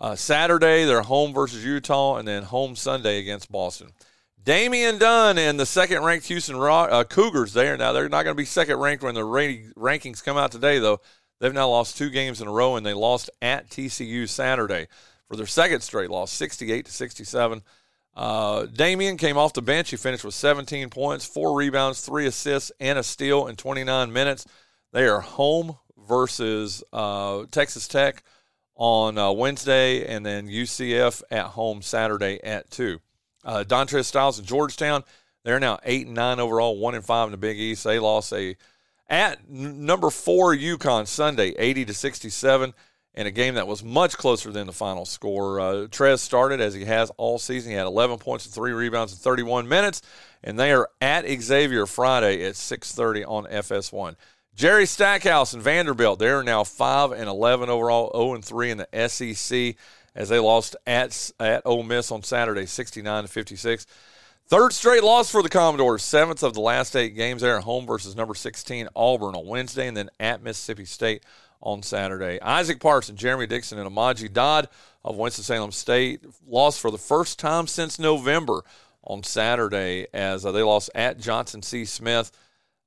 Uh, 0.00 0.16
Saturday, 0.16 0.84
they're 0.84 1.02
home 1.02 1.32
versus 1.32 1.64
Utah, 1.64 2.16
and 2.16 2.26
then 2.26 2.44
home 2.44 2.74
Sunday 2.74 3.20
against 3.20 3.50
Boston. 3.50 3.90
Damian 4.42 4.98
Dunn 4.98 5.38
and 5.38 5.60
the 5.60 5.66
second 5.66 6.02
ranked 6.02 6.26
Houston 6.26 6.56
uh, 6.56 7.04
Cougars 7.04 7.52
there. 7.52 7.76
Now, 7.76 7.92
they're 7.92 8.08
not 8.08 8.22
going 8.22 8.34
to 8.34 8.40
be 8.40 8.44
second 8.44 8.78
ranked 8.78 9.04
when 9.04 9.14
the 9.14 9.20
rankings 9.20 10.24
come 10.24 10.36
out 10.36 10.50
today, 10.52 10.78
though. 10.78 11.00
They've 11.40 11.52
now 11.52 11.68
lost 11.68 11.96
two 11.96 12.10
games 12.10 12.40
in 12.40 12.48
a 12.48 12.52
row, 12.52 12.76
and 12.76 12.84
they 12.84 12.94
lost 12.94 13.30
at 13.40 13.68
TCU 13.68 14.28
Saturday 14.28 14.88
for 15.28 15.36
their 15.36 15.46
second 15.46 15.82
straight 15.82 16.10
loss, 16.10 16.32
68 16.32 16.86
to 16.86 16.92
67. 16.92 17.62
Uh, 18.16 18.66
Damian 18.66 19.16
came 19.16 19.36
off 19.36 19.52
the 19.52 19.62
bench. 19.62 19.90
He 19.90 19.96
finished 19.96 20.24
with 20.24 20.34
17 20.34 20.90
points, 20.90 21.24
four 21.24 21.56
rebounds, 21.56 22.00
three 22.00 22.26
assists, 22.26 22.72
and 22.80 22.98
a 22.98 23.02
steal 23.02 23.46
in 23.46 23.54
29 23.54 24.12
minutes. 24.12 24.44
They 24.92 25.06
are 25.06 25.20
home 25.20 25.76
versus 26.08 26.82
uh, 26.92 27.44
Texas 27.50 27.86
Tech 27.86 28.24
on 28.74 29.18
uh, 29.18 29.30
Wednesday, 29.30 30.04
and 30.06 30.26
then 30.26 30.48
UCF 30.48 31.22
at 31.30 31.46
home 31.46 31.82
Saturday 31.82 32.42
at 32.42 32.70
two. 32.70 32.98
Uh, 33.44 33.64
Dontrez 33.66 34.06
Styles 34.06 34.38
in 34.38 34.44
Georgetown. 34.44 35.04
They're 35.44 35.60
now 35.60 35.78
eight 35.84 36.06
and 36.06 36.14
nine 36.16 36.40
overall, 36.40 36.78
one 36.78 36.94
and 36.94 37.04
five 37.04 37.26
in 37.26 37.32
the 37.32 37.38
Big 37.38 37.58
East. 37.58 37.84
They 37.84 37.98
lost 37.98 38.32
a 38.32 38.56
at 39.08 39.38
n- 39.50 39.86
number 39.86 40.10
four 40.10 40.54
UConn 40.54 41.06
Sunday, 41.06 41.54
80 41.58 41.86
to 41.86 41.94
67, 41.94 42.74
in 43.14 43.26
a 43.26 43.30
game 43.32 43.54
that 43.54 43.66
was 43.66 43.82
much 43.82 44.16
closer 44.16 44.52
than 44.52 44.66
the 44.66 44.72
final 44.72 45.04
score. 45.04 45.58
Uh, 45.58 45.72
Trez 45.88 46.20
started 46.20 46.60
as 46.60 46.74
he 46.74 46.84
has 46.84 47.10
all 47.16 47.38
season. 47.38 47.72
He 47.72 47.76
had 47.76 47.86
11 47.86 48.18
points 48.18 48.44
and 48.44 48.54
three 48.54 48.72
rebounds 48.72 49.12
in 49.12 49.18
31 49.18 49.66
minutes, 49.66 50.02
and 50.44 50.58
they 50.58 50.72
are 50.72 50.88
at 51.00 51.28
Xavier 51.28 51.86
Friday 51.86 52.44
at 52.44 52.54
6:30 52.54 53.24
on 53.24 53.46
FS1. 53.46 54.14
Jerry 54.54 54.86
Stackhouse 54.86 55.52
and 55.52 55.62
Vanderbilt, 55.62 56.18
they're 56.18 56.42
now 56.42 56.64
5 56.64 57.12
and 57.12 57.28
11 57.28 57.68
overall, 57.68 58.10
0 58.14 58.34
and 58.34 58.44
3 58.44 58.70
in 58.70 58.78
the 58.78 59.08
SEC 59.08 59.76
as 60.14 60.28
they 60.28 60.38
lost 60.38 60.76
at 60.86 61.30
at 61.40 61.62
Ole 61.64 61.82
Miss 61.82 62.12
on 62.12 62.22
Saturday, 62.22 62.66
69 62.66 63.24
to 63.24 63.28
56. 63.28 63.86
Third 64.48 64.72
straight 64.72 65.04
loss 65.04 65.30
for 65.30 65.42
the 65.42 65.50
Commodores, 65.50 66.02
seventh 66.02 66.42
of 66.42 66.54
the 66.54 66.62
last 66.62 66.96
eight 66.96 67.14
games 67.14 67.42
there 67.42 67.58
at 67.58 67.64
home 67.64 67.86
versus 67.86 68.16
number 68.16 68.34
16 68.34 68.88
Auburn 68.96 69.34
on 69.34 69.46
Wednesday, 69.46 69.86
and 69.86 69.94
then 69.94 70.08
at 70.18 70.42
Mississippi 70.42 70.86
State 70.86 71.22
on 71.60 71.82
Saturday. 71.82 72.40
Isaac 72.40 72.80
Parson, 72.80 73.14
Jeremy 73.14 73.46
Dixon, 73.46 73.78
and 73.78 73.86
Amaji 73.86 74.32
Dodd 74.32 74.70
of 75.04 75.18
Winston-Salem 75.18 75.70
State 75.70 76.24
lost 76.46 76.80
for 76.80 76.90
the 76.90 76.96
first 76.96 77.38
time 77.38 77.66
since 77.66 77.98
November 77.98 78.62
on 79.02 79.22
Saturday 79.22 80.06
as 80.14 80.46
uh, 80.46 80.52
they 80.52 80.62
lost 80.62 80.88
at 80.94 81.20
Johnson 81.20 81.60
C. 81.60 81.84
Smith, 81.84 82.32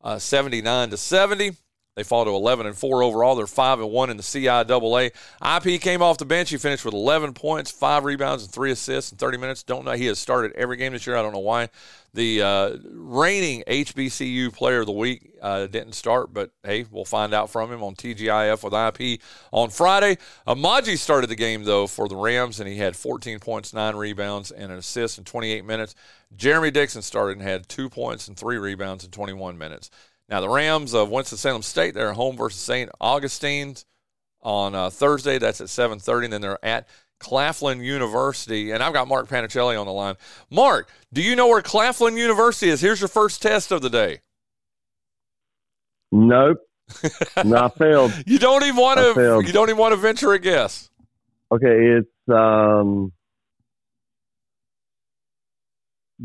uh, 0.03 0.17
79 0.17 0.89
to 0.89 0.97
70. 0.97 1.51
They 1.95 2.03
fall 2.03 2.23
to 2.23 2.31
11 2.31 2.67
and 2.67 2.77
4 2.77 3.03
overall. 3.03 3.35
They're 3.35 3.47
5 3.47 3.81
and 3.81 3.91
1 3.91 4.09
in 4.09 4.15
the 4.15 4.23
CIAA. 4.23 5.11
IP 5.57 5.81
came 5.81 6.01
off 6.01 6.17
the 6.17 6.25
bench. 6.25 6.49
He 6.49 6.55
finished 6.55 6.85
with 6.85 6.93
11 6.93 7.33
points, 7.33 7.69
5 7.69 8.05
rebounds, 8.05 8.43
and 8.43 8.51
3 8.53 8.71
assists 8.71 9.11
in 9.11 9.17
30 9.17 9.37
minutes. 9.37 9.61
Don't 9.61 9.83
know. 9.83 9.91
He 9.91 10.05
has 10.05 10.17
started 10.17 10.53
every 10.53 10.77
game 10.77 10.93
this 10.93 11.05
year. 11.05 11.17
I 11.17 11.21
don't 11.21 11.33
know 11.33 11.39
why. 11.39 11.67
The 12.13 12.41
uh, 12.41 12.77
reigning 12.91 13.63
HBCU 13.67 14.53
player 14.53 14.81
of 14.81 14.85
the 14.85 14.93
week 14.93 15.33
uh, 15.41 15.67
didn't 15.67 15.93
start, 15.93 16.33
but 16.33 16.51
hey, 16.63 16.85
we'll 16.89 17.03
find 17.03 17.33
out 17.33 17.49
from 17.49 17.71
him 17.71 17.83
on 17.83 17.95
TGIF 17.95 18.63
with 18.63 19.01
IP 19.01 19.21
on 19.51 19.69
Friday. 19.69 20.17
Amaji 20.47 20.97
started 20.97 21.27
the 21.27 21.35
game, 21.35 21.65
though, 21.65 21.87
for 21.87 22.07
the 22.07 22.15
Rams, 22.15 22.61
and 22.61 22.69
he 22.69 22.77
had 22.77 22.95
14 22.95 23.39
points, 23.39 23.73
9 23.73 23.97
rebounds, 23.97 24.51
and 24.51 24.71
an 24.71 24.77
assist 24.77 25.17
in 25.17 25.25
28 25.25 25.65
minutes. 25.65 25.93
Jeremy 26.35 26.71
Dixon 26.71 27.01
started 27.01 27.37
and 27.37 27.47
had 27.47 27.67
2 27.67 27.89
points 27.89 28.29
and 28.29 28.37
3 28.37 28.57
rebounds 28.57 29.03
in 29.03 29.11
21 29.11 29.57
minutes. 29.57 29.89
Now, 30.31 30.39
the 30.39 30.47
Rams 30.47 30.93
of 30.95 31.09
Winston-Salem 31.09 31.61
State, 31.61 31.93
they're 31.93 32.13
home 32.13 32.37
versus 32.37 32.61
St. 32.61 32.89
Augustine's 33.01 33.85
on 34.41 34.73
uh, 34.73 34.89
Thursday. 34.89 35.37
That's 35.37 35.59
at 35.59 35.67
7.30. 35.67 36.23
And 36.23 36.33
then 36.33 36.41
they're 36.41 36.65
at 36.65 36.87
Claflin 37.19 37.81
University. 37.81 38.71
And 38.71 38.81
I've 38.81 38.93
got 38.93 39.09
Mark 39.09 39.27
Panichelli 39.27 39.77
on 39.77 39.85
the 39.85 39.91
line. 39.91 40.15
Mark, 40.49 40.89
do 41.11 41.21
you 41.21 41.35
know 41.35 41.49
where 41.49 41.61
Claflin 41.61 42.15
University 42.15 42.71
is? 42.71 42.79
Here's 42.79 43.01
your 43.01 43.09
first 43.09 43.41
test 43.41 43.73
of 43.73 43.81
the 43.81 43.89
day. 43.89 44.21
Nope. 46.13 46.59
no, 47.43 47.65
I 47.65 47.69
failed. 47.69 48.13
You 48.25 48.39
don't 48.39 48.63
even 48.63 48.77
want 48.77 48.99
to. 48.99 49.43
You 49.45 49.53
don't 49.53 49.69
even 49.69 49.77
want 49.77 49.91
to 49.91 49.97
venture 49.97 50.31
a 50.31 50.39
guess. 50.39 50.89
Okay, 51.51 51.97
it's 51.97 52.09
um, 52.29 53.11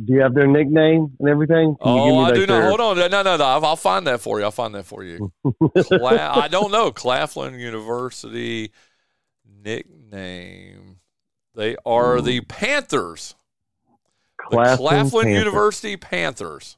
do 0.05 0.13
you 0.13 0.21
have 0.21 0.35
their 0.35 0.47
nickname 0.47 1.17
and 1.19 1.29
everything? 1.29 1.77
Can 1.77 1.89
oh, 1.89 2.19
I 2.21 2.33
do 2.33 2.47
not. 2.47 2.65
Hold 2.65 2.81
on. 2.81 2.99
No, 2.99 3.23
no, 3.23 3.37
no. 3.37 3.45
I'll, 3.45 3.65
I'll, 3.65 3.77
find 3.77 4.07
that 4.07 4.21
for 4.21 4.39
you. 4.39 4.45
I'll 4.45 4.51
find 4.51 4.75
that 4.75 4.85
for 4.85 5.03
you. 5.03 5.33
Cla- 5.83 6.33
I 6.35 6.49
don't 6.49 6.71
know. 6.71 6.91
Claflin 6.91 7.59
University 7.59 8.73
nickname. 9.65 10.99
They 11.55 11.77
are 11.87 12.21
the 12.21 12.43
Panthers. 12.43 13.35
Claflin, 14.39 14.71
the 14.71 14.77
Claflin 14.77 15.25
Panthers. 15.25 15.45
University 15.45 15.97
Panthers. 15.97 16.77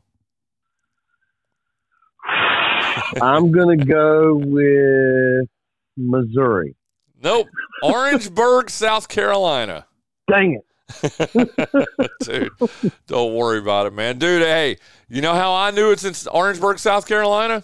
I'm 3.20 3.50
going 3.50 3.78
to 3.78 3.84
go 3.84 4.36
with 4.36 5.48
Missouri. 5.96 6.76
Nope. 7.20 7.48
Orangeburg, 7.82 8.70
South 8.70 9.08
Carolina. 9.08 9.86
Dang 10.30 10.54
it. 10.54 10.67
Dude, 12.22 12.50
don't 13.06 13.34
worry 13.34 13.58
about 13.58 13.86
it, 13.86 13.92
man. 13.92 14.18
Dude, 14.18 14.42
hey, 14.42 14.76
you 15.08 15.20
know 15.20 15.34
how 15.34 15.54
I 15.54 15.70
knew 15.70 15.90
it's 15.90 16.04
in 16.04 16.14
Orangeburg, 16.30 16.78
South 16.78 17.06
Carolina? 17.06 17.62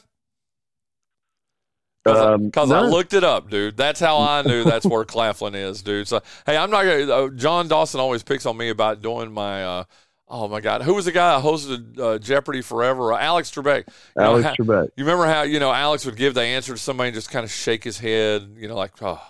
Because 2.04 2.70
um, 2.70 2.72
I, 2.72 2.82
looked 2.82 3.14
it 3.14 3.24
up, 3.24 3.48
dude. 3.48 3.78
That's 3.78 3.98
how 3.98 4.18
I 4.18 4.42
knew 4.42 4.62
that's 4.62 4.84
where 4.84 5.06
Claflin 5.06 5.54
is, 5.54 5.80
dude. 5.80 6.06
So, 6.06 6.20
hey, 6.44 6.54
I'm 6.54 6.70
not 6.70 6.82
going 6.82 7.06
to. 7.06 7.14
Uh, 7.14 7.28
John 7.30 7.66
Dawson 7.66 7.98
always 7.98 8.22
picks 8.22 8.44
on 8.44 8.58
me 8.58 8.68
about 8.68 9.00
doing 9.00 9.32
my. 9.32 9.64
Uh, 9.64 9.84
oh, 10.28 10.46
my 10.46 10.60
God. 10.60 10.82
Who 10.82 10.92
was 10.92 11.06
the 11.06 11.12
guy 11.12 11.34
that 11.34 11.44
hosted 11.44 11.98
uh, 11.98 12.18
Jeopardy 12.18 12.60
forever? 12.60 13.14
Uh, 13.14 13.18
Alex 13.18 13.50
Trebek. 13.50 13.87
You 14.16 14.22
Alex 14.22 14.42
know, 14.42 14.48
how, 14.48 14.54
Trebek. 14.54 14.90
You 14.96 15.04
remember 15.04 15.24
how, 15.24 15.42
you 15.42 15.58
know, 15.58 15.72
Alex 15.72 16.04
would 16.04 16.16
give 16.16 16.34
the 16.34 16.42
answer 16.42 16.74
to 16.74 16.78
somebody 16.78 17.08
and 17.08 17.14
just 17.14 17.30
kind 17.30 17.42
of 17.42 17.50
shake 17.50 17.84
his 17.84 17.98
head, 17.98 18.54
you 18.58 18.68
know, 18.68 18.76
like, 18.76 18.92
oh, 19.00 19.22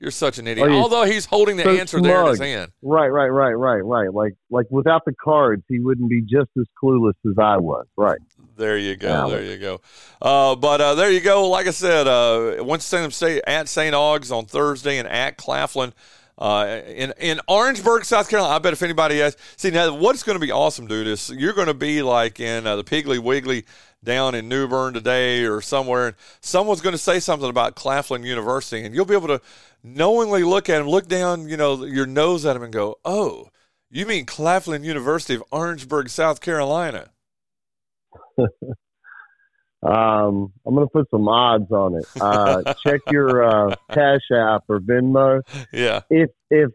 you're 0.00 0.10
such 0.10 0.38
an 0.38 0.46
idiot. 0.46 0.68
Although 0.70 1.04
he's 1.04 1.24
holding 1.24 1.56
the 1.56 1.64
so 1.64 1.70
answer 1.70 1.98
smug. 1.98 2.04
there 2.04 2.22
in 2.22 2.28
his 2.28 2.38
hand. 2.38 2.72
Right, 2.82 3.08
right, 3.08 3.28
right, 3.28 3.52
right, 3.52 3.84
right. 3.84 4.12
Like 4.12 4.34
like 4.50 4.66
without 4.70 5.04
the 5.06 5.14
cards, 5.14 5.62
he 5.68 5.78
wouldn't 5.78 6.10
be 6.10 6.20
just 6.20 6.50
as 6.58 6.66
clueless 6.82 7.14
as 7.28 7.38
I 7.38 7.56
was. 7.56 7.86
Right. 7.96 8.18
There 8.56 8.76
you 8.76 8.96
go. 8.96 9.28
Yeah. 9.28 9.34
There 9.34 9.44
you 9.44 9.58
go. 9.58 9.80
Uh, 10.20 10.56
but 10.56 10.80
uh, 10.80 10.94
there 10.94 11.10
you 11.10 11.20
go. 11.20 11.48
Like 11.48 11.66
I 11.66 11.70
said, 11.70 12.06
uh, 12.06 12.62
Winston 12.64 13.10
State 13.10 13.42
at 13.46 13.68
St. 13.68 13.94
Augs 13.94 14.34
on 14.34 14.46
Thursday 14.46 14.98
and 14.98 15.08
at 15.08 15.36
Claflin. 15.36 15.92
Uh, 16.38 16.82
in 16.86 17.14
in 17.18 17.40
Orangeburg, 17.48 18.04
South 18.04 18.28
Carolina. 18.28 18.54
I 18.54 18.58
bet 18.58 18.74
if 18.74 18.82
anybody 18.82 19.18
has 19.20 19.36
see 19.56 19.70
now, 19.70 19.94
what's 19.94 20.22
going 20.22 20.38
to 20.38 20.44
be 20.46 20.52
awesome, 20.52 20.86
dude, 20.86 21.06
is 21.06 21.30
you're 21.30 21.54
going 21.54 21.68
to 21.68 21.74
be 21.74 22.02
like 22.02 22.40
in 22.40 22.66
uh, 22.66 22.76
the 22.76 22.84
Piggly 22.84 23.18
Wiggly 23.18 23.64
down 24.04 24.34
in 24.34 24.46
New 24.48 24.68
Bern 24.68 24.92
today 24.92 25.44
or 25.44 25.62
somewhere, 25.62 26.08
and 26.08 26.16
someone's 26.40 26.82
going 26.82 26.92
to 26.92 26.98
say 26.98 27.20
something 27.20 27.48
about 27.48 27.74
Claflin 27.74 28.22
University, 28.22 28.84
and 28.84 28.94
you'll 28.94 29.06
be 29.06 29.14
able 29.14 29.28
to 29.28 29.40
knowingly 29.82 30.42
look 30.44 30.68
at 30.68 30.80
him, 30.80 30.86
look 30.88 31.08
down, 31.08 31.48
you 31.48 31.56
know, 31.56 31.84
your 31.84 32.06
nose 32.06 32.44
at 32.44 32.54
him, 32.54 32.62
and 32.62 32.72
go, 32.72 32.96
"Oh, 33.04 33.48
You 33.90 34.04
mean 34.04 34.26
Claflin 34.26 34.84
University 34.84 35.34
of 35.34 35.44
Orangeburg, 35.50 36.10
South 36.10 36.40
Carolina? 36.42 37.10
Um, 39.82 40.52
I'm 40.66 40.74
gonna 40.74 40.88
put 40.88 41.08
some 41.10 41.28
odds 41.28 41.70
on 41.70 41.96
it. 41.96 42.06
Uh, 42.20 42.74
check 42.86 43.00
your 43.10 43.44
uh, 43.44 43.76
Cash 43.92 44.30
App 44.32 44.64
or 44.68 44.80
Venmo. 44.80 45.42
Yeah. 45.72 46.00
If 46.10 46.30
if 46.50 46.70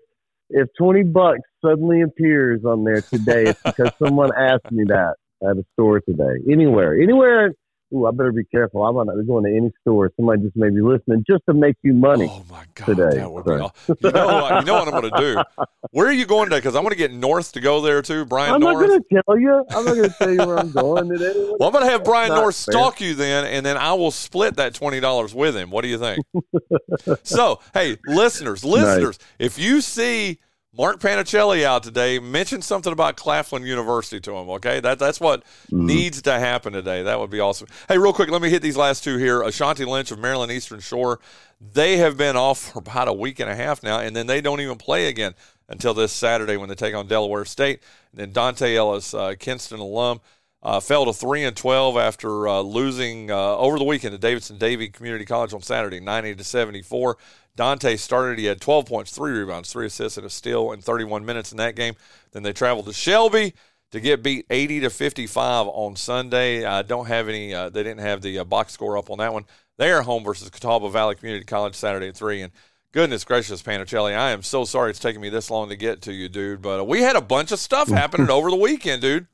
if 0.50 0.68
20 0.78 1.04
bucks 1.04 1.40
suddenly 1.64 2.02
appears 2.02 2.64
on 2.66 2.84
there 2.84 3.02
today, 3.02 3.46
it's 3.46 3.62
because 3.64 3.92
someone 4.04 4.32
asked 4.38 4.72
me 4.72 4.84
that 4.88 5.16
at 5.44 5.58
a 5.58 5.66
store 5.74 6.02
today. 6.02 6.44
Anywhere, 6.50 7.02
anywhere. 7.02 7.54
Ooh, 7.94 8.06
I 8.08 8.12
better 8.12 8.32
be 8.32 8.44
careful. 8.46 8.84
I'm 8.86 8.96
not 8.96 9.14
going 9.28 9.44
to 9.46 9.50
any 9.58 9.72
store. 9.82 10.12
Somebody 10.16 10.44
just 10.44 10.56
may 10.56 10.70
be 10.70 10.82
listening 10.82 11.24
just 11.30 11.44
to 11.50 11.54
make 11.54 11.76
you 11.84 11.94
money 11.94 12.28
Oh 12.32 12.44
my 12.50 12.64
God, 12.76 12.86
today. 12.86 13.18
that 13.18 13.32
would 13.32 13.44
be 13.44 13.52
So- 13.52 13.72
You 14.02 14.12
know 14.12 14.28
what? 14.28 14.60
You 14.62 14.66
know 14.66 14.74
what 14.76 14.88
I'm 14.94 15.02
going 15.02 15.12
to 15.14 15.20
do? 15.20 15.66
Where 15.92 16.08
are 16.08 16.12
you 16.14 16.26
going 16.26 16.46
today? 16.46 16.58
Because 16.60 16.76
I'm 16.76 16.84
going 16.84 16.92
to 16.92 16.98
get 16.98 17.12
North 17.12 17.52
to 17.54 17.60
go 17.60 17.82
there 17.82 18.02
too. 18.02 18.26
Bryan 18.26 18.54
I'm 18.56 18.62
not 18.62 18.76
going 18.76 19.02
to 19.02 19.22
tell 19.26 19.38
you. 19.38 19.66
I'm 19.72 19.86
not 19.86 19.96
going 19.96 20.10
to 20.10 20.16
tell 20.18 20.32
you 20.32 20.38
where 20.38 20.58
I'm 20.60 20.72
going 20.72 21.10
today. 21.10 21.34
Well, 21.60 21.68
I'm 21.68 21.74
going 21.74 21.86
to 21.86 21.92
have 21.92 22.04
Bryan 22.04 22.30
That's 22.30 22.42
North 22.42 22.56
fair. 22.66 22.72
stalk 22.72 23.02
you 23.02 23.14
then, 23.14 23.46
and 23.46 23.64
then 23.66 23.78
I 23.78 23.94
will 23.94 24.10
split 24.12 24.56
that 24.56 24.74
twenty 24.74 25.00
dollars 25.00 25.36
with 25.36 25.56
him. 25.56 25.70
What 25.70 25.82
do 25.84 25.90
you 25.90 25.98
think? 26.00 26.26
so, 27.24 27.60
hey, 27.74 27.98
listeners, 28.08 28.64
listeners, 28.64 29.20
if 29.38 29.60
you 29.60 29.82
see 29.82 30.40
Mark 30.74 31.02
Panichelli 31.02 31.64
out 31.64 31.84
today, 31.84 32.18
mention 32.18 32.62
something 32.62 32.94
about 32.94 33.18
Claflin 33.18 33.64
University 33.64 34.22
to 34.22 34.32
him. 34.38 34.50
Okay, 34.52 34.80
that 34.80 35.00
that's 35.00 35.20
what 35.20 35.44
Mm-hmm. 35.72 35.86
needs 35.86 36.22
to 36.24 36.38
happen 36.40 36.74
today. 36.74 37.04
That 37.04 37.20
would 37.20 37.30
be 37.30 37.40
awesome. 37.40 37.68
Hey, 37.88 37.98
real 37.98 38.14
quick, 38.14 38.30
let 38.30 38.42
me 38.42 38.50
hit 38.50 38.62
these 38.62 38.78
last 38.78 39.04
two 39.04 39.18
here. 39.18 39.42
Ashanti 39.42 39.86
Lynch 39.86 40.12
of 40.12 40.20
Maryland 40.20 40.52
Eastern 40.52 40.80
Shore. 40.80 41.20
They 41.60 41.98
have 41.98 42.18
been 42.18 42.36
off 42.36 42.72
for 42.72 42.80
about 42.80 43.08
a 43.08 43.14
week 43.14 43.40
and 43.40 43.50
a 43.50 43.56
half 43.56 43.84
now, 43.84 44.00
and 44.00 44.16
then 44.16 44.28
they 44.28 44.42
don't 44.42 44.60
even 44.62 44.78
play 44.78 45.08
again 45.08 45.34
until 45.70 45.94
this 45.94 46.12
Saturday 46.12 46.58
when 46.58 46.68
they 46.70 46.76
take 46.76 46.94
on 46.96 47.08
Delaware 47.08 47.46
State. 47.46 47.82
And 48.12 48.20
then 48.20 48.32
Dante 48.32 48.76
Ellis, 48.76 49.14
uh, 49.14 49.36
Kinston 49.40 49.80
alum, 49.80 50.20
uh, 50.64 50.80
fell 50.80 51.06
to 51.06 51.14
three 51.14 51.44
and 51.44 51.56
twelve 51.56 51.98
after 51.98 52.48
uh, 52.48 52.62
losing 52.62 53.32
uh, 53.32 53.56
over 53.58 53.78
the 53.78 53.86
weekend 53.86 54.12
to 54.14 54.18
Davidson-Davie 54.18 54.90
Community 54.90 55.26
College 55.26 55.54
on 55.54 55.62
Saturday, 55.62 56.00
ninety 56.00 56.36
to 56.36 56.44
seventy 56.44 56.82
four. 56.82 57.18
Dante 57.56 57.96
started; 57.96 58.40
he 58.40 58.46
had 58.46 58.62
twelve 58.62 58.86
points, 58.86 59.12
three 59.12 59.32
rebounds, 59.32 59.72
three 59.72 59.88
assists, 59.88 60.18
and 60.18 60.26
a 60.26 60.30
steal 60.30 60.72
in 60.72 60.82
thirty 60.82 61.04
one 61.04 61.26
minutes 61.26 61.52
in 61.52 61.58
that 61.58 61.76
game. 61.76 61.96
Then 62.32 62.44
they 62.44 62.54
traveled 62.54 62.86
to 62.88 62.94
Shelby 62.94 63.54
to 63.92 64.00
get 64.00 64.24
beat 64.24 64.46
eighty 64.50 64.80
to 64.80 64.90
fifty 64.90 65.28
five 65.28 65.68
on 65.68 65.96
Sunday. 65.96 66.66
I 66.66 66.82
don't 66.82 67.08
have 67.08 67.28
any; 67.28 67.54
uh, 67.54 67.70
they 67.70 67.84
didn't 67.84 68.02
have 68.02 68.22
the 68.22 68.40
uh, 68.40 68.44
box 68.44 68.74
score 68.74 68.98
up 68.98 69.10
on 69.10 69.18
that 69.20 69.34
one. 69.34 69.46
They 69.78 69.92
are 69.92 70.02
home 70.02 70.24
versus 70.24 70.50
Catawba 70.50 70.90
Valley 70.90 71.16
Community 71.16 71.46
College 71.46 71.76
Saturday 71.76 72.10
at 72.10 72.18
three 72.18 72.42
and. 72.42 72.52
Goodness 72.94 73.24
gracious, 73.24 73.62
Panichelli, 73.62 74.14
I 74.18 74.32
am 74.32 74.44
so 74.44 74.66
sorry 74.66 74.90
it's 74.90 75.00
taking 75.00 75.22
me 75.22 75.30
this 75.30 75.50
long 75.50 75.70
to 75.70 75.78
get 75.78 76.02
to 76.02 76.12
you, 76.12 76.28
dude. 76.28 76.62
But 76.62 76.82
uh, 76.82 76.84
we 76.84 77.00
had 77.00 77.16
a 77.16 77.22
bunch 77.22 77.54
of 77.54 77.60
stuff 77.60 77.88
happening 77.88 78.30
over 78.30 78.50
the 78.50 78.58
weekend, 78.58 79.02
dude. 79.02 79.28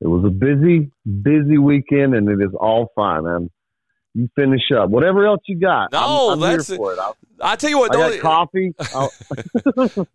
It 0.00 0.08
was 0.08 0.24
a 0.24 0.30
busy, 0.30 0.90
busy 1.22 1.58
weekend, 1.58 2.14
and 2.14 2.28
it 2.28 2.42
is 2.42 2.54
all 2.58 2.90
fine. 2.96 3.24
man. 3.24 3.50
You 4.14 4.28
finish 4.36 4.70
up. 4.76 4.90
Whatever 4.90 5.26
else 5.26 5.40
you 5.46 5.58
got, 5.58 5.90
No, 5.92 6.32
I'm, 6.32 6.32
I'm 6.34 6.40
that's 6.40 6.68
here 6.68 6.76
for 6.76 6.92
it. 6.92 6.98
I'll, 6.98 7.16
I 7.40 7.56
tell 7.56 7.70
you 7.70 7.78
what, 7.78 7.96
I 7.96 8.18
got 8.18 8.20
coffee. 8.20 8.74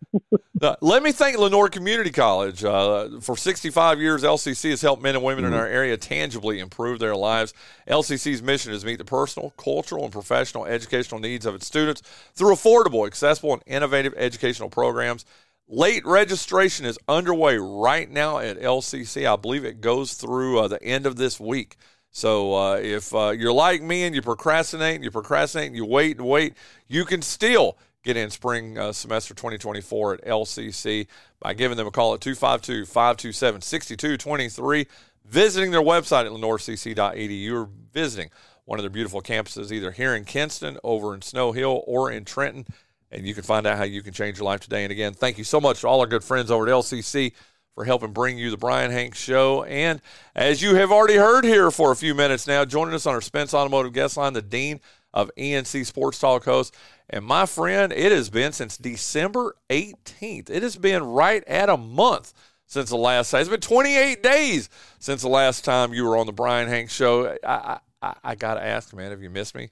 Let 0.82 1.02
me 1.04 1.12
thank 1.12 1.38
Lenoir 1.38 1.68
Community 1.70 2.12
College. 2.12 2.64
Uh, 2.64 3.20
for 3.22 3.36
65 3.36 4.00
years, 4.00 4.24
LCC 4.24 4.70
has 4.70 4.82
helped 4.82 5.02
men 5.02 5.16
and 5.16 5.24
women 5.24 5.46
in 5.46 5.54
our 5.54 5.66
area 5.66 5.98
tangibly 5.98 6.60
improve 6.60 7.00
their 7.00 7.16
lives. 7.16 7.56
LCC's 7.88 8.44
mission 8.44 8.72
is 8.72 8.82
to 8.82 8.88
meet 8.88 9.00
the 9.00 9.06
personal, 9.06 9.52
cultural, 9.58 10.04
and 10.04 10.14
professional 10.14 10.66
educational 10.66 11.20
needs 11.20 11.46
of 11.46 11.56
its 11.56 11.66
students 11.66 12.02
through 12.34 12.54
affordable, 12.54 13.08
accessible, 13.08 13.54
and 13.54 13.64
innovative 13.66 14.14
educational 14.16 14.70
programs. 14.70 15.26
Late 15.68 16.06
registration 16.06 16.86
is 16.86 16.98
underway 17.10 17.58
right 17.58 18.10
now 18.10 18.38
at 18.38 18.60
LCC. 18.60 19.32
I 19.32 19.36
believe 19.36 19.66
it 19.66 19.82
goes 19.82 20.14
through 20.14 20.60
uh, 20.60 20.68
the 20.70 20.82
end 20.82 21.06
of 21.06 21.18
this 21.18 21.40
week. 21.40 21.76
So 22.18 22.56
uh, 22.56 22.78
if 22.78 23.14
uh, 23.14 23.30
you're 23.30 23.54
like 23.54 23.84
me 23.84 24.06
and 24.06 24.16
you 24.16 24.24
procrastinate, 24.24 24.96
and 24.96 25.04
you 25.04 25.12
procrastinate, 25.12 25.68
and 25.68 25.76
you 25.76 25.86
wait 25.86 26.18
and 26.18 26.26
wait, 26.26 26.56
you 26.88 27.06
can 27.06 27.22
still 27.22 27.78
get 28.02 28.18
in 28.18 28.32
spring 28.32 28.76
uh, 28.76 28.92
semester 28.92 29.36
2024 29.36 30.16
at 30.16 30.26
LCC 30.26 31.06
by 31.40 31.54
giving 31.54 31.78
them 31.78 31.86
a 31.86 31.92
call 31.92 32.16
at 32.16 32.22
252 32.22 32.88
527 32.88 33.62
6223, 33.62 34.88
visiting 35.26 35.70
their 35.70 35.84
website 35.84 36.26
at 36.26 36.32
lenoircc.edu, 36.32 37.54
or 37.54 37.70
visiting 37.94 38.32
one 38.66 38.80
of 38.80 38.84
their 38.84 38.90
beautiful 38.90 39.22
campuses 39.22 39.72
either 39.72 39.92
here 39.92 40.16
in 40.16 40.26
Kinston, 40.26 40.80
over 40.84 41.14
in 41.14 41.22
Snow 41.22 41.52
Hill, 41.52 41.84
or 41.86 42.10
in 42.10 42.26
Trenton. 42.26 42.66
And 43.12 43.28
you 43.28 43.36
can 43.36 43.44
find 43.44 43.68
out 43.68 43.78
how 43.78 43.84
you 43.84 44.02
can 44.02 44.14
change 44.14 44.40
your 44.40 44.46
life 44.46 44.62
today. 44.62 44.84
And 44.84 44.92
again, 44.92 45.14
thank 45.14 45.38
you 45.38 45.44
so 45.44 45.62
much 45.62 45.82
to 45.82 45.88
all 45.88 46.02
our 46.02 46.08
good 46.08 46.24
friends 46.24 46.50
over 46.50 46.68
at 46.68 46.74
LCC 46.74 47.34
for 47.78 47.86
helping 47.86 48.12
bring 48.12 48.40
you 48.40 48.50
the 48.50 48.58
Bryan 48.58 48.90
Hanks 48.90 49.20
Show. 49.20 49.64
And 49.66 50.02
as 50.36 50.64
you 50.64 50.74
have 50.74 50.92
already 50.92 51.18
heard 51.18 51.46
here 51.46 51.70
for 51.70 51.92
a 51.92 51.96
few 51.96 52.16
minutes 52.16 52.48
now, 52.48 52.66
joining 52.66 52.96
us 52.96 53.06
on 53.06 53.14
our 53.14 53.22
Spence 53.22 53.54
Automotive 53.54 53.94
guest 53.94 54.18
line, 54.18 54.34
the 54.34 54.42
Dean 54.42 54.80
of 55.14 55.30
ENC 55.38 55.86
Sports 55.86 56.18
Talk 56.18 56.44
host. 56.46 56.76
And 57.08 57.24
my 57.24 57.46
friend, 57.46 57.94
it 57.94 58.12
has 58.12 58.32
been 58.32 58.52
since 58.52 58.78
December 58.78 59.56
18th. 59.70 60.50
It 60.50 60.64
has 60.64 60.76
been 60.76 61.04
right 61.04 61.44
at 61.44 61.70
a 61.70 61.78
month 61.78 62.34
since 62.66 62.90
the 62.90 62.98
last 62.98 63.30
time. 63.30 63.42
It's 63.42 63.50
been 63.52 63.60
28 63.60 64.24
days 64.24 64.70
since 64.98 65.22
the 65.22 65.30
last 65.30 65.64
time 65.64 65.94
you 65.94 66.04
were 66.04 66.18
on 66.18 66.26
the 66.26 66.34
Bryan 66.34 66.68
Hanks 66.70 66.96
Show. 66.96 67.38
I, 67.44 67.78
I, 68.02 68.16
I 68.24 68.34
got 68.34 68.56
to 68.56 68.66
ask, 68.66 68.92
man, 68.96 69.12
have 69.12 69.22
you 69.22 69.30
missed 69.30 69.54
me? 69.54 69.70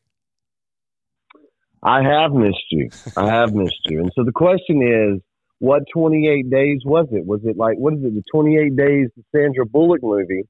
I 1.82 2.04
have 2.04 2.34
missed 2.34 2.68
you. 2.70 2.88
I 3.18 3.26
have 3.32 3.56
missed 3.56 3.82
you. 3.86 4.02
And 4.02 4.12
so 4.16 4.24
the 4.24 4.32
question 4.32 4.84
is, 4.84 5.24
what 5.60 5.84
28 5.94 6.50
days 6.50 6.80
was 6.86 7.08
it? 7.12 7.26
Was 7.26 7.42
it 7.46 7.58
like, 7.58 7.78
what 7.78 7.94
is 7.94 8.00
it, 8.04 8.14
the 8.14 8.24
28 8.32 8.76
days, 8.76 9.08
the 9.16 9.24
Sandra 9.36 9.66
Bullock 9.66 10.02
movie, 10.04 10.44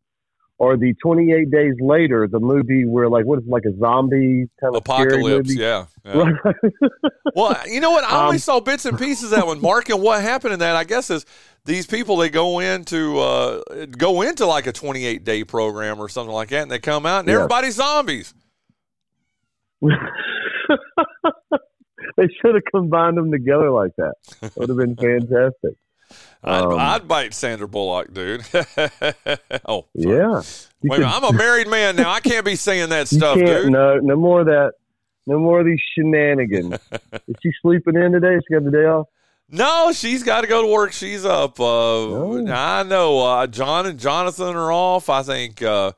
or 0.58 0.78
the 0.78 0.94
28 1.04 1.52
days 1.52 1.74
later, 1.82 2.28
the 2.32 2.40
movie 2.40 2.86
where, 2.86 3.10
like, 3.10 3.26
what 3.26 3.40
is 3.40 3.46
it, 3.46 3.52
like 3.52 3.64
a 3.66 3.78
zombie 3.78 4.50
kind 4.60 4.74
of 4.74 4.76
Apocalypse, 4.76 5.50
movie? 5.50 5.62
yeah. 5.62 5.86
yeah. 6.06 6.32
well, 7.36 7.58
you 7.68 7.82
know 7.82 7.92
what? 7.92 8.04
I 8.06 8.24
only 8.24 8.36
Um, 8.36 8.40
saw 8.40 8.60
bits 8.62 8.86
and 8.86 8.98
pieces 8.98 9.26
of 9.26 9.30
that 9.32 9.46
one. 9.46 9.62
Mark, 9.62 9.90
and 9.90 10.02
what 10.02 10.22
happened 10.22 10.54
in 10.54 10.60
that, 10.60 10.76
I 10.76 10.86
guess, 10.86 11.10
is 11.10 11.26
these 11.66 11.86
people 11.86 12.16
they 12.18 12.30
go 12.30 12.60
into 12.60 13.20
uh, 13.20 13.86
go 13.98 14.22
into 14.22 14.46
like 14.46 14.66
a 14.68 14.72
28 14.72 15.24
day 15.26 15.44
program 15.44 16.00
or 16.00 16.08
something 16.10 16.34
like 16.34 16.50
that, 16.50 16.62
and 16.64 16.72
they 16.72 16.80
come 16.80 17.06
out 17.06 17.20
and 17.20 17.28
Yeah. 17.28 17.36
everybody's 17.36 17.76
zombies. 17.76 18.34
they 22.18 22.28
should 22.42 22.56
have 22.56 22.64
combined 22.72 23.18
them 23.18 23.32
together 23.32 23.70
like 23.72 23.92
that. 23.98 24.14
That 24.42 24.56
would 24.58 24.70
have 24.70 24.78
been 24.78 24.96
fantastic. 25.30 25.74
I'd, 26.44 26.62
Um, 26.64 26.78
I'd 26.80 27.08
bite 27.08 27.34
Sandra 27.34 27.68
Bullock, 27.68 28.14
dude. 28.14 28.42
oh, 29.68 29.86
sorry. 30.00 30.18
Yeah. 30.18 30.42
Wait 30.84 31.04
I'm 31.04 31.24
a 31.24 31.34
married 31.34 31.68
man 31.68 31.96
now. 31.96 32.12
I 32.12 32.20
can't 32.20 32.46
be 32.46 32.56
saying 32.56 32.90
that 32.90 33.08
stuff, 33.10 33.38
dude. 33.38 33.72
no, 33.72 33.98
no 33.98 34.16
more 34.16 34.42
of 34.42 34.46
that. 34.48 34.74
No 35.28 35.40
more 35.40 35.60
of 35.62 35.66
these 35.66 35.82
shenanigans. 35.96 36.76
is 37.28 37.36
she 37.42 37.50
sleeping 37.64 37.96
in 37.96 38.12
today? 38.12 38.38
She 38.48 38.54
got 38.54 38.64
the 38.64 38.70
day 38.72 38.86
off? 38.86 39.08
No, 39.50 39.92
she's 39.92 40.22
got 40.22 40.42
to 40.42 40.48
go 40.48 40.62
to 40.62 40.68
work. 40.72 40.92
She's 40.92 41.26
up. 41.26 41.60
Uh, 41.60 41.64
Oh. 41.66 42.48
I 42.48 42.84
know. 42.84 43.20
Uh, 43.20 43.48
John 43.48 43.88
and 43.88 44.00
Jonathan 44.00 44.56
are 44.56 44.72
off. 44.72 45.10
I 45.10 45.24
think. 45.24 45.64
Uh, 45.64 45.94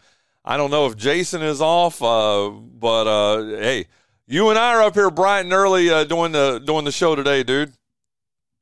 I 0.45 0.55
don't 0.55 0.71
know 0.71 0.85
if 0.87 0.95
Jason 0.95 1.41
is 1.41 1.61
off. 1.61 2.01
Uh, 2.01 2.49
but 2.49 3.07
uh, 3.07 3.43
hey, 3.59 3.87
you 4.27 4.49
and 4.49 4.59
I 4.59 4.73
are 4.75 4.81
up 4.83 4.93
here 4.93 5.09
bright 5.09 5.41
and 5.41 5.53
early 5.53 5.89
uh, 5.89 6.03
doing 6.03 6.33
the 6.33 6.59
doing 6.59 6.85
the 6.85 6.91
show 6.91 7.15
today, 7.15 7.43
dude. 7.43 7.73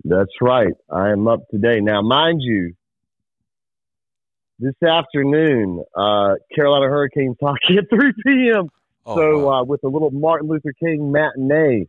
That's 0.04 0.32
right. 0.40 0.74
I 0.90 1.10
am 1.10 1.28
up 1.28 1.50
today. 1.50 1.80
Now, 1.82 2.04
mind 2.04 2.42
you, 2.42 2.76
this 4.60 4.76
afternoon, 4.84 5.84
uh, 5.96 6.36
Carolina 6.54 6.86
Hurricanes 6.86 7.38
hockey 7.42 7.78
at 7.80 7.90
3 7.90 8.14
p.m. 8.26 8.70
Oh, 9.08 9.16
so, 9.16 9.40
wow. 9.40 9.62
uh, 9.62 9.64
with 9.64 9.84
a 9.84 9.88
little 9.88 10.12
Martin 10.12 10.48
Luther 10.48 10.74
King 10.80 11.12
matinee 11.12 11.88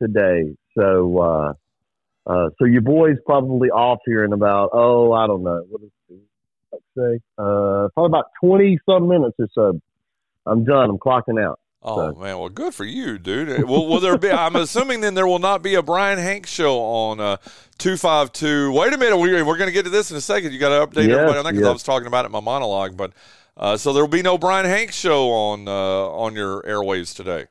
today. 0.00 0.56
So, 0.76 1.18
uh, 1.18 1.52
uh, 2.30 2.50
so 2.58 2.64
your 2.64 2.82
boy's 2.82 3.16
probably 3.26 3.70
off 3.70 3.98
here 4.06 4.24
in 4.24 4.32
about, 4.32 4.70
oh, 4.72 5.12
I 5.12 5.26
don't 5.26 5.42
know. 5.42 5.64
What 5.68 5.82
is 5.82 5.90
let's 6.72 6.84
say? 6.96 7.20
Uh, 7.36 7.88
probably 7.94 8.06
about 8.06 8.26
20 8.42 8.78
some 8.88 9.08
minutes 9.08 9.36
or 9.38 9.48
so. 9.52 9.80
I'm 10.46 10.64
done. 10.64 10.90
I'm 10.90 10.98
clocking 10.98 11.42
out. 11.42 11.58
Oh 11.80 12.12
man, 12.14 12.38
well, 12.38 12.48
good 12.48 12.74
for 12.74 12.84
you, 12.84 13.18
dude. 13.18 13.64
Will, 13.68 13.86
will 13.86 14.00
there 14.00 14.18
be? 14.18 14.30
I'm 14.30 14.56
assuming 14.56 15.00
then 15.00 15.14
there 15.14 15.28
will 15.28 15.38
not 15.38 15.62
be 15.62 15.76
a 15.76 15.82
Bryan 15.82 16.18
Hanks 16.18 16.50
show 16.50 16.78
on 16.80 17.20
uh, 17.20 17.36
two 17.78 17.96
five 17.96 18.32
two. 18.32 18.72
Wait 18.72 18.92
a 18.92 18.98
minute, 18.98 19.16
we, 19.16 19.30
we're 19.42 19.56
going 19.56 19.68
to 19.68 19.72
get 19.72 19.84
to 19.84 19.90
this 19.90 20.10
in 20.10 20.16
a 20.16 20.20
second. 20.20 20.52
You 20.52 20.58
got 20.58 20.70
to 20.70 20.86
update 20.86 21.06
Yes, 21.06 21.14
everybody 21.14 21.38
on 21.38 21.44
that 21.44 21.52
because 21.52 21.68
I 21.68 21.72
was 21.72 21.84
talking 21.84 22.08
about 22.08 22.24
it 22.24 22.26
in 22.26 22.32
my 22.32 22.40
monologue. 22.40 22.96
But 22.96 23.12
uh, 23.56 23.76
so 23.76 23.92
there 23.92 24.02
will 24.02 24.10
be 24.10 24.22
no 24.22 24.36
Bryan 24.38 24.66
Hanks 24.66 24.96
show 24.96 25.30
on 25.30 25.68
uh, 25.68 25.72
on 25.72 26.34
your 26.34 26.62
airwaves 26.62 27.14
today. 27.14 27.46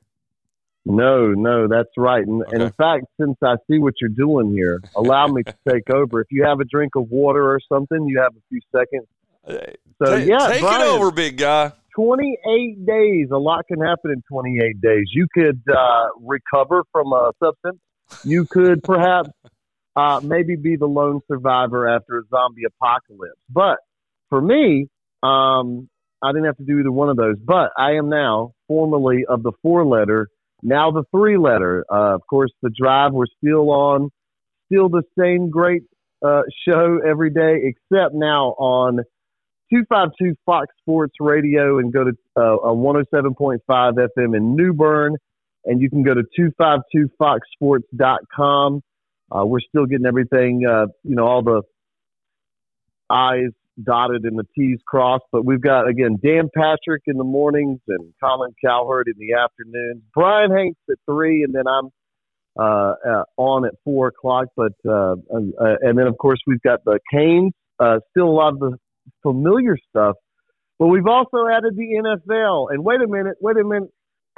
No, 0.86 1.34
no, 1.34 1.68
that's 1.68 1.90
right. 1.98 2.26
And, 2.26 2.44
and 2.52 2.64
in 2.64 2.72
fact, 2.72 3.06
since 3.20 3.38
I 3.44 3.56
see 3.70 3.78
what 3.78 3.94
you're 4.02 4.10
doing 4.10 4.52
here, 4.52 4.82
allow 4.96 5.28
me 5.28 5.44
to 5.44 5.56
take 5.70 5.90
over. 5.90 6.22
If 6.22 6.28
you 6.32 6.44
have 6.44 6.60
a 6.60 6.66
drink 6.66 6.96
of 6.96 7.10
water 7.10 7.50
or 7.50 7.60
something, 7.68 8.08
you 8.08 8.20
have 8.20 8.34
a 8.36 8.42
few 8.50 8.60
seconds. 8.74 9.08
Uh, 9.48 9.72
So 10.00 10.12
Ta- 10.12 10.16
yeah, 10.18 10.48
take 10.50 10.62
Bryan, 10.62 10.82
it 10.82 10.88
over, 10.90 11.12
big 11.12 11.38
guy. 11.38 11.72
28 11.98 12.86
days. 12.86 13.28
A 13.32 13.38
lot 13.38 13.66
can 13.68 13.82
happen 13.82 14.12
in 14.12 14.22
28 14.32 14.80
days. 14.80 15.06
You 15.14 15.28
could 15.34 15.62
uh, 15.68 16.10
recover 16.22 16.84
from 16.92 17.12
a 17.12 17.32
substance. 17.44 17.80
You 18.24 18.46
could 18.46 18.84
perhaps 18.84 19.30
uh, 19.96 20.22
maybe 20.24 20.56
be 20.56 20.76
the 20.76 20.86
lone 20.86 21.22
survivor 21.28 21.88
after 21.88 22.20
a 22.20 22.22
zombie 22.30 22.64
apocalypse. 22.68 23.42
But 23.50 23.80
for 24.30 24.40
me, 24.40 24.88
um, 25.24 25.90
I 26.22 26.32
didn't 26.32 26.46
have 26.46 26.58
to 26.58 26.66
do 26.66 26.80
either 26.80 26.92
one 26.92 27.10
of 27.10 27.18
those. 27.18 27.38
But 27.44 27.72
I 27.76 27.94
am 27.94 28.10
now 28.10 28.54
formerly 28.68 29.26
of 29.28 29.42
the 29.42 29.54
four 29.64 29.84
letter, 29.84 30.30
now 30.62 30.92
the 30.92 31.04
three 31.10 31.38
letter. 31.38 31.84
Uh, 31.92 32.14
of 32.14 32.22
course, 32.30 32.52
the 32.62 32.70
drive 32.70 33.12
we're 33.14 33.26
still 33.44 33.72
on, 33.72 34.12
still 34.68 34.88
the 34.88 35.04
same 35.20 35.50
great 35.50 35.82
uh, 36.24 36.44
show 36.68 37.00
every 37.06 37.32
day, 37.32 37.56
except 37.64 38.14
now 38.14 38.56
on 38.60 39.00
252 39.70 40.36
Fox 40.46 40.68
Sports 40.82 41.16
Radio 41.20 41.80
and 41.80 41.92
go 41.92 42.06
to 42.06 42.12
uh, 42.36 42.58
107.5 42.64 43.60
FM 43.68 44.36
in 44.36 44.56
New 44.56 44.74
Bern. 44.74 45.16
And 45.66 45.82
you 45.82 45.90
can 45.90 46.04
go 46.04 46.14
to 46.14 46.24
252foxsports.com. 47.20 48.82
Uh, 49.30 49.46
we're 49.46 49.60
still 49.60 49.86
getting 49.86 50.06
everything, 50.06 50.66
uh, 50.66 50.86
you 51.04 51.16
know, 51.16 51.28
all 51.28 51.44
the 51.44 51.62
I's 53.10 53.52
dotted 53.84 54.24
and 54.24 54.40
the 54.40 54.46
T's 54.56 54.80
crossed. 54.86 55.26
But 55.32 55.46
we've 55.46 55.62
got, 55.62 55.88
again, 55.88 56.18
Dan 56.24 56.50
Patrick 56.56 57.04
in 57.06 57.18
the 57.18 57.26
mornings 57.26 57.82
and 57.88 58.14
Colin 58.24 58.54
Cowherd 58.64 59.08
in 59.08 59.16
the 59.18 59.34
afternoons. 59.34 60.02
Bryan 60.14 60.52
Hanks 60.52 60.80
at 60.90 60.98
3, 61.06 61.44
and 61.44 61.54
then 61.54 61.68
I'm 61.68 61.90
uh, 62.58 62.96
uh, 63.06 63.24
on 63.36 63.66
at 63.66 63.74
4 63.84 64.08
o'clock. 64.08 64.48
But 64.56 64.74
uh, 64.88 65.16
and, 65.30 65.54
uh, 65.60 65.76
and 65.82 65.98
then, 65.98 66.08
of 66.08 66.18
course, 66.18 66.40
we've 66.48 66.62
got 66.62 66.86
the 66.86 67.00
Canes, 67.12 67.54
uh, 67.80 68.00
still 68.12 68.30
a 68.30 68.32
lot 68.32 68.54
of 68.54 68.60
the 68.60 68.78
familiar 69.24 69.78
stuff. 69.90 70.16
But 70.80 70.88
we've 70.88 71.08
also 71.08 71.48
added 71.52 71.76
the 71.76 72.18
NFL. 72.30 72.72
And 72.72 72.84
wait 72.84 73.02
a 73.02 73.08
minute, 73.08 73.38
wait 73.42 73.58
a 73.58 73.64
minute. 73.64 73.90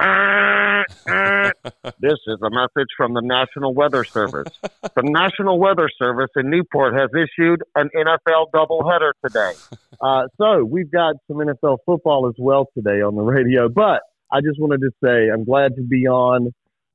this 2.00 2.18
is 2.26 2.38
a 2.42 2.50
message 2.50 2.88
from 2.96 3.12
the 3.12 3.20
National 3.22 3.74
Weather 3.74 4.02
Service. 4.04 4.48
The 4.82 5.02
National 5.02 5.58
Weather 5.58 5.90
Service 5.98 6.30
in 6.36 6.48
Newport 6.48 6.94
has 6.94 7.10
issued 7.14 7.62
an 7.74 7.90
NFL 7.94 8.46
doubleheader 8.54 9.12
today. 9.24 9.52
Uh, 10.00 10.28
so 10.38 10.64
we've 10.64 10.90
got 10.90 11.16
some 11.28 11.36
NFL 11.36 11.78
football 11.84 12.28
as 12.28 12.34
well 12.38 12.66
today 12.74 13.02
on 13.02 13.14
the 13.14 13.22
radio. 13.22 13.68
But 13.68 14.00
I 14.32 14.40
just 14.40 14.58
wanted 14.58 14.80
to 14.80 14.90
say 15.04 15.30
I'm 15.30 15.44
glad 15.44 15.76
to 15.76 15.82
be 15.82 16.06
on 16.06 16.54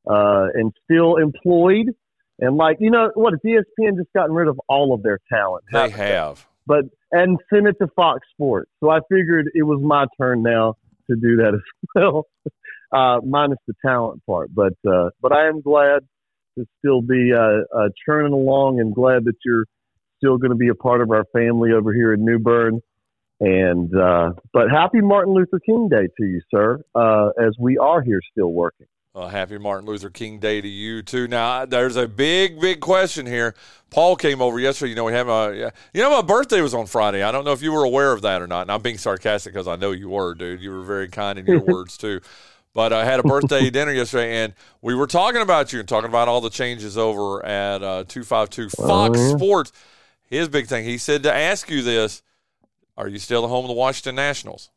uh, 0.10 0.48
and 0.54 0.74
still 0.84 1.18
employed. 1.18 1.88
And 2.40 2.58
like 2.58 2.78
you 2.80 2.92
know 2.92 3.12
what, 3.14 3.34
ESPN 3.46 3.98
just 3.98 4.12
gotten 4.14 4.34
rid 4.34 4.48
of 4.48 4.60
all 4.68 4.94
of 4.94 5.04
their 5.04 5.20
talent. 5.32 5.66
They 5.72 5.90
have, 5.90 6.46
but 6.66 6.86
and 7.16 7.40
sent 7.52 7.66
it 7.66 7.78
to 7.82 7.88
Fox 7.96 8.28
Sports. 8.34 8.70
So 8.84 8.90
I 8.90 9.00
figured 9.10 9.50
it 9.54 9.64
was 9.64 9.80
my 9.82 10.06
turn 10.20 10.44
now 10.44 10.76
to 11.10 11.16
do 11.16 11.38
that 11.38 11.54
as 11.54 11.62
well 11.96 12.28
uh, 12.92 13.20
minus 13.26 13.58
the 13.68 13.74
talent 13.84 14.22
part. 14.26 14.50
But 14.54 14.74
uh, 14.88 15.10
but 15.22 15.32
I 15.32 15.48
am 15.48 15.62
glad 15.62 16.02
to 16.58 16.66
still 16.80 17.02
be 17.02 17.32
uh, 17.34 17.64
uh, 17.76 17.90
churning 18.06 18.34
along, 18.34 18.80
and 18.80 18.94
glad 18.94 19.24
that 19.26 19.36
you're 19.46 19.66
still 20.18 20.38
going 20.38 20.52
to 20.52 20.58
be 20.58 20.68
a 20.68 20.76
part 20.76 21.02
of 21.02 21.10
our 21.12 21.26
family 21.34 21.72
over 21.72 21.94
here 21.94 22.14
in 22.14 22.26
New 22.26 22.40
Bern. 22.40 22.82
And 23.40 23.96
uh, 23.98 24.32
but 24.54 24.70
happy 24.70 25.02
Martin 25.02 25.34
Luther 25.34 25.60
King 25.66 25.88
Day 25.90 26.08
to 26.18 26.26
you, 26.26 26.42
sir, 26.54 26.82
uh, 26.96 27.30
as 27.42 27.56
we 27.60 27.78
are 27.78 28.02
here 28.02 28.22
still 28.32 28.52
working. 28.52 28.88
Well, 29.16 29.30
happy 29.30 29.58
Martin 29.58 29.88
Luther 29.88 30.10
King 30.10 30.40
Day 30.40 30.60
to 30.60 30.68
you 30.68 31.02
too. 31.02 31.26
Now, 31.30 31.66
there's 31.66 31.96
a 31.96 32.06
big, 32.06 32.60
big 32.60 32.82
question 32.82 33.26
here. 33.26 33.56
Paul 33.90 34.18
came 34.18 34.42
over 34.42 34.60
yesterday. 34.60 34.90
You 34.90 34.96
know, 34.98 35.06
we 35.06 35.14
have 35.14 35.30
a, 35.30 35.72
you 35.94 36.02
know, 36.02 36.10
my 36.10 36.22
birthday 36.22 36.60
was 36.60 36.74
on 36.74 36.86
Friday. 36.86 37.24
I 37.24 37.32
don't 37.32 37.46
know 37.46 37.54
if 37.54 37.62
you 37.62 37.72
were 37.72 37.86
aware 37.86 38.12
of 38.12 38.24
that 38.24 38.42
or 38.42 38.48
not. 38.48 38.64
And 38.64 38.72
I'm 38.74 38.82
being 38.82 38.98
sarcastic 38.98 39.54
because 39.54 39.70
I 39.70 39.78
know 39.78 39.92
you 39.92 40.10
were, 40.10 40.36
dude. 40.36 40.62
You 40.62 40.72
were 40.72 40.84
very 40.84 41.08
kind 41.08 41.40
in 41.40 41.46
your 41.46 41.62
words 41.66 41.96
too. 41.96 42.20
But 42.74 42.92
I 42.92 43.06
had 43.06 43.22
a 43.22 43.24
birthday 43.24 43.70
dinner 43.72 43.94
yesterday, 43.94 44.44
and 44.44 44.54
we 44.82 44.94
were 44.94 45.08
talking 45.08 45.42
about 45.42 45.72
you 45.72 45.80
and 45.80 45.88
talking 45.88 46.10
about 46.10 46.28
all 46.28 46.42
the 46.42 46.50
changes 46.50 46.98
over 46.98 47.44
at 47.46 47.82
uh, 47.82 48.04
252 48.10 48.68
Fox. 48.72 49.18
Sports. 49.18 49.72
His 50.30 50.50
big 50.50 50.68
thing, 50.68 50.84
he 50.84 50.98
said 50.98 51.24
to 51.24 51.34
ask 51.34 51.70
you 51.70 51.82
this 51.84 52.22
Are 52.98 53.08
you 53.08 53.20
still 53.20 53.44
the 53.44 53.48
home 53.48 53.64
of 53.64 53.70
the 53.70 53.76
Washington 53.76 54.16
Nationals? 54.16 54.72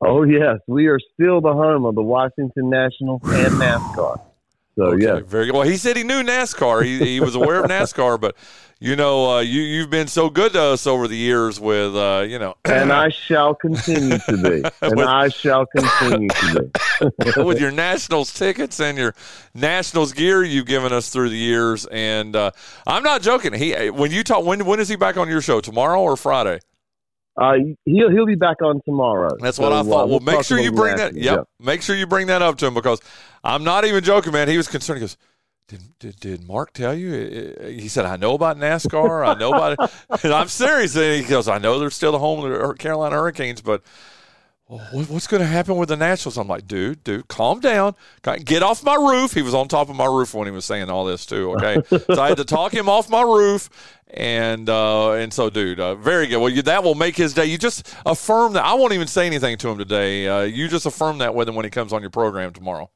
Oh, 0.00 0.22
yes. 0.22 0.58
We 0.66 0.86
are 0.86 0.98
still 1.14 1.40
the 1.40 1.52
home 1.52 1.84
of 1.84 1.94
the 1.94 2.02
Washington 2.02 2.70
Nationals 2.70 3.20
and 3.24 3.54
NASCAR. 3.54 4.20
So, 4.76 4.84
okay, 4.84 5.04
yeah. 5.04 5.20
Very 5.20 5.46
good. 5.46 5.54
Well, 5.54 5.62
he 5.62 5.76
said 5.76 5.96
he 5.96 6.04
knew 6.04 6.22
NASCAR. 6.22 6.84
He, 6.84 6.98
he 6.98 7.20
was 7.20 7.34
aware 7.34 7.62
of 7.62 7.70
NASCAR, 7.70 8.18
but 8.18 8.34
you 8.78 8.96
know, 8.96 9.30
uh, 9.30 9.40
you 9.40 9.60
you've 9.60 9.90
been 9.90 10.06
so 10.06 10.30
good 10.30 10.54
to 10.54 10.62
us 10.62 10.86
over 10.86 11.06
the 11.06 11.16
years 11.16 11.60
with, 11.60 11.94
uh, 11.94 12.24
you 12.26 12.38
know, 12.38 12.54
and 12.64 12.90
I 12.90 13.08
shall 13.10 13.54
continue 13.54 14.16
to 14.16 14.36
be, 14.38 14.62
and 14.80 14.96
with, 14.96 15.06
I 15.06 15.28
shall 15.28 15.66
continue 15.66 16.28
to 16.28 16.72
be 17.18 17.32
with 17.44 17.60
your 17.60 17.72
Nationals 17.72 18.32
tickets 18.32 18.80
and 18.80 18.96
your 18.96 19.14
Nationals 19.54 20.14
gear 20.14 20.42
you've 20.42 20.64
given 20.64 20.94
us 20.94 21.10
through 21.10 21.28
the 21.28 21.36
years. 21.36 21.84
And 21.90 22.34
uh, 22.34 22.52
I'm 22.86 23.02
not 23.02 23.20
joking. 23.20 23.52
He 23.52 23.90
when 23.90 24.12
you 24.12 24.24
talk, 24.24 24.46
when 24.46 24.64
when 24.64 24.80
is 24.80 24.88
he 24.88 24.96
back 24.96 25.18
on 25.18 25.28
your 25.28 25.42
show? 25.42 25.60
Tomorrow 25.60 26.00
or 26.00 26.16
Friday? 26.16 26.60
Uh, 27.40 27.54
he'll 27.86 28.10
he'll 28.10 28.26
be 28.26 28.34
back 28.34 28.60
on 28.62 28.82
tomorrow. 28.84 29.30
That's 29.40 29.58
what 29.58 29.72
I 29.72 29.82
thought. 29.82 29.86
Uh, 29.86 29.88
well, 29.88 30.08
we'll 30.08 30.20
make 30.20 30.44
sure 30.44 30.58
you 30.58 30.72
bring 30.72 30.96
that. 30.96 31.14
Yep, 31.14 31.38
yeah. 31.38 31.64
make 31.64 31.80
sure 31.80 31.96
you 31.96 32.06
bring 32.06 32.26
that 32.26 32.42
up 32.42 32.58
to 32.58 32.66
him 32.66 32.74
because 32.74 33.00
I'm 33.42 33.64
not 33.64 33.86
even 33.86 34.04
joking, 34.04 34.32
man. 34.32 34.46
He 34.46 34.58
was 34.58 34.68
concerned. 34.68 34.98
He 34.98 35.00
goes, 35.00 35.16
did, 35.70 35.98
did, 36.00 36.20
did 36.20 36.48
Mark 36.48 36.72
tell 36.72 36.94
you? 36.94 37.54
He 37.62 37.88
said, 37.88 38.04
I 38.04 38.16
know 38.16 38.34
about 38.34 38.58
NASCAR. 38.58 39.26
I 39.26 39.38
know 39.38 39.52
about 39.52 39.72
it. 39.72 39.90
And 40.24 40.34
I'm 40.34 40.48
serious. 40.48 40.96
And 40.96 41.22
he 41.24 41.30
goes, 41.30 41.46
I 41.48 41.58
know 41.58 41.78
they're 41.78 41.90
still 41.90 42.12
the 42.12 42.18
home 42.18 42.44
of 42.44 42.50
the 42.50 42.74
Carolina 42.74 43.14
Hurricanes, 43.14 43.62
but 43.62 43.82
what's 44.70 45.26
going 45.26 45.40
to 45.40 45.46
happen 45.46 45.76
with 45.76 45.88
the 45.88 45.96
Nationals? 45.96 46.38
I'm 46.38 46.46
like, 46.46 46.68
dude, 46.68 47.02
dude, 47.02 47.26
calm 47.26 47.58
down. 47.58 47.96
Get 48.44 48.62
off 48.62 48.84
my 48.84 48.94
roof. 48.94 49.32
He 49.32 49.42
was 49.42 49.52
on 49.52 49.66
top 49.66 49.88
of 49.88 49.96
my 49.96 50.06
roof 50.06 50.32
when 50.32 50.46
he 50.46 50.52
was 50.52 50.64
saying 50.64 50.88
all 50.88 51.04
this 51.04 51.26
too. 51.26 51.52
Okay, 51.54 51.82
so 51.88 52.22
I 52.22 52.28
had 52.28 52.36
to 52.36 52.44
talk 52.44 52.72
him 52.72 52.88
off 52.88 53.10
my 53.10 53.22
roof, 53.22 53.68
and 54.08 54.68
uh, 54.68 55.12
and 55.12 55.32
so, 55.32 55.50
dude, 55.50 55.80
uh, 55.80 55.96
very 55.96 56.28
good. 56.28 56.38
Well, 56.38 56.50
you, 56.50 56.62
that 56.62 56.84
will 56.84 56.94
make 56.94 57.16
his 57.16 57.34
day. 57.34 57.46
You 57.46 57.58
just 57.58 57.92
affirm 58.06 58.52
that. 58.52 58.64
I 58.64 58.74
won't 58.74 58.92
even 58.92 59.08
say 59.08 59.26
anything 59.26 59.56
to 59.58 59.68
him 59.68 59.78
today. 59.78 60.28
Uh, 60.28 60.42
you 60.42 60.68
just 60.68 60.86
affirm 60.86 61.18
that 61.18 61.34
with 61.34 61.48
him 61.48 61.56
when 61.56 61.64
he 61.64 61.70
comes 61.70 61.92
on 61.92 62.00
your 62.00 62.10
program 62.10 62.52
tomorrow. 62.52 62.90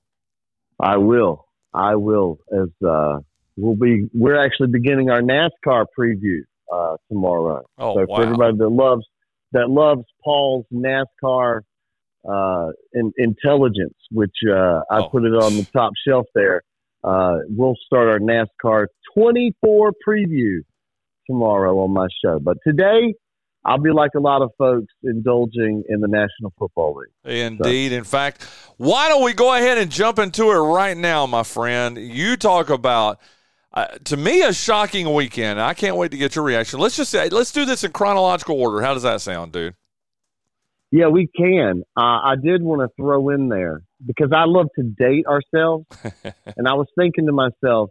I 0.78 0.98
will. 0.98 1.46
I 1.72 1.96
will. 1.96 2.38
As 2.52 2.68
uh, 2.86 3.18
we'll 3.56 3.74
be, 3.74 4.08
we're 4.14 4.40
actually 4.40 4.68
beginning 4.68 5.10
our 5.10 5.22
NASCAR 5.22 5.86
preview 5.98 6.42
uh, 6.72 6.96
tomorrow. 7.08 7.64
Oh, 7.78 7.94
so 7.94 8.06
wow. 8.08 8.16
for 8.16 8.22
everybody 8.22 8.56
that 8.58 8.68
loves 8.68 9.04
that 9.54 9.70
loves 9.70 10.02
Paul's 10.22 10.66
NASCAR 10.72 11.60
uh, 12.28 12.68
in, 12.92 13.12
intelligence, 13.16 13.94
which 14.10 14.34
uh, 14.48 14.80
I 14.90 14.98
oh. 14.98 15.08
put 15.10 15.24
it 15.24 15.32
on 15.32 15.56
the 15.56 15.66
top 15.72 15.92
shelf 16.06 16.26
there. 16.34 16.62
Uh, 17.02 17.38
we'll 17.48 17.76
start 17.86 18.08
our 18.08 18.18
NASCAR 18.18 18.86
24 19.16 19.92
preview 20.06 20.58
tomorrow 21.26 21.78
on 21.80 21.92
my 21.92 22.08
show. 22.22 22.38
But 22.38 22.58
today, 22.66 23.14
I'll 23.64 23.80
be 23.80 23.90
like 23.90 24.10
a 24.16 24.20
lot 24.20 24.42
of 24.42 24.50
folks 24.58 24.92
indulging 25.02 25.84
in 25.88 26.00
the 26.00 26.08
National 26.08 26.52
Football 26.58 26.96
League. 26.96 27.36
Indeed. 27.36 27.90
So. 27.90 27.96
In 27.96 28.04
fact, 28.04 28.42
why 28.76 29.08
don't 29.08 29.24
we 29.24 29.32
go 29.32 29.54
ahead 29.54 29.78
and 29.78 29.90
jump 29.90 30.18
into 30.18 30.50
it 30.50 30.58
right 30.58 30.96
now, 30.96 31.26
my 31.26 31.42
friend? 31.42 31.96
You 31.96 32.36
talk 32.36 32.70
about. 32.70 33.20
Uh, 33.74 33.86
to 34.04 34.16
me, 34.16 34.42
a 34.42 34.52
shocking 34.52 35.12
weekend. 35.12 35.60
I 35.60 35.74
can't 35.74 35.96
wait 35.96 36.12
to 36.12 36.16
get 36.16 36.36
your 36.36 36.44
reaction. 36.44 36.78
Let's 36.78 36.96
just 36.96 37.10
say, 37.10 37.28
let's 37.28 37.50
do 37.50 37.64
this 37.64 37.82
in 37.82 37.90
chronological 37.90 38.60
order. 38.60 38.80
How 38.80 38.94
does 38.94 39.02
that 39.02 39.20
sound, 39.20 39.50
dude? 39.50 39.74
Yeah, 40.92 41.08
we 41.08 41.28
can. 41.36 41.82
Uh, 41.96 42.00
I 42.00 42.34
did 42.40 42.62
want 42.62 42.82
to 42.82 42.88
throw 42.96 43.30
in 43.30 43.48
there 43.48 43.82
because 44.06 44.30
I 44.32 44.44
love 44.44 44.68
to 44.76 44.84
date 44.84 45.26
ourselves, 45.26 45.86
and 46.56 46.68
I 46.68 46.74
was 46.74 46.86
thinking 46.96 47.26
to 47.26 47.32
myself, 47.32 47.90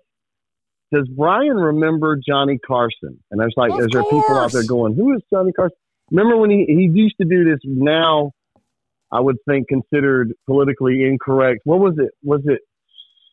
does 0.94 1.06
Bryan 1.10 1.58
remember 1.58 2.18
Johnny 2.26 2.60
Carson? 2.66 3.22
And 3.30 3.42
I 3.42 3.46
was 3.46 3.54
like, 3.58 3.72
is 3.78 3.88
there 3.92 4.04
people 4.04 4.38
out 4.38 4.54
there 4.54 4.64
going, 4.66 4.96
who 4.96 5.14
is 5.16 5.22
Johnny 5.30 5.52
Carson? 5.52 5.76
Remember 6.12 6.38
when 6.38 6.50
he, 6.50 6.66
he 6.66 6.90
used 6.94 7.16
to 7.20 7.28
do 7.28 7.44
this 7.44 7.60
now, 7.66 8.32
I 9.12 9.20
would 9.20 9.38
think 9.50 9.68
considered 9.68 10.34
politically 10.46 11.04
incorrect. 11.04 11.62
What 11.66 11.80
was 11.80 11.96
it? 11.98 12.12
Was 12.24 12.42
it 12.46 12.62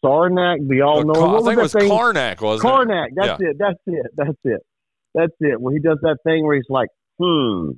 Karnak, 0.05 0.69
the 0.69 0.83
all 0.83 1.05
knowing? 1.05 1.35
I 1.35 1.49
think 1.49 1.59
it 1.59 1.63
was 1.63 1.73
thing? 1.73 1.91
Karnak, 1.91 2.41
wasn't 2.41 2.71
Karnak, 2.71 3.09
it? 3.09 3.13
that's 3.17 3.41
yeah. 3.43 3.49
it. 3.49 3.57
That's 3.59 3.79
it. 3.87 4.07
That's 4.17 4.39
it. 4.45 4.67
That's 5.15 5.35
it. 5.41 5.61
When 5.61 5.75
he 5.75 5.81
does 5.81 5.99
that 6.03 6.19
thing 6.25 6.45
where 6.45 6.57
he's 6.57 6.65
like, 6.69 6.89
hmm, 7.19 7.71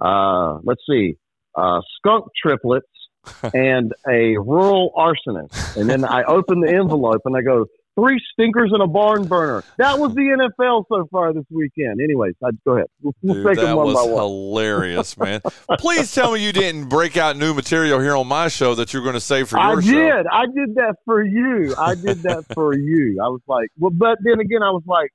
uh, 0.00 0.58
let's 0.62 0.82
see, 0.88 1.16
uh, 1.56 1.80
skunk 1.96 2.26
triplets 2.40 2.86
and 3.54 3.92
a 4.08 4.36
rural 4.38 4.92
arsonist. 4.96 5.76
And 5.76 5.88
then 5.90 6.04
I 6.04 6.22
open 6.24 6.60
the 6.60 6.72
envelope 6.72 7.22
and 7.24 7.36
I 7.36 7.42
go, 7.42 7.66
three 7.98 8.20
stinkers 8.32 8.70
and 8.72 8.82
a 8.82 8.86
barn 8.86 9.26
burner. 9.26 9.64
That 9.78 9.98
was 9.98 10.14
the 10.14 10.20
NFL 10.60 10.84
so 10.88 11.08
far 11.10 11.32
this 11.32 11.44
weekend. 11.50 12.00
Anyways, 12.00 12.34
I'd 12.44 12.62
go 12.64 12.74
ahead. 12.76 12.86
We'll 13.02 13.14
Dude, 13.24 13.44
take 13.46 13.56
that 13.56 13.62
them 13.62 13.76
one 13.76 13.86
was 13.86 13.94
by 13.96 14.02
one. 14.12 14.22
hilarious, 14.22 15.16
man. 15.16 15.40
Please 15.78 16.14
tell 16.14 16.32
me 16.32 16.44
you 16.44 16.52
didn't 16.52 16.88
break 16.88 17.16
out 17.16 17.36
new 17.36 17.54
material 17.54 18.00
here 18.00 18.16
on 18.16 18.26
my 18.28 18.48
show 18.48 18.74
that 18.76 18.92
you're 18.92 19.02
going 19.02 19.14
to 19.14 19.20
save 19.20 19.48
for 19.48 19.58
your 19.58 19.78
I 19.78 19.80
show. 19.80 19.90
did. 19.90 20.26
I 20.30 20.44
did 20.46 20.74
that 20.76 20.94
for 21.04 21.22
you. 21.24 21.74
I 21.76 21.94
did 21.94 22.22
that 22.22 22.44
for 22.54 22.74
you. 22.74 23.18
I 23.22 23.28
was 23.28 23.40
like, 23.48 23.68
well, 23.78 23.90
but 23.92 24.18
then 24.22 24.40
again, 24.40 24.62
I 24.62 24.70
was 24.70 24.82
like, 24.86 25.10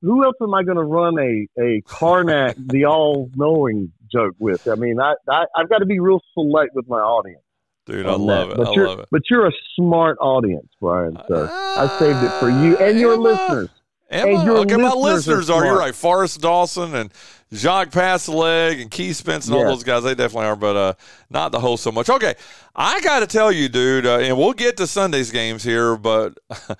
who 0.00 0.24
else 0.24 0.36
am 0.40 0.54
I 0.54 0.62
going 0.62 0.76
to 0.76 0.84
run 0.84 1.18
a 1.18 1.46
a 1.60 1.82
Karnak, 1.82 2.54
the 2.70 2.84
all 2.86 3.30
knowing 3.34 3.92
joke 4.10 4.34
with? 4.38 4.66
I 4.68 4.74
mean, 4.76 5.00
I, 5.00 5.14
I 5.28 5.44
I've 5.56 5.68
got 5.68 5.78
to 5.78 5.86
be 5.86 5.98
real 6.00 6.20
select 6.34 6.70
with 6.74 6.88
my 6.88 6.98
audience. 7.00 7.42
Dude, 7.88 8.06
I 8.06 8.14
love 8.14 8.48
that. 8.48 8.54
it. 8.54 8.56
But 8.58 8.68
I 8.68 8.72
you're, 8.74 8.88
love 8.88 8.98
it. 9.00 9.08
But 9.10 9.22
you're 9.30 9.46
a 9.46 9.52
smart 9.74 10.18
audience, 10.20 10.68
Bryan. 10.78 11.18
So 11.26 11.44
uh, 11.44 11.48
I 11.50 11.98
saved 11.98 12.22
it 12.22 12.30
for 12.38 12.50
you 12.50 12.76
and 12.76 12.98
your 12.98 13.16
listeners. 13.16 13.70
And, 14.10 14.30
And 14.30 14.44
your 14.44 14.58
okay, 14.58 14.76
my 14.76 14.92
listeners 14.92 15.50
are 15.50 15.62
are. 15.62 15.66
You're 15.66 15.78
right. 15.78 15.94
Forrest 15.94 16.40
Dawson 16.40 16.94
and 16.94 17.12
Jacques 17.52 17.90
Passeleg 17.90 18.80
and 18.80 18.90
Keith 18.90 19.16
Spence 19.16 19.46
and 19.46 19.56
all 19.56 19.64
those 19.64 19.84
guys. 19.84 20.02
They 20.02 20.14
definitely 20.14 20.48
are, 20.48 20.56
but 20.56 20.76
uh, 20.76 20.92
not 21.30 21.52
the 21.52 21.60
host 21.60 21.82
so 21.82 21.92
much. 21.92 22.08
Okay, 22.08 22.34
I 22.74 23.00
got 23.00 23.20
to 23.20 23.26
tell 23.26 23.50
you, 23.50 23.68
dude, 23.68 24.06
uh, 24.06 24.18
and 24.18 24.36
we'll 24.36 24.52
get 24.52 24.76
to 24.78 24.86
Sunday's 24.86 25.30
games 25.30 25.62
here, 25.62 25.96
but 25.96 26.38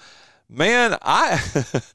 man, 0.49 0.97
I 1.03 1.41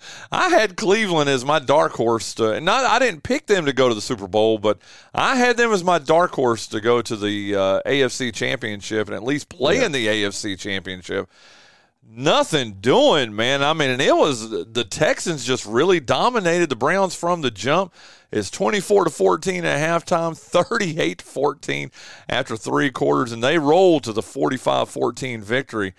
I 0.32 0.49
had 0.49 0.76
Cleveland 0.78 1.30
as 1.30 1.45
my 1.45 1.60
dark 1.60 1.93
horse. 1.93 2.34
To, 2.36 2.60
not 2.60 2.86
I 2.86 2.99
didn't 2.99 3.24
pick 3.24 3.47
them 3.47 3.66
to 3.66 3.74
go 3.74 3.89
to 3.89 3.95
the 3.95 4.01
Super 4.01 4.28
Bowl, 4.28 4.58
but 4.58 4.80
I 5.14 5.36
had 5.36 5.58
them 5.58 5.72
as 5.72 5.84
my 5.84 5.99
dark 5.99 6.32
horse 6.32 6.68
to 6.68 6.82
go 6.82 7.01
to 7.01 7.16
the 7.16 7.56
uh, 7.56 7.82
AFC 7.86 8.34
Championship 8.34 9.08
and 9.08 9.16
at 9.16 9.24
least 9.24 9.49
play 9.49 9.84
in 9.84 9.91
the 9.91 10.08
AFC 10.08 10.58
Championship 10.58 11.30
nothing 12.16 12.74
doing, 12.74 13.36
man. 13.36 13.64
I 13.64 13.74
mean, 13.74 13.89
and 13.89 14.01
it 14.01 14.16
was 14.16 14.49
the 14.49 14.86
Texans 14.88 15.45
just 15.45 15.66
really 15.66 15.99
dominated 15.99 16.70
the 16.70 16.76
Browns 16.76 17.16
from 17.16 17.41
the 17.41 17.51
jump. 17.51 17.93
It's 18.32 18.49
24 18.49 19.06
to 19.06 19.10
14 19.10 19.66
at 19.66 20.06
halftime, 20.06 20.38
38 20.38 21.20
to 21.20 21.26
14 21.26 21.91
after 22.28 22.58
three 22.58 22.89
quarters, 22.89 23.32
and 23.32 23.43
they 23.43 23.60
rolled 23.60 24.04
to 24.06 24.14
the 24.14 24.24
45 24.24 24.89
14 24.89 25.41
victory. 25.41 25.93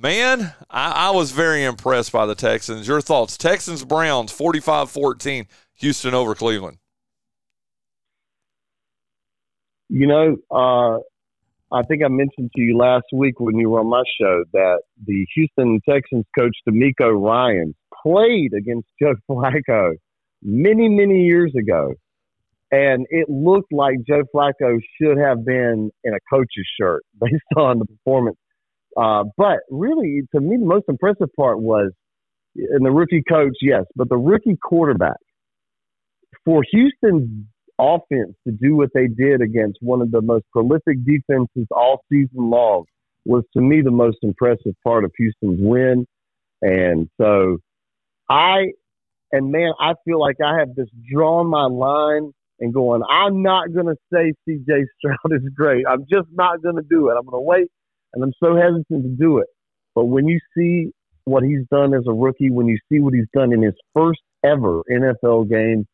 Man, 0.00 0.52
I, 0.70 1.08
I 1.08 1.10
was 1.10 1.32
very 1.32 1.64
impressed 1.64 2.12
by 2.12 2.24
the 2.24 2.36
Texans. 2.36 2.86
Your 2.86 3.00
thoughts? 3.00 3.36
Texans 3.36 3.84
Browns 3.84 4.30
45 4.30 4.88
14, 4.88 5.48
Houston 5.74 6.14
over 6.14 6.36
Cleveland. 6.36 6.78
You 9.88 10.06
know, 10.06 10.36
uh, 10.52 10.98
I 11.74 11.82
think 11.82 12.04
I 12.04 12.08
mentioned 12.08 12.52
to 12.54 12.62
you 12.62 12.76
last 12.78 13.06
week 13.12 13.40
when 13.40 13.56
you 13.56 13.70
were 13.70 13.80
on 13.80 13.88
my 13.88 14.04
show 14.20 14.44
that 14.52 14.82
the 15.04 15.26
Houston 15.34 15.80
Texans 15.88 16.26
coach 16.38 16.54
DeMeco 16.68 17.20
Ryan 17.20 17.74
played 18.00 18.52
against 18.56 18.86
Joe 19.02 19.14
Flacco 19.28 19.94
many, 20.42 20.88
many 20.88 21.24
years 21.24 21.52
ago. 21.58 21.94
And 22.70 23.04
it 23.10 23.28
looked 23.28 23.72
like 23.72 23.96
Joe 24.06 24.22
Flacco 24.32 24.78
should 25.00 25.18
have 25.18 25.44
been 25.44 25.90
in 26.04 26.14
a 26.14 26.18
coach's 26.30 26.68
shirt 26.78 27.02
based 27.20 27.42
on 27.56 27.80
the 27.80 27.86
performance. 27.86 28.36
Uh, 28.98 29.24
but 29.36 29.58
really, 29.70 30.22
to 30.34 30.40
me, 30.40 30.56
the 30.56 30.66
most 30.66 30.86
impressive 30.88 31.28
part 31.36 31.60
was, 31.60 31.92
and 32.56 32.84
the 32.84 32.90
rookie 32.90 33.22
coach, 33.28 33.56
yes, 33.60 33.84
but 33.94 34.08
the 34.08 34.16
rookie 34.16 34.58
quarterback 34.60 35.18
for 36.44 36.62
Houston's 36.72 37.46
offense 37.78 38.34
to 38.44 38.52
do 38.52 38.74
what 38.74 38.88
they 38.94 39.06
did 39.06 39.40
against 39.40 39.78
one 39.80 40.02
of 40.02 40.10
the 40.10 40.20
most 40.20 40.44
prolific 40.52 40.98
defenses 41.04 41.66
all 41.70 42.02
season 42.10 42.50
long 42.50 42.84
was 43.24 43.44
to 43.52 43.60
me 43.60 43.82
the 43.82 43.90
most 43.90 44.18
impressive 44.22 44.74
part 44.82 45.04
of 45.04 45.12
Houston's 45.16 45.60
win. 45.60 46.06
And 46.60 47.08
so 47.20 47.58
I, 48.28 48.72
and 49.30 49.52
man, 49.52 49.72
I 49.78 49.92
feel 50.04 50.18
like 50.20 50.36
I 50.44 50.58
have 50.58 50.74
just 50.74 50.90
drawn 51.12 51.46
my 51.46 51.66
line 51.66 52.32
and 52.58 52.74
going, 52.74 53.02
I'm 53.08 53.42
not 53.42 53.72
going 53.72 53.86
to 53.86 53.96
say 54.12 54.32
CJ 54.48 54.86
Stroud 54.98 55.32
is 55.32 55.48
great. 55.54 55.84
I'm 55.88 56.04
just 56.10 56.28
not 56.32 56.62
going 56.62 56.76
to 56.76 56.82
do 56.82 57.10
it. 57.10 57.14
I'm 57.16 57.26
going 57.26 57.40
to 57.40 57.46
wait. 57.46 57.68
And 58.14 58.24
I'm 58.24 58.32
so 58.42 58.56
hesitant 58.56 59.04
to 59.04 59.08
do 59.08 59.38
it. 59.38 59.48
But 59.94 60.06
when 60.06 60.26
you 60.26 60.38
see 60.56 60.92
what 61.24 61.42
he's 61.42 61.66
done 61.70 61.94
as 61.94 62.04
a 62.08 62.12
rookie, 62.12 62.50
when 62.50 62.66
you 62.66 62.78
see 62.90 63.00
what 63.00 63.14
he's 63.14 63.26
done 63.34 63.52
in 63.52 63.62
his 63.62 63.74
first 63.94 64.20
ever 64.44 64.82
NFL 64.90 65.50
game, 65.50 65.86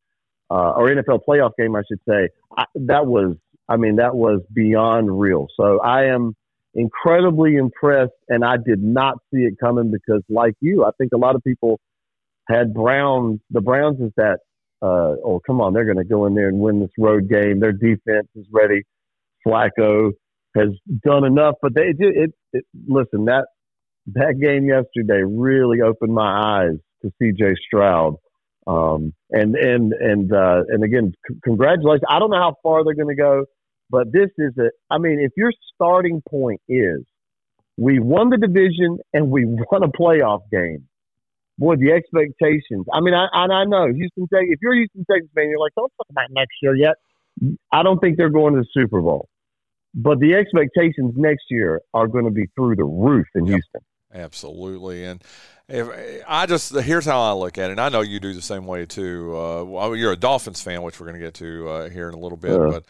uh, 0.50 0.72
or 0.72 0.88
NFL 0.88 1.20
playoff 1.28 1.50
game, 1.58 1.74
I 1.74 1.82
should 1.88 2.00
say, 2.08 2.28
I, 2.56 2.64
that 2.86 3.06
was, 3.06 3.36
I 3.68 3.76
mean, 3.76 3.96
that 3.96 4.14
was 4.14 4.40
beyond 4.52 5.18
real. 5.18 5.48
So 5.58 5.80
I 5.80 6.04
am 6.04 6.34
incredibly 6.74 7.56
impressed, 7.56 8.12
and 8.28 8.44
I 8.44 8.56
did 8.56 8.82
not 8.82 9.14
see 9.32 9.40
it 9.40 9.54
coming 9.58 9.90
because, 9.90 10.22
like 10.28 10.54
you, 10.60 10.84
I 10.84 10.90
think 10.98 11.12
a 11.14 11.18
lot 11.18 11.34
of 11.34 11.42
people 11.42 11.80
had 12.48 12.74
Browns. 12.74 13.40
The 13.50 13.60
Browns 13.60 14.00
is 14.00 14.12
that, 14.16 14.38
uh, 14.82 15.16
oh, 15.24 15.40
come 15.46 15.60
on, 15.60 15.72
they're 15.72 15.86
going 15.86 15.96
to 15.96 16.04
go 16.04 16.26
in 16.26 16.34
there 16.34 16.48
and 16.48 16.58
win 16.58 16.80
this 16.80 16.90
road 16.98 17.28
game. 17.28 17.60
Their 17.60 17.72
defense 17.72 18.28
is 18.36 18.46
ready. 18.52 18.82
Flacco 19.46 20.12
has 20.54 20.68
done 21.04 21.24
enough, 21.24 21.56
but 21.60 21.74
they 21.74 21.92
did 21.92 22.16
it, 22.16 22.34
it. 22.52 22.64
Listen, 22.86 23.26
that 23.26 23.46
that 24.06 24.38
game 24.40 24.68
yesterday 24.68 25.22
really 25.26 25.80
opened 25.80 26.14
my 26.14 26.62
eyes 26.64 26.78
to 27.02 27.10
C.J. 27.20 27.54
Stroud. 27.66 28.16
Um, 28.66 29.12
and 29.30 29.54
and 29.56 29.92
and 29.92 30.32
uh, 30.32 30.62
and 30.68 30.84
again, 30.84 31.12
c- 31.28 31.36
congratulations. 31.44 32.04
I 32.08 32.18
don't 32.18 32.30
know 32.30 32.38
how 32.38 32.54
far 32.62 32.82
they're 32.82 32.94
going 32.94 33.14
to 33.14 33.20
go, 33.20 33.44
but 33.90 34.12
this 34.12 34.30
is 34.38 34.52
a. 34.58 34.70
I 34.90 34.98
mean, 34.98 35.20
if 35.20 35.32
your 35.36 35.52
starting 35.74 36.22
point 36.28 36.62
is 36.68 37.02
we 37.76 37.98
won 37.98 38.30
the 38.30 38.38
division 38.38 38.98
and 39.12 39.30
we 39.30 39.44
won 39.70 39.82
a 39.82 39.88
playoff 39.88 40.40
game, 40.50 40.88
boy, 41.58 41.76
the 41.76 41.92
expectations. 41.92 42.86
I 42.92 43.00
mean, 43.00 43.14
I 43.14 43.26
and 43.32 43.52
I 43.52 43.64
know 43.64 43.92
Houston 43.92 44.28
Tech. 44.32 44.44
If 44.48 44.60
you're 44.62 44.74
Houston 44.74 45.04
Texans 45.10 45.30
fan, 45.34 45.48
you're 45.50 45.58
like, 45.58 45.74
don't 45.76 45.92
talk 45.98 46.06
about 46.10 46.28
next 46.30 46.54
year 46.62 46.74
yet. 46.74 46.94
I 47.72 47.82
don't 47.82 47.98
think 47.98 48.16
they're 48.16 48.30
going 48.30 48.54
to 48.54 48.60
the 48.60 48.66
Super 48.72 49.00
Bowl, 49.00 49.28
but 49.94 50.18
the 50.20 50.34
expectations 50.34 51.14
next 51.16 51.44
year 51.50 51.80
are 51.92 52.06
going 52.06 52.24
to 52.24 52.30
be 52.30 52.46
through 52.56 52.76
the 52.76 52.84
roof 52.84 53.26
in 53.34 53.46
Houston. 53.46 53.80
Absolutely, 54.12 55.04
and 55.04 55.22
if 55.68 56.22
I 56.28 56.46
just 56.46 56.74
here's 56.74 57.04
how 57.04 57.20
I 57.20 57.32
look 57.32 57.58
at 57.58 57.70
it. 57.70 57.72
And 57.72 57.80
I 57.80 57.88
know 57.88 58.00
you 58.00 58.20
do 58.20 58.32
the 58.32 58.42
same 58.42 58.66
way 58.66 58.86
too. 58.86 59.36
Uh, 59.36 59.64
well, 59.64 59.96
you're 59.96 60.12
a 60.12 60.16
Dolphins 60.16 60.60
fan, 60.60 60.82
which 60.82 61.00
we're 61.00 61.06
going 61.06 61.18
to 61.18 61.24
get 61.24 61.34
to 61.34 61.68
uh, 61.68 61.88
here 61.90 62.08
in 62.08 62.14
a 62.14 62.18
little 62.18 62.38
bit. 62.38 62.52
Yeah. 62.52 62.68
But 62.68 62.84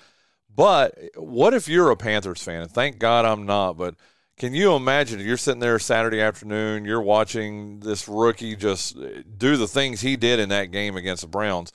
but 0.54 0.98
what 1.16 1.54
if 1.54 1.68
you're 1.68 1.90
a 1.90 1.96
Panthers 1.96 2.42
fan? 2.42 2.62
And 2.62 2.70
thank 2.70 2.98
God 2.98 3.24
I'm 3.24 3.46
not. 3.46 3.74
But 3.74 3.94
can 4.36 4.54
you 4.54 4.74
imagine 4.74 5.20
if 5.20 5.26
you're 5.26 5.36
sitting 5.36 5.60
there 5.60 5.78
Saturday 5.78 6.20
afternoon, 6.20 6.84
you're 6.84 7.00
watching 7.00 7.80
this 7.80 8.08
rookie 8.08 8.56
just 8.56 8.96
do 9.38 9.56
the 9.56 9.68
things 9.68 10.00
he 10.00 10.16
did 10.16 10.40
in 10.40 10.48
that 10.48 10.72
game 10.72 10.96
against 10.96 11.22
the 11.22 11.28
Browns, 11.28 11.72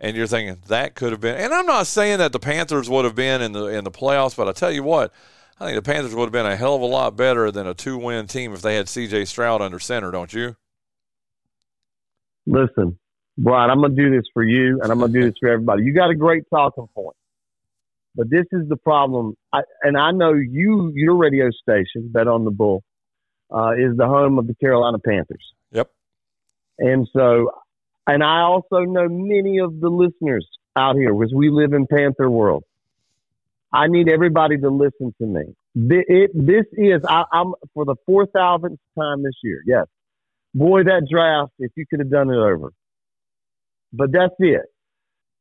and 0.00 0.16
you're 0.16 0.26
thinking 0.26 0.58
that 0.68 0.94
could 0.94 1.12
have 1.12 1.20
been. 1.20 1.36
And 1.36 1.52
I'm 1.52 1.66
not 1.66 1.86
saying 1.86 2.18
that 2.18 2.32
the 2.32 2.38
Panthers 2.38 2.88
would 2.88 3.04
have 3.04 3.14
been 3.14 3.42
in 3.42 3.52
the 3.52 3.66
in 3.66 3.84
the 3.84 3.90
playoffs, 3.90 4.36
but 4.36 4.48
I 4.48 4.52
tell 4.52 4.70
you 4.70 4.82
what. 4.82 5.12
I 5.60 5.66
think 5.66 5.76
the 5.76 5.90
Panthers 5.90 6.14
would 6.14 6.24
have 6.24 6.32
been 6.32 6.46
a 6.46 6.54
hell 6.54 6.76
of 6.76 6.82
a 6.82 6.86
lot 6.86 7.16
better 7.16 7.50
than 7.50 7.66
a 7.66 7.74
two 7.74 7.98
win 7.98 8.28
team 8.28 8.54
if 8.54 8.62
they 8.62 8.76
had 8.76 8.86
CJ 8.86 9.26
Stroud 9.26 9.60
under 9.60 9.80
center, 9.80 10.12
don't 10.12 10.32
you? 10.32 10.54
Listen, 12.46 12.98
Bryan, 13.36 13.70
I'm 13.70 13.80
going 13.80 13.94
to 13.94 14.02
do 14.02 14.10
this 14.14 14.24
for 14.32 14.44
you 14.44 14.80
and 14.82 14.92
I'm 14.92 15.00
going 15.00 15.12
to 15.12 15.20
do 15.20 15.26
this 15.26 15.34
for 15.40 15.48
everybody. 15.48 15.82
You 15.82 15.92
got 15.92 16.10
a 16.10 16.14
great 16.14 16.44
talking 16.48 16.86
point. 16.94 17.16
But 18.14 18.30
this 18.30 18.46
is 18.52 18.68
the 18.68 18.76
problem. 18.76 19.36
I, 19.52 19.60
and 19.82 19.96
I 19.96 20.10
know 20.10 20.32
you, 20.32 20.92
your 20.94 21.16
radio 21.16 21.50
station, 21.50 22.10
Bet 22.10 22.26
on 22.26 22.44
the 22.44 22.50
Bull, 22.50 22.82
uh, 23.54 23.72
is 23.72 23.96
the 23.96 24.06
home 24.06 24.38
of 24.38 24.46
the 24.46 24.54
Carolina 24.54 24.98
Panthers. 24.98 25.54
Yep. 25.70 25.90
And 26.78 27.08
so, 27.12 27.50
and 28.08 28.24
I 28.24 28.40
also 28.40 28.80
know 28.80 29.06
many 29.08 29.58
of 29.58 29.78
the 29.80 29.88
listeners 29.88 30.48
out 30.74 30.96
here 30.96 31.14
because 31.14 31.32
we 31.34 31.50
live 31.50 31.72
in 31.74 31.86
Panther 31.86 32.28
world. 32.30 32.64
I 33.72 33.86
need 33.86 34.08
everybody 34.08 34.56
to 34.58 34.70
listen 34.70 35.14
to 35.20 35.26
me. 35.26 35.42
This 35.74 36.64
is, 36.72 37.02
I, 37.06 37.24
I'm 37.30 37.52
for 37.74 37.84
the 37.84 37.94
4,000th 38.08 38.78
time 38.98 39.22
this 39.22 39.34
year. 39.44 39.62
Yes. 39.66 39.86
Boy, 40.54 40.84
that 40.84 41.06
draft, 41.10 41.52
if 41.58 41.70
you 41.76 41.84
could 41.88 41.98
have 42.00 42.10
done 42.10 42.30
it 42.30 42.36
over. 42.38 42.72
But 43.92 44.10
that's 44.10 44.34
it. 44.38 44.62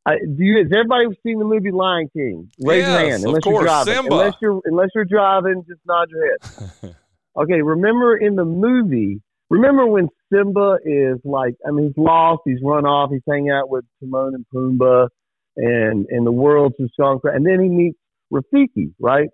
I, 0.05 0.18
do 0.20 0.43
you, 0.43 0.57
has 0.57 0.72
everybody 0.72 1.05
seen 1.26 1.39
the 1.39 1.45
movie 1.45 1.72
Lion 1.72 2.09
King? 2.13 2.51
Raise 2.61 2.86
your 2.86 2.99
Yes, 2.99 3.09
hand. 3.11 3.24
of 3.24 3.28
Unless 3.30 3.43
course, 3.43 3.53
you're 3.55 3.63
driving. 3.63 3.93
Simba. 3.93 4.11
Unless 4.15 4.34
you're, 4.41 4.61
unless 4.65 4.89
you're 4.93 5.05
driving, 5.05 5.63
just 5.68 5.82
nod 5.86 6.09
your 6.11 6.28
head. 6.28 6.95
okay. 7.38 7.61
Remember 7.61 8.18
in 8.18 8.36
the 8.36 8.45
movie, 8.45 9.22
remember 9.49 9.85
when 9.87 10.09
Simba 10.31 10.77
is 10.83 11.17
like, 11.23 11.55
I 11.65 11.71
mean, 11.71 11.87
he's 11.87 12.03
lost, 12.03 12.41
he's 12.45 12.59
run 12.63 12.85
off, 12.85 13.09
he's 13.11 13.21
hanging 13.29 13.51
out 13.51 13.69
with 13.69 13.85
Timon 13.99 14.35
and 14.35 14.45
Pumbaa, 14.53 15.09
and 15.55 16.05
and 16.09 16.25
the 16.25 16.31
world's 16.31 16.75
gone 16.99 17.19
crazy. 17.19 17.35
And 17.35 17.45
then 17.45 17.61
he 17.61 17.69
meets 17.69 17.97
Rafiki, 18.31 18.93
right? 18.99 19.29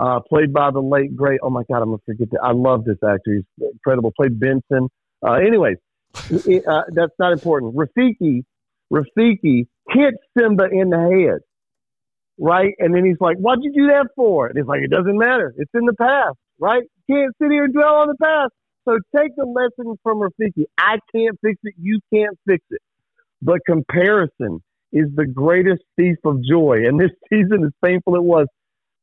Uh, 0.00 0.20
played 0.28 0.52
by 0.52 0.70
the 0.70 0.80
late 0.80 1.14
great. 1.16 1.40
Oh 1.42 1.50
my 1.50 1.62
God, 1.70 1.82
I'm 1.82 1.88
gonna 1.88 1.98
forget 2.06 2.30
that. 2.30 2.40
I 2.42 2.52
love 2.52 2.84
this 2.84 2.98
actor. 3.04 3.34
He's 3.34 3.68
incredible. 3.72 4.12
Played 4.16 4.38
Benson. 4.38 4.88
Uh, 5.26 5.34
anyways, 5.34 5.76
uh, 6.14 6.82
that's 6.94 7.12
not 7.18 7.32
important. 7.32 7.74
Rafiki, 7.74 8.44
Rafiki 8.92 9.66
hits 9.90 10.18
Simba 10.38 10.68
in 10.70 10.90
the 10.90 10.98
head, 10.98 11.40
right? 12.38 12.74
And 12.78 12.94
then 12.94 13.04
he's 13.04 13.20
like, 13.20 13.38
"What'd 13.38 13.64
you 13.64 13.72
do 13.72 13.88
that 13.88 14.06
for?" 14.14 14.46
And 14.46 14.56
he's 14.56 14.66
like, 14.66 14.82
"It 14.82 14.90
doesn't 14.90 15.18
matter. 15.18 15.52
It's 15.56 15.70
in 15.74 15.84
the 15.84 15.94
past, 15.94 16.38
right? 16.60 16.84
Can't 17.10 17.34
sit 17.42 17.50
here 17.50 17.64
and 17.64 17.74
dwell 17.74 17.96
on 17.96 18.08
the 18.08 18.16
past." 18.22 18.52
So 18.88 18.98
take 19.14 19.36
the 19.36 19.44
lesson 19.44 19.98
from 20.02 20.20
Rafiki. 20.20 20.64
I 20.78 20.96
can't 21.14 21.38
fix 21.42 21.58
it. 21.62 21.74
You 21.78 22.00
can't 22.12 22.38
fix 22.46 22.64
it. 22.70 22.80
But 23.42 23.58
comparison 23.66 24.62
is 24.92 25.08
the 25.14 25.26
greatest 25.26 25.82
thief 25.96 26.16
of 26.24 26.42
joy. 26.42 26.78
And 26.86 26.98
this 26.98 27.10
season, 27.32 27.64
as 27.64 27.72
painful 27.84 28.14
it 28.14 28.22
was, 28.22 28.46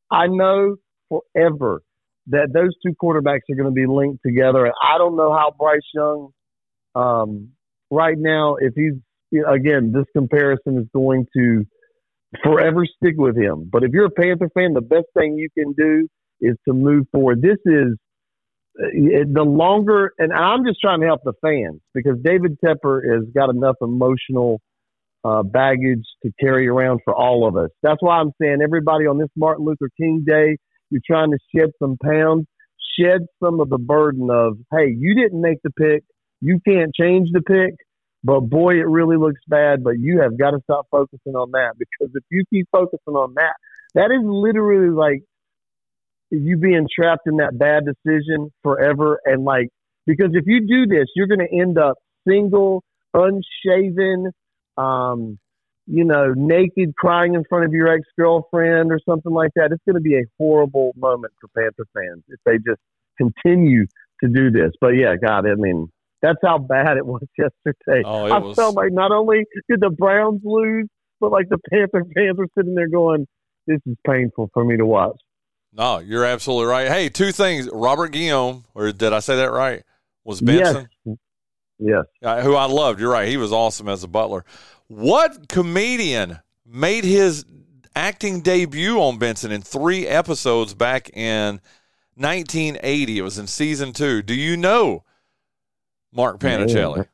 I 0.09 0.27
know 0.27 0.77
forever 1.09 1.81
that 2.27 2.47
those 2.53 2.71
two 2.83 2.95
quarterbacks 3.01 3.41
are 3.51 3.55
going 3.55 3.69
to 3.69 3.71
be 3.71 3.85
linked 3.85 4.23
together. 4.25 4.65
And 4.65 4.73
I 4.81 4.97
don't 4.97 5.15
know 5.15 5.31
how 5.31 5.53
Bryce 5.57 5.81
Young, 5.93 6.29
um, 6.95 7.49
right 7.91 8.17
now, 8.17 8.55
if 8.55 8.73
he's, 8.75 8.93
again, 9.47 9.91
this 9.93 10.05
comparison 10.15 10.79
is 10.79 10.87
going 10.95 11.27
to 11.37 11.65
forever 12.43 12.85
stick 12.85 13.15
with 13.17 13.37
him. 13.37 13.69
But 13.71 13.83
if 13.83 13.91
you're 13.91 14.05
a 14.05 14.09
Panther 14.09 14.49
fan, 14.55 14.73
the 14.73 14.81
best 14.81 15.05
thing 15.15 15.37
you 15.37 15.49
can 15.55 15.73
do 15.73 16.07
is 16.41 16.55
to 16.67 16.73
move 16.73 17.05
forward. 17.11 17.43
This 17.43 17.57
is, 17.65 17.95
the 18.77 19.43
longer, 19.43 20.11
and 20.17 20.33
I'm 20.33 20.65
just 20.65 20.79
trying 20.81 21.01
to 21.01 21.07
help 21.07 21.21
the 21.23 21.33
fans 21.41 21.81
because 21.93 22.17
David 22.23 22.57
Tepper 22.63 23.01
has 23.13 23.23
got 23.33 23.49
enough 23.49 23.75
emotional 23.81 24.61
uh, 25.23 25.43
baggage 25.43 26.05
to 26.23 26.31
carry 26.39 26.67
around 26.67 26.99
for 27.03 27.15
all 27.15 27.47
of 27.47 27.55
us. 27.55 27.69
That's 27.81 28.01
why 28.01 28.19
I'm 28.19 28.31
saying 28.39 28.59
everybody 28.63 29.05
on 29.07 29.17
this 29.17 29.29
Martin 29.35 29.65
Luther 29.65 29.89
King 29.99 30.23
Day, 30.25 30.57
you're 30.89 31.01
trying 31.05 31.31
to 31.31 31.37
shed 31.55 31.71
some 31.81 31.97
pounds, 32.03 32.45
shed 32.99 33.21
some 33.43 33.59
of 33.59 33.69
the 33.69 33.77
burden 33.77 34.29
of, 34.29 34.57
hey, 34.71 34.93
you 34.95 35.15
didn't 35.15 35.41
make 35.41 35.57
the 35.63 35.71
pick, 35.71 36.03
you 36.41 36.59
can't 36.67 36.93
change 36.93 37.29
the 37.31 37.41
pick, 37.41 37.75
but 38.23 38.41
boy, 38.41 38.75
it 38.75 38.87
really 38.87 39.17
looks 39.17 39.41
bad. 39.47 39.83
But 39.83 39.99
you 39.99 40.21
have 40.21 40.37
got 40.37 40.51
to 40.51 40.59
stop 40.63 40.85
focusing 40.91 41.33
on 41.33 41.51
that 41.51 41.73
because 41.79 42.13
if 42.13 42.23
you 42.29 42.43
keep 42.51 42.67
focusing 42.71 43.15
on 43.15 43.33
that, 43.35 43.55
that 43.95 44.11
is 44.11 44.21
literally 44.23 44.89
like 44.89 45.23
you 46.31 46.57
being 46.57 46.87
trapped 46.93 47.27
in 47.27 47.37
that 47.37 47.57
bad 47.57 47.83
decision 47.85 48.51
forever. 48.63 49.19
And 49.25 49.43
like, 49.43 49.69
because 50.05 50.31
if 50.33 50.45
you 50.47 50.65
do 50.67 50.85
this, 50.87 51.05
you're 51.15 51.27
going 51.27 51.39
to 51.47 51.55
end 51.59 51.77
up 51.77 51.95
single, 52.27 52.83
unshaven, 53.13 54.31
um, 54.77 55.37
you 55.87 56.03
know, 56.03 56.33
naked, 56.35 56.95
crying 56.95 57.35
in 57.35 57.43
front 57.47 57.65
of 57.65 57.73
your 57.73 57.87
ex 57.87 58.03
girlfriend 58.17 58.91
or 58.91 58.99
something 59.07 59.31
like 59.31 59.51
that. 59.55 59.71
It's 59.71 59.83
going 59.85 59.95
to 59.95 60.01
be 60.01 60.15
a 60.15 60.23
horrible 60.39 60.93
moment 60.95 61.33
for 61.39 61.47
Panther 61.55 61.85
fans 61.93 62.23
if 62.27 62.39
they 62.45 62.57
just 62.57 62.81
continue 63.17 63.85
to 64.23 64.29
do 64.29 64.49
this. 64.49 64.71
But 64.81 64.89
yeah, 64.89 65.15
God, 65.15 65.47
I 65.47 65.55
mean, 65.55 65.87
that's 66.21 66.39
how 66.43 66.57
bad 66.57 66.97
it 66.97 67.05
was 67.05 67.21
yesterday. 67.37 68.01
Oh, 68.05 68.25
it 68.25 68.31
I 68.31 68.37
was- 68.39 68.55
felt 68.55 68.75
like 68.75 68.91
not 68.91 69.11
only 69.11 69.45
did 69.69 69.79
the 69.79 69.91
Browns 69.91 70.41
lose, 70.43 70.87
but 71.21 71.31
like 71.31 71.49
the 71.49 71.59
Panther 71.69 72.03
fans 72.15 72.37
were 72.37 72.47
sitting 72.57 72.75
there 72.75 72.89
going, 72.89 73.25
"This 73.67 73.79
is 73.85 73.95
painful 74.05 74.49
for 74.53 74.65
me 74.65 74.75
to 74.77 74.85
watch." 74.85 75.15
No, 75.77 75.99
you're 75.99 76.23
absolutely 76.23 76.67
right. 76.67 76.87
Hey, 76.87 77.09
two 77.09 77.31
things. 77.33 77.69
Robert 77.71 78.09
Guillaume, 78.13 78.63
or 78.73 78.91
did 78.93 79.11
I 79.11 79.19
say 79.19 79.35
that 79.35 79.51
right? 79.51 79.83
Was 80.23 80.39
Benson, 80.39 80.87
Yes, 81.05 81.17
yes. 81.77 82.05
uh, 82.23 82.41
who 82.41 82.55
I 82.55 82.65
loved. 82.65 82.99
You're 82.99 83.11
right. 83.11 83.27
He 83.27 83.37
was 83.37 83.51
awesome 83.51 83.89
as 83.89 84.03
a 84.03 84.07
butler. 84.07 84.45
What 84.87 85.49
comedian 85.49 86.39
made 86.65 87.03
his 87.03 87.45
acting 87.95 88.39
debut 88.41 88.99
on 88.99 89.19
Benson 89.19 89.51
in 89.51 89.61
three 89.61 90.07
episodes 90.07 90.73
back 90.73 91.09
in 91.15 91.59
1980? 92.15 93.17
It 93.17 93.21
was 93.21 93.37
in 93.37 93.47
season 93.47 93.91
two. 93.91 94.21
Do 94.21 94.33
you 94.33 94.55
know 94.55 95.03
Mark 96.13 96.39
Panichelli? 96.39 96.95
Man. 96.97 97.07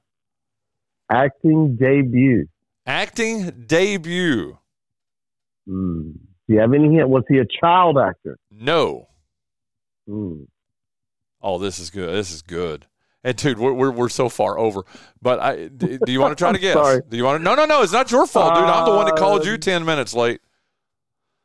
Acting 1.09 1.75
debut. 1.77 2.47
Acting 2.85 3.65
debut. 3.65 4.57
Mm. 5.67 6.13
Do 6.47 6.53
you 6.55 6.59
have 6.59 6.73
any 6.73 6.93
hint? 6.93 7.09
Was 7.09 7.23
he 7.29 7.37
a 7.39 7.45
child 7.45 7.97
actor? 7.97 8.37
No. 8.61 9.07
Mm. 10.07 10.47
Oh, 11.41 11.57
this 11.57 11.79
is 11.79 11.89
good. 11.89 12.13
This 12.13 12.31
is 12.31 12.41
good. 12.41 12.85
And 13.23 13.35
dude, 13.35 13.59
we're 13.59 13.73
we're, 13.73 13.91
we're 13.91 14.09
so 14.09 14.29
far 14.29 14.57
over. 14.57 14.83
But 15.21 15.39
I 15.39 15.67
do 15.67 15.99
you 16.07 16.19
want 16.21 16.37
to 16.37 16.41
try 16.41 16.51
to 16.51 16.59
guess? 16.59 16.73
Sorry. 16.73 17.01
Do 17.07 17.17
you 17.17 17.23
want 17.23 17.39
to? 17.39 17.43
No, 17.43 17.55
no, 17.55 17.65
no. 17.65 17.81
It's 17.81 17.91
not 17.93 18.11
your 18.11 18.25
fault, 18.25 18.55
dude. 18.55 18.63
I'm 18.63 18.85
the 18.85 18.95
one 18.95 19.05
that 19.05 19.15
called 19.17 19.45
you 19.45 19.53
Um, 19.53 19.59
ten 19.59 19.85
minutes 19.85 20.13
late. 20.13 20.41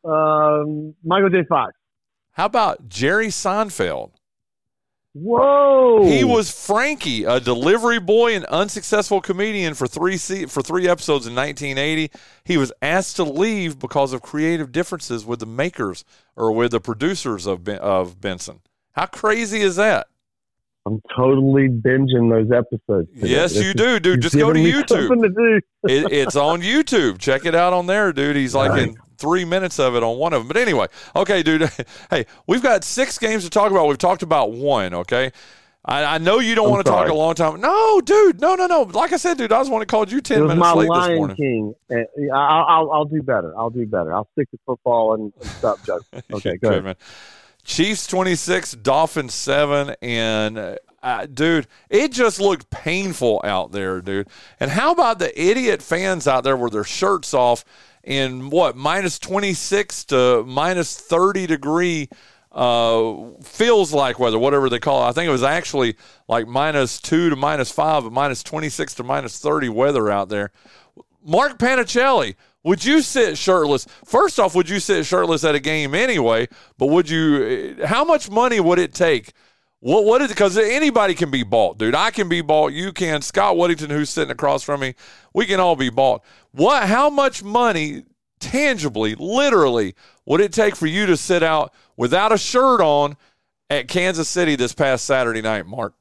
Um, 0.04 0.94
Michael 1.04 1.30
J. 1.30 1.44
Fox. 1.48 1.72
How 2.32 2.44
about 2.46 2.88
Jerry 2.88 3.28
Seinfeld? 3.28 4.12
Whoa! 5.18 6.04
He 6.04 6.24
was 6.24 6.50
Frankie, 6.50 7.24
a 7.24 7.40
delivery 7.40 7.98
boy 7.98 8.34
and 8.34 8.44
unsuccessful 8.44 9.22
comedian 9.22 9.72
for 9.72 9.86
three 9.86 10.18
se- 10.18 10.46
for 10.46 10.60
three 10.60 10.86
episodes 10.86 11.26
in 11.26 11.34
1980. 11.34 12.10
He 12.44 12.58
was 12.58 12.70
asked 12.82 13.16
to 13.16 13.24
leave 13.24 13.78
because 13.78 14.12
of 14.12 14.20
creative 14.20 14.72
differences 14.72 15.24
with 15.24 15.40
the 15.40 15.46
makers 15.46 16.04
or 16.36 16.52
with 16.52 16.72
the 16.72 16.80
producers 16.80 17.46
of 17.46 17.64
ben- 17.64 17.78
of 17.78 18.20
Benson. 18.20 18.60
How 18.92 19.06
crazy 19.06 19.62
is 19.62 19.76
that? 19.76 20.08
I'm 20.86 21.02
totally 21.16 21.68
binging 21.68 22.30
those 22.30 22.50
episodes. 22.56 23.08
today. 23.14 23.28
Yes, 23.28 23.52
This 23.54 23.62
you 23.64 23.68
is- 23.70 23.74
do, 23.74 24.00
dude. 24.00 24.20
Just 24.22 24.36
go 24.38 24.52
to 24.52 24.58
YouTube. 24.58 25.08
to 25.34 25.60
it, 25.92 26.12
it's 26.12 26.36
on 26.36 26.62
YouTube. 26.62 27.18
Check 27.18 27.44
it 27.44 27.54
out 27.56 27.72
on 27.72 27.86
there, 27.86 28.12
dude. 28.12 28.36
He's 28.36 28.54
like 28.54 28.80
in 28.80 28.96
three 29.18 29.44
minutes 29.44 29.78
of 29.80 29.96
it 29.96 30.02
on 30.02 30.16
one 30.18 30.32
of 30.32 30.40
them. 30.42 30.48
But 30.48 30.56
anyway, 30.58 30.86
okay, 31.16 31.42
dude. 31.42 31.68
Hey, 32.10 32.26
we've 32.46 32.62
got 32.62 32.84
six 32.84 33.18
games 33.18 33.42
to 33.44 33.50
talk 33.50 33.70
about. 33.72 33.88
We've 33.88 33.98
talked 33.98 34.22
about 34.22 34.52
one. 34.52 34.94
Okay. 34.94 35.32
I, 35.88 36.16
I 36.16 36.18
know 36.18 36.40
you 36.40 36.54
don't 36.56 36.66
I'm 36.66 36.70
want 36.72 36.84
to 36.86 36.90
talk 36.90 37.08
a 37.08 37.14
long 37.14 37.34
time. 37.34 37.60
No, 37.60 38.00
dude. 38.00 38.40
No, 38.40 38.54
no, 38.56 38.66
no. 38.66 38.82
Like 38.82 39.12
I 39.12 39.16
said, 39.18 39.38
dude, 39.38 39.52
I 39.52 39.58
was 39.60 39.70
want 39.70 39.82
to 39.82 39.86
call 39.86 40.08
you 40.08 40.20
ten 40.20 40.40
minutes 40.42 40.58
my 40.58 40.72
late 40.72 40.82
this 40.86 40.88
Lion 40.90 41.16
morning. 41.16 41.36
King. 41.36 41.74
And 41.90 42.06
I'll, 42.34 42.64
I'll, 42.68 42.90
I'll 42.92 43.04
do 43.04 43.22
better. 43.22 43.56
I'll 43.56 43.70
do 43.70 43.86
better. 43.86 44.12
I'll 44.12 44.28
stick 44.32 44.50
to 44.50 44.58
football 44.66 45.14
and, 45.14 45.32
and 45.40 45.50
stop 45.50 45.84
joking. 45.84 46.22
Okay, 46.32 46.56
go 46.56 46.68
Good, 46.70 46.72
ahead. 46.72 46.84
man. 46.84 46.96
Chiefs 47.66 48.06
26, 48.06 48.72
Dolphins 48.72 49.34
7. 49.34 49.96
And, 50.00 50.78
uh, 51.02 51.26
dude, 51.26 51.66
it 51.90 52.12
just 52.12 52.40
looked 52.40 52.70
painful 52.70 53.40
out 53.44 53.72
there, 53.72 54.00
dude. 54.00 54.28
And 54.60 54.70
how 54.70 54.92
about 54.92 55.18
the 55.18 55.38
idiot 55.40 55.82
fans 55.82 56.26
out 56.26 56.44
there 56.44 56.56
with 56.56 56.72
their 56.72 56.84
shirts 56.84 57.34
off 57.34 57.64
in 58.04 58.50
what, 58.50 58.76
minus 58.76 59.18
26 59.18 60.04
to 60.06 60.44
minus 60.44 60.96
30 60.98 61.46
degree 61.48 62.08
uh, 62.52 63.14
feels 63.42 63.92
like 63.92 64.18
weather, 64.18 64.38
whatever 64.38 64.70
they 64.70 64.78
call 64.78 65.04
it. 65.04 65.08
I 65.08 65.12
think 65.12 65.28
it 65.28 65.32
was 65.32 65.42
actually 65.42 65.96
like 66.28 66.46
minus 66.46 67.00
2 67.02 67.30
to 67.30 67.36
minus 67.36 67.70
5, 67.70 68.04
but 68.04 68.12
minus 68.12 68.42
26 68.42 68.94
to 68.94 69.02
minus 69.02 69.38
30 69.38 69.68
weather 69.68 70.10
out 70.10 70.28
there. 70.28 70.52
Mark 71.22 71.58
Panichelli, 71.58 72.36
would 72.66 72.84
you 72.84 73.00
sit 73.00 73.38
shirtless? 73.38 73.86
First 74.04 74.40
off, 74.40 74.56
would 74.56 74.68
you 74.68 74.80
sit 74.80 75.06
shirtless 75.06 75.44
at 75.44 75.54
a 75.54 75.60
game 75.60 75.94
anyway? 75.94 76.48
But 76.78 76.86
would 76.86 77.08
you? 77.08 77.76
How 77.84 78.04
much 78.04 78.28
money 78.28 78.58
would 78.58 78.80
it 78.80 78.92
take? 78.92 79.32
What 79.78 80.04
what 80.04 80.20
is 80.20 80.28
because 80.28 80.58
anybody 80.58 81.14
can 81.14 81.30
be 81.30 81.44
bought, 81.44 81.78
dude. 81.78 81.94
I 81.94 82.10
can 82.10 82.28
be 82.28 82.40
bought. 82.40 82.72
You 82.72 82.92
can. 82.92 83.22
Scott 83.22 83.56
Whittington, 83.56 83.90
who's 83.90 84.10
sitting 84.10 84.32
across 84.32 84.64
from 84.64 84.80
me, 84.80 84.96
we 85.32 85.46
can 85.46 85.60
all 85.60 85.76
be 85.76 85.90
bought. 85.90 86.24
What? 86.50 86.88
How 86.88 87.08
much 87.08 87.44
money, 87.44 88.02
tangibly, 88.40 89.14
literally, 89.14 89.94
would 90.24 90.40
it 90.40 90.52
take 90.52 90.74
for 90.74 90.88
you 90.88 91.06
to 91.06 91.16
sit 91.16 91.44
out 91.44 91.72
without 91.96 92.32
a 92.32 92.38
shirt 92.38 92.80
on 92.80 93.16
at 93.70 93.86
Kansas 93.86 94.28
City 94.28 94.56
this 94.56 94.74
past 94.74 95.04
Saturday 95.04 95.40
night, 95.40 95.66
Mark? 95.66 95.94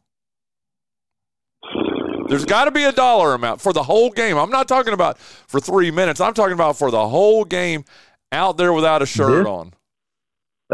There's 2.28 2.46
got 2.46 2.66
to 2.66 2.72
be 2.72 2.84
a 2.84 2.92
dollar 2.92 3.34
amount 3.34 3.62
for 3.62 3.74
the 3.74 3.84
whole 3.84 4.10
game. 4.10 4.38
I'm 4.38 4.50
not 4.50 4.68
talking 4.68 4.94
about 4.94 5.18
for 5.20 5.60
three 5.60 5.92
minutes. 5.92 6.20
I'm 6.20 6.34
talking 6.34 6.54
about 6.54 6.78
for 6.78 6.92
the 6.92 7.08
whole 7.08 7.46
game 7.46 7.86
out 8.32 8.58
there 8.58 8.74
without 8.74 9.02
a 9.02 9.06
shirt 9.06 9.44
This- 9.44 9.48
on. 9.48 9.74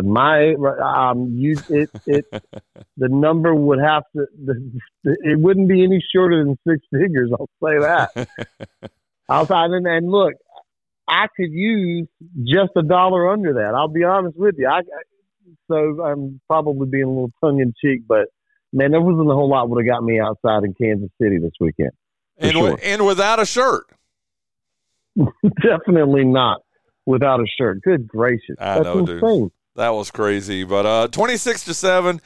My 0.01 0.53
um, 0.53 1.33
you 1.35 1.57
it 1.69 1.89
it 2.07 2.25
the 2.97 3.09
number 3.09 3.53
would 3.53 3.79
have 3.79 4.03
to 4.15 4.25
the, 4.41 4.71
it 5.03 5.37
wouldn't 5.37 5.67
be 5.67 5.83
any 5.83 6.01
shorter 6.15 6.45
than 6.45 6.57
six 6.65 6.79
figures. 6.93 7.29
I'll 7.33 7.49
say 7.61 7.77
that. 7.79 8.27
Outside 9.29 9.71
and, 9.71 9.85
and 9.85 10.09
look, 10.09 10.33
I 11.09 11.27
could 11.35 11.51
use 11.51 12.07
just 12.41 12.71
a 12.77 12.83
dollar 12.83 13.29
under 13.33 13.55
that. 13.55 13.73
I'll 13.75 13.89
be 13.89 14.05
honest 14.05 14.37
with 14.37 14.55
you. 14.57 14.69
I 14.69 14.81
so 15.69 16.01
I'm 16.01 16.39
probably 16.47 16.87
being 16.87 17.03
a 17.03 17.09
little 17.09 17.31
tongue 17.43 17.59
in 17.59 17.73
cheek, 17.81 18.03
but 18.07 18.29
man, 18.73 18.91
there 18.91 19.01
wasn't 19.01 19.29
a 19.29 19.33
whole 19.33 19.49
lot 19.49 19.69
would 19.69 19.85
have 19.85 19.93
got 19.93 20.03
me 20.03 20.19
outside 20.19 20.63
in 20.63 20.73
Kansas 20.73 21.09
City 21.21 21.37
this 21.37 21.51
weekend. 21.59 21.91
And, 22.37 22.53
sure. 22.53 22.77
and 22.83 23.05
without 23.05 23.39
a 23.39 23.45
shirt. 23.45 23.85
Definitely 25.61 26.25
not 26.25 26.61
without 27.05 27.39
a 27.39 27.45
shirt. 27.59 27.81
Good 27.81 28.07
gracious, 28.07 28.55
I 28.59 28.75
that's 28.75 28.85
know, 28.85 29.05
dude. 29.05 29.51
That 29.75 29.93
was 29.93 30.11
crazy. 30.11 30.63
But 30.63 30.85
uh, 30.85 31.07
26 31.09 31.65
to 31.65 31.73
7, 31.73 32.21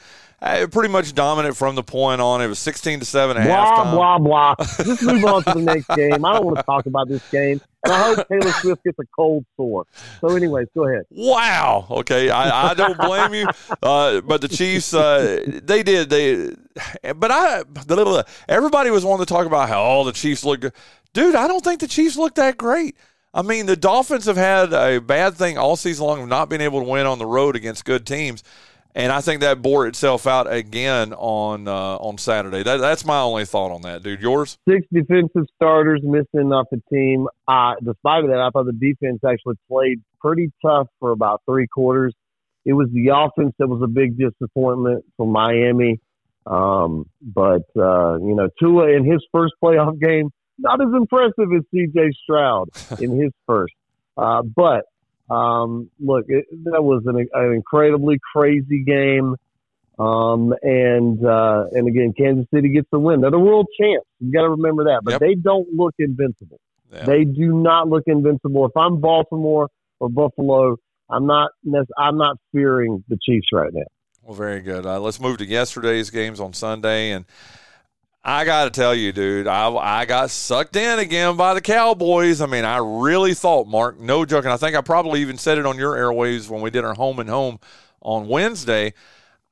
uh, 0.46 0.66
pretty 0.68 0.88
much 0.88 1.14
dominant 1.14 1.56
from 1.56 1.74
the 1.74 1.82
point 1.82 2.20
on. 2.20 2.40
It 2.42 2.46
was 2.46 2.58
16 2.58 3.00
to 3.00 3.06
7 3.06 3.36
at 3.36 3.46
Blah 3.46 3.84
halftime. 3.84 3.92
blah 3.92 4.18
blah. 4.18 4.54
Just 4.84 5.02
move 5.02 5.24
on 5.24 5.42
to 5.44 5.52
the 5.54 5.60
next 5.62 5.88
game. 5.88 6.24
I 6.24 6.32
don't 6.34 6.44
want 6.46 6.56
to 6.58 6.62
talk 6.62 6.86
about 6.86 7.08
this 7.08 7.28
game, 7.30 7.60
and 7.84 7.92
I 7.92 8.14
hope 8.14 8.28
Taylor 8.28 8.52
Swift 8.52 8.84
gets 8.84 8.98
a 8.98 9.06
cold 9.14 9.44
sore. 9.56 9.86
So, 10.20 10.34
anyways, 10.36 10.68
go 10.74 10.86
ahead. 10.88 11.04
Wow. 11.10 11.86
Okay, 11.90 12.30
I, 12.30 12.70
I 12.70 12.74
don't 12.74 12.96
blame 12.98 13.34
you. 13.34 13.46
Uh, 13.82 14.20
but 14.20 14.40
the 14.40 14.48
Chiefs, 14.48 14.92
uh, 14.94 15.42
they 15.62 15.82
did. 15.82 16.10
They, 16.10 16.54
but 17.14 17.30
I, 17.30 17.62
the 17.86 17.96
little, 17.96 18.22
everybody 18.48 18.90
was 18.90 19.04
wanting 19.04 19.26
to 19.26 19.32
talk 19.32 19.46
about 19.46 19.68
how 19.68 19.82
all 19.82 20.04
the 20.04 20.12
Chiefs 20.12 20.44
look 20.44 20.60
good. 20.60 20.72
Dude, 21.12 21.34
I 21.34 21.48
don't 21.48 21.64
think 21.64 21.80
the 21.80 21.88
Chiefs 21.88 22.16
look 22.16 22.34
that 22.36 22.56
great. 22.56 22.96
I 23.32 23.42
mean, 23.42 23.66
the 23.66 23.76
Dolphins 23.76 24.24
have 24.26 24.36
had 24.38 24.72
a 24.72 24.98
bad 24.98 25.34
thing 25.34 25.58
all 25.58 25.76
season 25.76 26.06
long 26.06 26.22
of 26.22 26.28
not 26.28 26.48
being 26.48 26.62
able 26.62 26.80
to 26.80 26.86
win 26.88 27.04
on 27.06 27.18
the 27.18 27.26
road 27.26 27.54
against 27.54 27.84
good 27.84 28.06
teams, 28.06 28.42
and 28.96 29.12
I 29.12 29.20
think 29.20 29.42
that 29.42 29.60
bore 29.60 29.86
itself 29.86 30.26
out 30.26 30.50
again 30.50 31.12
on 31.12 31.68
uh, 31.68 31.96
on 31.98 32.16
Saturday. 32.16 32.62
That, 32.62 32.78
that's 32.78 33.04
my 33.04 33.20
only 33.20 33.44
thought 33.44 33.70
on 33.70 33.82
that, 33.82 34.02
dude. 34.02 34.22
Yours? 34.22 34.56
Six 34.66 34.86
defensive 34.90 35.44
starters 35.54 36.00
missing 36.02 36.50
off 36.50 36.66
the 36.72 36.82
team. 36.90 37.28
Uh, 37.46 37.74
despite 37.84 38.24
of 38.24 38.30
that, 38.30 38.40
I 38.40 38.48
thought 38.48 38.64
the 38.64 38.72
defense 38.72 39.20
actually 39.22 39.56
played 39.68 40.02
pretty 40.18 40.50
tough 40.64 40.88
for 40.98 41.10
about 41.10 41.42
three 41.44 41.66
quarters. 41.66 42.14
It 42.64 42.72
was 42.72 42.88
the 42.90 43.08
offense 43.14 43.54
that 43.58 43.68
was 43.68 43.82
a 43.82 43.86
big 43.86 44.18
disappointment 44.18 45.04
for 45.18 45.26
Miami. 45.26 46.00
Um, 46.46 47.04
but 47.20 47.66
uh, 47.76 48.16
you 48.16 48.34
know, 48.34 48.48
Tua 48.58 48.96
in 48.96 49.04
his 49.04 49.22
first 49.30 49.52
playoff 49.62 50.00
game, 50.00 50.30
not 50.58 50.80
as 50.80 50.88
impressive 50.96 51.52
as 51.54 51.62
C.J. 51.70 52.12
Stroud 52.22 52.70
in 52.98 53.20
his 53.20 53.32
first. 53.46 53.74
Uh, 54.16 54.40
but 54.40 54.84
um, 55.30 55.90
look, 55.98 56.26
it, 56.28 56.46
that 56.64 56.82
was 56.82 57.02
an, 57.06 57.26
an 57.32 57.52
incredibly 57.52 58.18
crazy 58.32 58.82
game. 58.84 59.36
Um, 59.98 60.54
and 60.62 61.24
uh, 61.24 61.64
and 61.72 61.88
again, 61.88 62.12
Kansas 62.16 62.46
City 62.52 62.68
gets 62.68 62.86
the 62.92 62.98
win. 62.98 63.22
They're 63.22 63.30
the 63.30 63.38
world 63.38 63.66
champs. 63.80 64.06
You 64.20 64.30
got 64.30 64.42
to 64.42 64.50
remember 64.50 64.84
that. 64.84 65.00
But 65.02 65.12
Yep. 65.12 65.20
they 65.20 65.34
don't 65.34 65.68
look 65.74 65.94
invincible. 65.98 66.60
They 66.90 67.24
do 67.24 67.52
not 67.52 67.88
look 67.88 68.04
invincible. 68.06 68.64
If 68.66 68.76
I'm 68.76 69.00
Baltimore 69.00 69.68
or 70.00 70.08
Buffalo, 70.08 70.76
I'm 71.10 71.26
not. 71.26 71.50
I'm 71.98 72.16
not 72.16 72.36
fearing 72.52 73.04
the 73.08 73.18
Chiefs 73.22 73.48
right 73.52 73.72
now. 73.72 73.84
Well, 74.22 74.34
very 74.34 74.60
good. 74.60 74.86
Uh, 74.86 75.00
let's 75.00 75.20
move 75.20 75.38
to 75.38 75.46
yesterday's 75.46 76.10
games 76.10 76.40
on 76.40 76.52
Sunday, 76.52 77.10
and 77.10 77.24
I 78.28 78.44
got 78.44 78.64
to 78.64 78.70
tell 78.70 78.92
you, 78.92 79.12
dude, 79.12 79.46
I 79.46 79.68
I 79.72 80.04
got 80.04 80.30
sucked 80.30 80.74
in 80.74 80.98
again 80.98 81.36
by 81.36 81.54
the 81.54 81.60
Cowboys. 81.60 82.40
I 82.40 82.46
mean, 82.46 82.64
I 82.64 82.78
really 82.78 83.34
thought, 83.34 83.68
Mark, 83.68 84.00
no 84.00 84.24
joking. 84.24 84.50
I 84.50 84.56
think 84.56 84.74
I 84.74 84.80
probably 84.80 85.20
even 85.20 85.38
said 85.38 85.58
it 85.58 85.64
on 85.66 85.78
your 85.78 85.94
airwaves 85.94 86.50
when 86.50 86.60
we 86.60 86.70
did 86.70 86.84
our 86.84 86.94
home 86.94 87.20
and 87.20 87.30
home 87.30 87.60
on 88.02 88.26
Wednesday. 88.26 88.94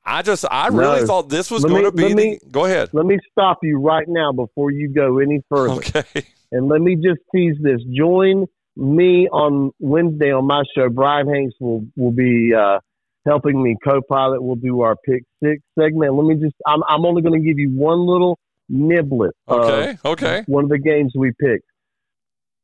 I 0.04 0.22
just, 0.22 0.44
I 0.50 0.66
really 0.68 1.02
No. 1.02 1.06
thought 1.06 1.28
this 1.28 1.52
was 1.52 1.62
Let 1.62 1.68
going 1.70 1.82
me- 1.84 1.90
to 1.90 1.96
be. 1.96 2.08
the, 2.08 2.14
me- 2.14 2.38
go 2.50 2.64
ahead. 2.64 2.90
Let 2.92 3.06
me 3.06 3.16
stop 3.30 3.58
you 3.62 3.78
right 3.78 4.06
now 4.08 4.32
before 4.32 4.72
you 4.72 4.88
go 4.92 5.18
any 5.18 5.40
further. 5.48 5.74
Okay. 5.74 6.04
And 6.50 6.68
let 6.68 6.80
me 6.80 6.96
just 6.96 7.20
tease 7.34 7.56
this. 7.62 7.80
Join 7.96 8.46
me 8.76 9.28
on 9.28 9.70
Wednesday 9.78 10.32
on 10.32 10.46
my 10.46 10.64
show. 10.76 10.88
Bryan 10.88 11.28
Hanks 11.32 11.54
will 11.60 11.86
will 11.96 12.10
be 12.12 12.52
uh, 12.52 12.80
helping 13.24 13.62
me 13.62 13.76
co-pilot. 13.84 14.42
We'll 14.42 14.56
do 14.56 14.80
our 14.80 14.96
pick 14.96 15.22
six 15.42 15.62
segment. 15.78 16.14
Let 16.14 16.26
me 16.26 16.34
just. 16.44 16.56
I'm 16.66 16.82
I'm 16.88 17.06
only 17.06 17.22
going 17.22 17.40
to 17.40 17.46
give 17.46 17.58
you 17.60 17.70
one 17.70 18.00
little 18.06 18.38
niblet. 18.70 19.30
Okay. 19.48 19.96
Okay. 20.04 20.42
One 20.46 20.64
of 20.64 20.70
the 20.70 20.78
games 20.78 21.12
we 21.16 21.32
picked. 21.38 21.64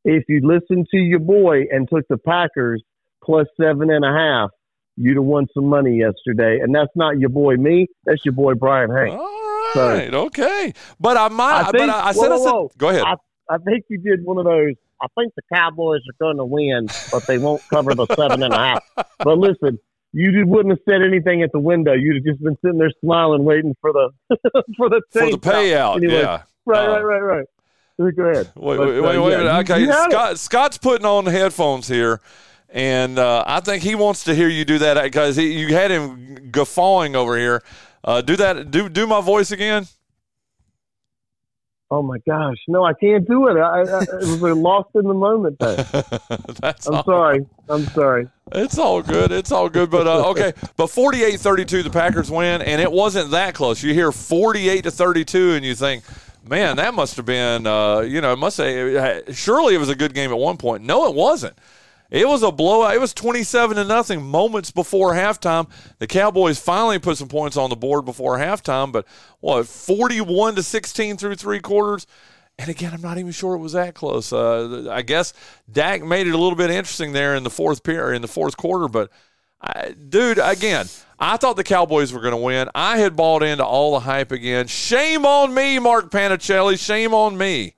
If 0.04 0.24
you 0.28 0.40
listened 0.42 0.86
to 0.92 0.96
your 0.98 1.18
boy 1.20 1.64
and 1.70 1.88
took 1.88 2.06
the 2.08 2.16
Packers 2.18 2.82
plus 3.22 3.46
seven 3.60 3.90
and 3.90 4.04
a 4.04 4.12
half, 4.12 4.50
you'd 4.96 5.16
have 5.16 5.24
won 5.24 5.46
some 5.54 5.66
money 5.66 5.98
yesterday. 5.98 6.60
And 6.62 6.74
that's 6.74 6.90
not 6.96 7.18
your 7.18 7.28
boy 7.28 7.56
me. 7.56 7.86
That's 8.04 8.24
your 8.24 8.32
boy 8.32 8.54
Bryan 8.54 8.90
Hanks. 8.90 9.14
All 9.14 9.70
So- 9.74 10.24
okay. 10.26 10.72
But 10.98 11.16
I 11.16 11.28
might. 11.28 11.60
I 11.60 11.62
but 11.64 11.78
think- 11.80 11.92
I, 11.92 12.08
I 12.08 12.12
said, 12.12 12.28
whoa, 12.30 12.34
I 12.34 12.68
said, 12.68 12.78
go 12.78 12.88
ahead. 12.88 13.02
I, 13.04 13.14
I 13.50 13.58
think 13.58 13.84
you 13.88 13.98
did 13.98 14.24
one 14.24 14.38
of 14.38 14.44
those. 14.44 14.74
I 15.02 15.06
think 15.18 15.32
the 15.34 15.42
Cowboys 15.52 16.00
are 16.08 16.24
going 16.24 16.36
to 16.36 16.44
win, 16.44 16.86
but 17.10 17.26
they 17.26 17.38
won't 17.38 17.62
cover 17.68 17.94
the 17.94 18.06
seven 18.14 18.42
and 18.42 18.52
a 18.52 18.58
half. 18.58 18.84
But 19.18 19.38
listen, 19.38 19.78
you 20.12 20.32
just 20.32 20.46
wouldn't 20.48 20.70
have 20.70 20.80
said 20.88 21.02
anything 21.02 21.42
at 21.42 21.50
the 21.52 21.58
window. 21.60 21.92
You'd 21.92 22.16
have 22.16 22.24
just 22.24 22.42
been 22.42 22.56
sitting 22.64 22.78
there 22.78 22.90
smiling, 23.02 23.44
waiting 23.44 23.74
for 23.80 23.92
the 23.92 24.10
for 24.76 24.88
the 24.88 25.02
For 25.12 25.20
the 25.26 25.32
out. 25.34 25.40
payout. 25.42 25.96
Anyway, 25.96 26.14
yeah. 26.20 26.42
Right, 26.66 26.86
Uh, 26.88 27.02
right, 27.02 27.20
right, 27.20 27.46
right. 27.98 28.14
Go 28.16 28.22
ahead. 28.24 28.50
Wait, 28.56 28.76
But, 28.76 28.78
wait, 28.88 28.98
uh, 28.98 29.02
wait, 29.02 29.18
wait, 29.18 29.30
yeah, 29.30 29.36
a 29.36 29.38
minute. 29.38 29.52
you- 29.52 29.58
Okay, 29.74 29.80
you 29.82 29.90
it. 29.90 30.10
Scott, 30.10 30.38
Scott's 30.38 30.78
putting 30.78 31.04
on 31.06 31.24
the 31.26 31.30
headphones 31.30 31.86
here, 31.86 32.20
and 32.70 33.18
uh, 33.18 33.44
I 33.46 33.60
think 33.60 33.82
he 33.82 33.94
wants 33.94 34.24
to 34.24 34.34
hear 34.34 34.48
you 34.48 34.64
do 34.64 34.78
that 34.78 35.02
because 35.02 35.36
you 35.36 35.68
had 35.74 35.90
him 35.90 36.48
guffawing 36.50 37.14
over 37.14 37.36
here. 37.38 37.62
Uh, 38.02 38.22
do 38.22 38.36
that. 38.36 38.70
Do 38.70 38.88
do 38.88 39.06
my 39.06 39.20
voice 39.20 39.50
again. 39.52 39.86
Oh 41.92 42.02
my 42.02 42.18
gosh, 42.18 42.56
no, 42.68 42.84
I 42.84 42.92
can't 42.92 43.26
do 43.26 43.48
it. 43.48 43.56
I, 43.56 43.80
I, 43.80 44.02
it 44.02 44.08
was 44.12 44.42
a 44.42 44.54
lost 44.54 44.90
in 44.94 45.02
the 45.08 45.14
moment. 45.14 45.58
That's 46.60 46.86
I'm 46.86 46.94
all. 46.94 47.04
sorry. 47.04 47.44
I'm 47.68 47.84
sorry. 47.86 48.28
It's 48.52 48.78
all 48.78 49.02
good. 49.02 49.32
It's 49.32 49.50
all 49.50 49.68
good. 49.68 49.90
But 49.90 50.06
uh, 50.06 50.28
okay, 50.30 50.52
but 50.76 50.86
48-32, 50.86 51.82
the 51.82 51.90
Packers 51.90 52.30
win, 52.30 52.62
and 52.62 52.80
it 52.80 52.92
wasn't 52.92 53.32
that 53.32 53.54
close. 53.54 53.82
You 53.82 53.92
hear 53.92 54.12
forty-eight 54.12 54.84
to 54.84 54.92
thirty-two, 54.92 55.52
and 55.52 55.64
you 55.64 55.74
think, 55.74 56.04
man, 56.48 56.76
that 56.76 56.94
must 56.94 57.16
have 57.16 57.26
been, 57.26 57.66
uh, 57.66 58.00
you 58.00 58.20
know, 58.20 58.32
it 58.32 58.38
must 58.38 58.56
say, 58.56 59.22
surely 59.32 59.74
it 59.74 59.78
was 59.78 59.88
a 59.88 59.96
good 59.96 60.14
game 60.14 60.30
at 60.30 60.38
one 60.38 60.58
point. 60.58 60.84
No, 60.84 61.08
it 61.08 61.14
wasn't. 61.14 61.56
It 62.10 62.26
was 62.26 62.42
a 62.42 62.50
blowout. 62.50 62.94
It 62.94 63.00
was 63.00 63.14
twenty-seven 63.14 63.76
to 63.76 63.84
nothing 63.84 64.22
moments 64.22 64.70
before 64.70 65.12
halftime. 65.12 65.70
The 65.98 66.06
Cowboys 66.06 66.58
finally 66.58 66.98
put 66.98 67.18
some 67.18 67.28
points 67.28 67.56
on 67.56 67.70
the 67.70 67.76
board 67.76 68.04
before 68.04 68.38
halftime, 68.38 68.90
but 68.92 69.06
what, 69.40 69.66
forty-one 69.66 70.56
to 70.56 70.62
sixteen 70.62 71.16
through 71.16 71.36
three 71.36 71.60
quarters. 71.60 72.06
And 72.58 72.68
again, 72.68 72.92
I'm 72.92 73.00
not 73.00 73.16
even 73.16 73.32
sure 73.32 73.54
it 73.54 73.60
was 73.60 73.72
that 73.72 73.94
close. 73.94 74.34
Uh, 74.34 74.88
I 74.90 75.00
guess 75.00 75.32
Dak 75.70 76.02
made 76.02 76.26
it 76.26 76.34
a 76.34 76.36
little 76.36 76.56
bit 76.56 76.68
interesting 76.68 77.12
there 77.12 77.34
in 77.34 77.42
the 77.42 77.48
fourth 77.48 77.82
period, 77.82 78.16
in 78.16 78.20
the 78.20 78.28
fourth 78.28 78.58
quarter. 78.58 78.86
But, 78.86 79.10
I, 79.62 79.92
dude, 79.92 80.38
again, 80.38 80.86
I 81.18 81.38
thought 81.38 81.56
the 81.56 81.64
Cowboys 81.64 82.12
were 82.12 82.20
going 82.20 82.34
to 82.34 82.36
win. 82.36 82.68
I 82.74 82.98
had 82.98 83.16
bought 83.16 83.42
into 83.42 83.64
all 83.64 83.92
the 83.92 84.00
hype 84.00 84.30
again. 84.30 84.66
Shame 84.66 85.24
on 85.24 85.54
me, 85.54 85.78
Mark 85.78 86.10
Panichelli. 86.10 86.78
Shame 86.78 87.14
on 87.14 87.38
me. 87.38 87.76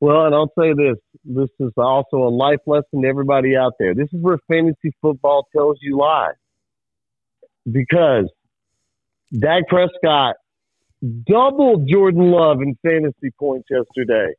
Well, 0.00 0.24
and 0.24 0.34
I'll 0.34 0.52
say 0.58 0.72
this: 0.72 0.96
this 1.24 1.50
is 1.60 1.72
also 1.76 2.16
a 2.18 2.30
life 2.30 2.60
lesson 2.66 3.02
to 3.02 3.08
everybody 3.08 3.56
out 3.56 3.74
there. 3.78 3.94
This 3.94 4.08
is 4.12 4.20
where 4.20 4.38
fantasy 4.50 4.94
football 5.00 5.46
tells 5.54 5.78
you 5.80 5.98
lies, 5.98 6.34
because 7.70 8.30
Dak 9.38 9.68
Prescott 9.68 10.36
doubled 11.26 11.88
Jordan 11.88 12.30
Love 12.30 12.60
in 12.60 12.76
fantasy 12.82 13.30
points 13.38 13.68
yesterday. 13.70 14.34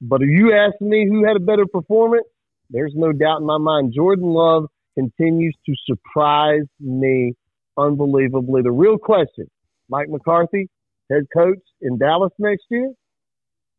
But 0.00 0.22
if 0.22 0.28
you 0.28 0.54
ask 0.54 0.80
me 0.80 1.06
who 1.08 1.24
had 1.26 1.36
a 1.36 1.40
better 1.40 1.66
performance, 1.66 2.26
there's 2.70 2.92
no 2.94 3.12
doubt 3.12 3.40
in 3.40 3.46
my 3.46 3.58
mind. 3.58 3.92
Jordan 3.94 4.28
Love 4.28 4.66
continues 4.94 5.56
to 5.66 5.74
surprise 5.86 6.66
me 6.80 7.34
unbelievably. 7.76 8.62
The 8.62 8.70
real 8.70 8.98
question: 8.98 9.48
Mike 9.88 10.08
McCarthy, 10.08 10.68
head 11.10 11.26
coach 11.34 11.60
in 11.80 11.98
Dallas 11.98 12.32
next 12.38 12.64
year? 12.70 12.92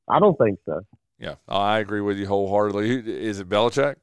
I 0.07 0.19
don't 0.19 0.37
think 0.37 0.59
so. 0.65 0.81
Yeah, 1.19 1.35
I 1.47 1.79
agree 1.79 2.01
with 2.01 2.17
you 2.17 2.27
wholeheartedly. 2.27 2.89
Is 3.05 3.39
it 3.39 3.49
Belichick? 3.49 3.95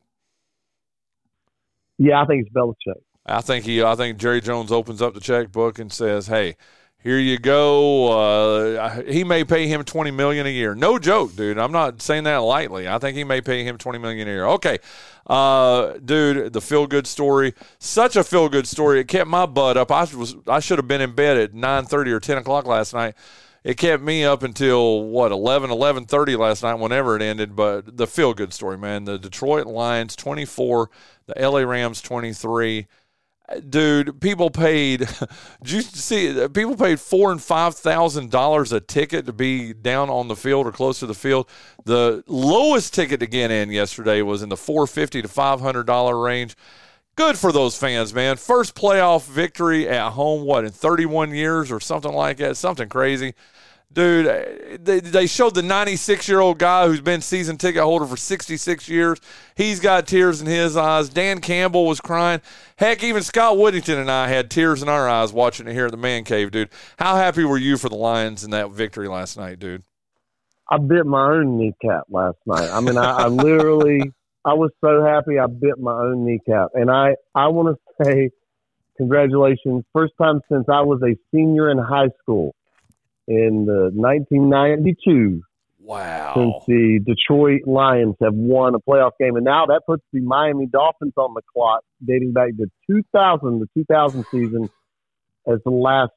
Yeah, 1.99 2.21
I 2.23 2.27
think 2.27 2.47
it's 2.47 2.55
Belichick. 2.55 3.01
I 3.25 3.41
think 3.41 3.65
he. 3.65 3.83
I 3.83 3.95
think 3.97 4.19
Jerry 4.19 4.41
Jones 4.41 4.71
opens 4.71 5.03
up 5.03 5.15
the 5.15 5.21
checkbook 5.21 5.79
and 5.79 5.91
says, 5.93 6.27
"Hey, 6.27 6.57
here 7.03 7.19
you 7.19 7.39
go." 7.39 8.13
Uh, 8.13 9.03
he 9.03 9.25
may 9.25 9.45
pay 9.45 9.67
him 9.67 9.83
twenty 9.83 10.11
million 10.11 10.47
a 10.47 10.51
year. 10.51 10.75
No 10.75 10.99
joke, 10.99 11.35
dude. 11.35 11.59
I'm 11.59 11.73
not 11.73 12.03
saying 12.03 12.25
that 12.25 12.37
lightly. 12.37 12.87
I 12.87 12.99
think 12.99 13.17
he 13.17 13.25
may 13.25 13.41
pay 13.41 13.65
him 13.65 13.79
twenty 13.79 13.99
million 13.99 14.29
a 14.29 14.31
year. 14.31 14.47
Okay, 14.47 14.79
uh, 15.27 15.95
dude. 16.05 16.53
The 16.53 16.61
feel 16.61 16.87
good 16.87 17.07
story. 17.07 17.55
Such 17.79 18.15
a 18.15 18.23
feel 18.23 18.49
good 18.49 18.69
story. 18.69 19.01
It 19.01 19.09
kept 19.09 19.29
my 19.29 19.47
butt 19.47 19.77
up. 19.77 19.91
I 19.91 20.03
was. 20.03 20.37
I 20.47 20.61
should 20.61 20.79
have 20.79 20.87
been 20.87 21.01
in 21.01 21.13
bed 21.13 21.39
at 21.39 21.55
nine 21.55 21.87
thirty 21.87 22.13
or 22.13 22.21
ten 22.21 22.37
o'clock 22.39 22.67
last 22.67 22.93
night. 22.93 23.15
It 23.67 23.79
kept 23.79 24.01
me 24.01 24.23
up 24.23 24.45
until 24.45 25.03
what 25.03 25.33
11 25.33 25.71
11:30 25.71 26.39
last 26.39 26.63
night 26.63 26.75
whenever 26.75 27.17
it 27.17 27.23
ended 27.23 27.57
but 27.57 27.97
the 27.97 28.07
feel 28.07 28.33
good 28.33 28.53
story 28.53 28.79
man. 28.79 29.07
The 29.07 29.19
Detroit 29.19 29.67
Lions 29.67 30.15
24 30.15 30.89
the 31.27 31.35
LA 31.37 31.63
Rams 31.63 32.01
23 32.01 32.87
dude 33.69 34.21
people 34.21 34.51
paid 34.51 35.01
did 35.65 35.73
you 35.73 35.83
see 35.83 36.47
people 36.47 36.77
paid 36.77 37.01
four 37.01 37.33
and 37.33 37.43
five 37.43 37.75
thousand 37.75 38.31
dollars 38.31 38.71
a 38.71 38.79
ticket 38.79 39.27
to 39.27 39.33
be 39.33 39.73
down 39.73 40.11
on 40.11 40.29
the 40.29 40.37
field 40.37 40.69
or 40.69 40.71
close 40.71 41.01
to 41.01 41.07
the 41.07 41.13
field? 41.13 41.49
The 41.85 42.23
lowest 42.29 42.95
ticket 42.95 43.19
to 43.19 43.27
get 43.27 43.51
in 43.51 43.73
yesterday 43.73 44.23
was 44.23 44.43
in 44.43 44.49
the 44.49 44.57
450 44.57 45.23
to 45.23 45.29
500 45.29 45.85
dollar 45.85 46.17
range. 46.17 46.57
Good 47.17 47.37
for 47.37 47.51
those 47.51 47.77
fans 47.77 48.15
man. 48.15 48.37
First 48.37 48.77
playoff 48.77 49.27
victory 49.27 49.89
at 49.89 50.13
home 50.13 50.45
what 50.45 50.65
in 50.65 50.71
31 50.71 51.35
years 51.35 51.73
or 51.73 51.81
something 51.81 52.13
like 52.13 52.37
that? 52.37 52.57
Something 52.57 52.89
crazy 52.89 53.35
Dude, 53.93 54.81
they, 54.85 55.01
they 55.01 55.27
showed 55.27 55.55
the 55.55 55.63
96 55.63 56.29
year 56.29 56.41
old 56.41 56.59
guy 56.59 56.87
who's 56.87 57.01
been 57.01 57.21
season 57.21 57.57
ticket 57.57 57.83
holder 57.83 58.05
for 58.05 58.17
66 58.17 58.89
years. 58.89 59.21
He's 59.55 59.81
got 59.81 60.07
tears 60.07 60.41
in 60.41 60.47
his 60.47 60.77
eyes. 60.77 61.09
Dan 61.09 61.41
Campbell 61.41 61.87
was 61.87 62.01
crying. 62.01 62.41
Heck, 62.77 63.03
even 63.05 63.23
Scott 63.23 63.57
Whittington 63.57 63.99
and 63.99 64.11
I 64.11 64.29
had 64.29 64.51
tears 64.51 64.83
in 64.83 64.89
our 64.89 65.09
eyes 65.09 65.33
watching 65.33 65.69
it 65.69 65.73
here 65.73 65.87
at 65.87 65.93
the 65.93 65.97
Man 65.97 66.25
Cave, 66.25 66.51
dude. 66.51 66.69
How 66.99 67.17
happy 67.17 67.45
were 67.45 67.57
you 67.57 67.79
for 67.79 67.89
the 67.89 67.95
Lions 67.95 68.45
in 68.45 68.51
that 68.51 68.71
victory 68.71 69.09
last 69.09 69.39
night, 69.39 69.61
dude? 69.61 69.85
I 70.69 70.79
bit 70.79 71.07
my 71.07 71.31
own 71.31 71.57
kneecap 71.57 72.05
last 72.11 72.39
night. 72.45 72.69
I 72.69 72.81
mean, 72.81 72.99
I, 72.99 73.13
I 73.13 73.27
literally, 73.29 74.01
I 74.45 74.55
was 74.55 74.73
so 74.85 75.05
happy 75.05 75.39
I 75.39 75.47
bit 75.47 75.79
my 75.79 75.93
own 75.93 76.27
kneecap. 76.27 76.71
And 76.75 76.91
I, 76.91 77.15
I 77.37 77.47
want 77.49 77.79
to 77.79 78.05
say 78.05 78.31
congratulations. 78.97 79.85
First 79.93 80.15
time 80.21 80.41
since 80.51 80.65
I 80.69 80.81
was 80.81 81.01
a 81.03 81.15
senior 81.33 81.71
in 81.71 81.79
high 81.79 82.11
school 82.21 82.56
in 83.29 83.67
the 83.67 83.91
1992 83.95 85.43
Wow. 85.81 86.33
since 86.35 86.65
the 86.67 87.01
Detroit 87.07 87.61
Lions 87.67 88.17
have 88.21 88.35
won 88.35 88.75
a 88.75 88.81
playoff 88.81 89.13
game. 89.21 89.37
And 89.37 89.45
now 89.45 89.67
that 89.67 89.83
puts 89.87 90.03
the 90.13 90.21
Miami 90.21 90.67
Dolphins 90.67 91.13
on 91.17 91.33
the 91.35 91.43
clock 91.53 91.83
dating 92.05 92.33
back 92.33 92.49
to 92.59 92.67
2000, 92.91 93.61
the 93.61 93.67
2000 93.75 94.25
season, 94.33 94.69
as 95.47 95.59
the 95.65 95.71
last 95.71 96.11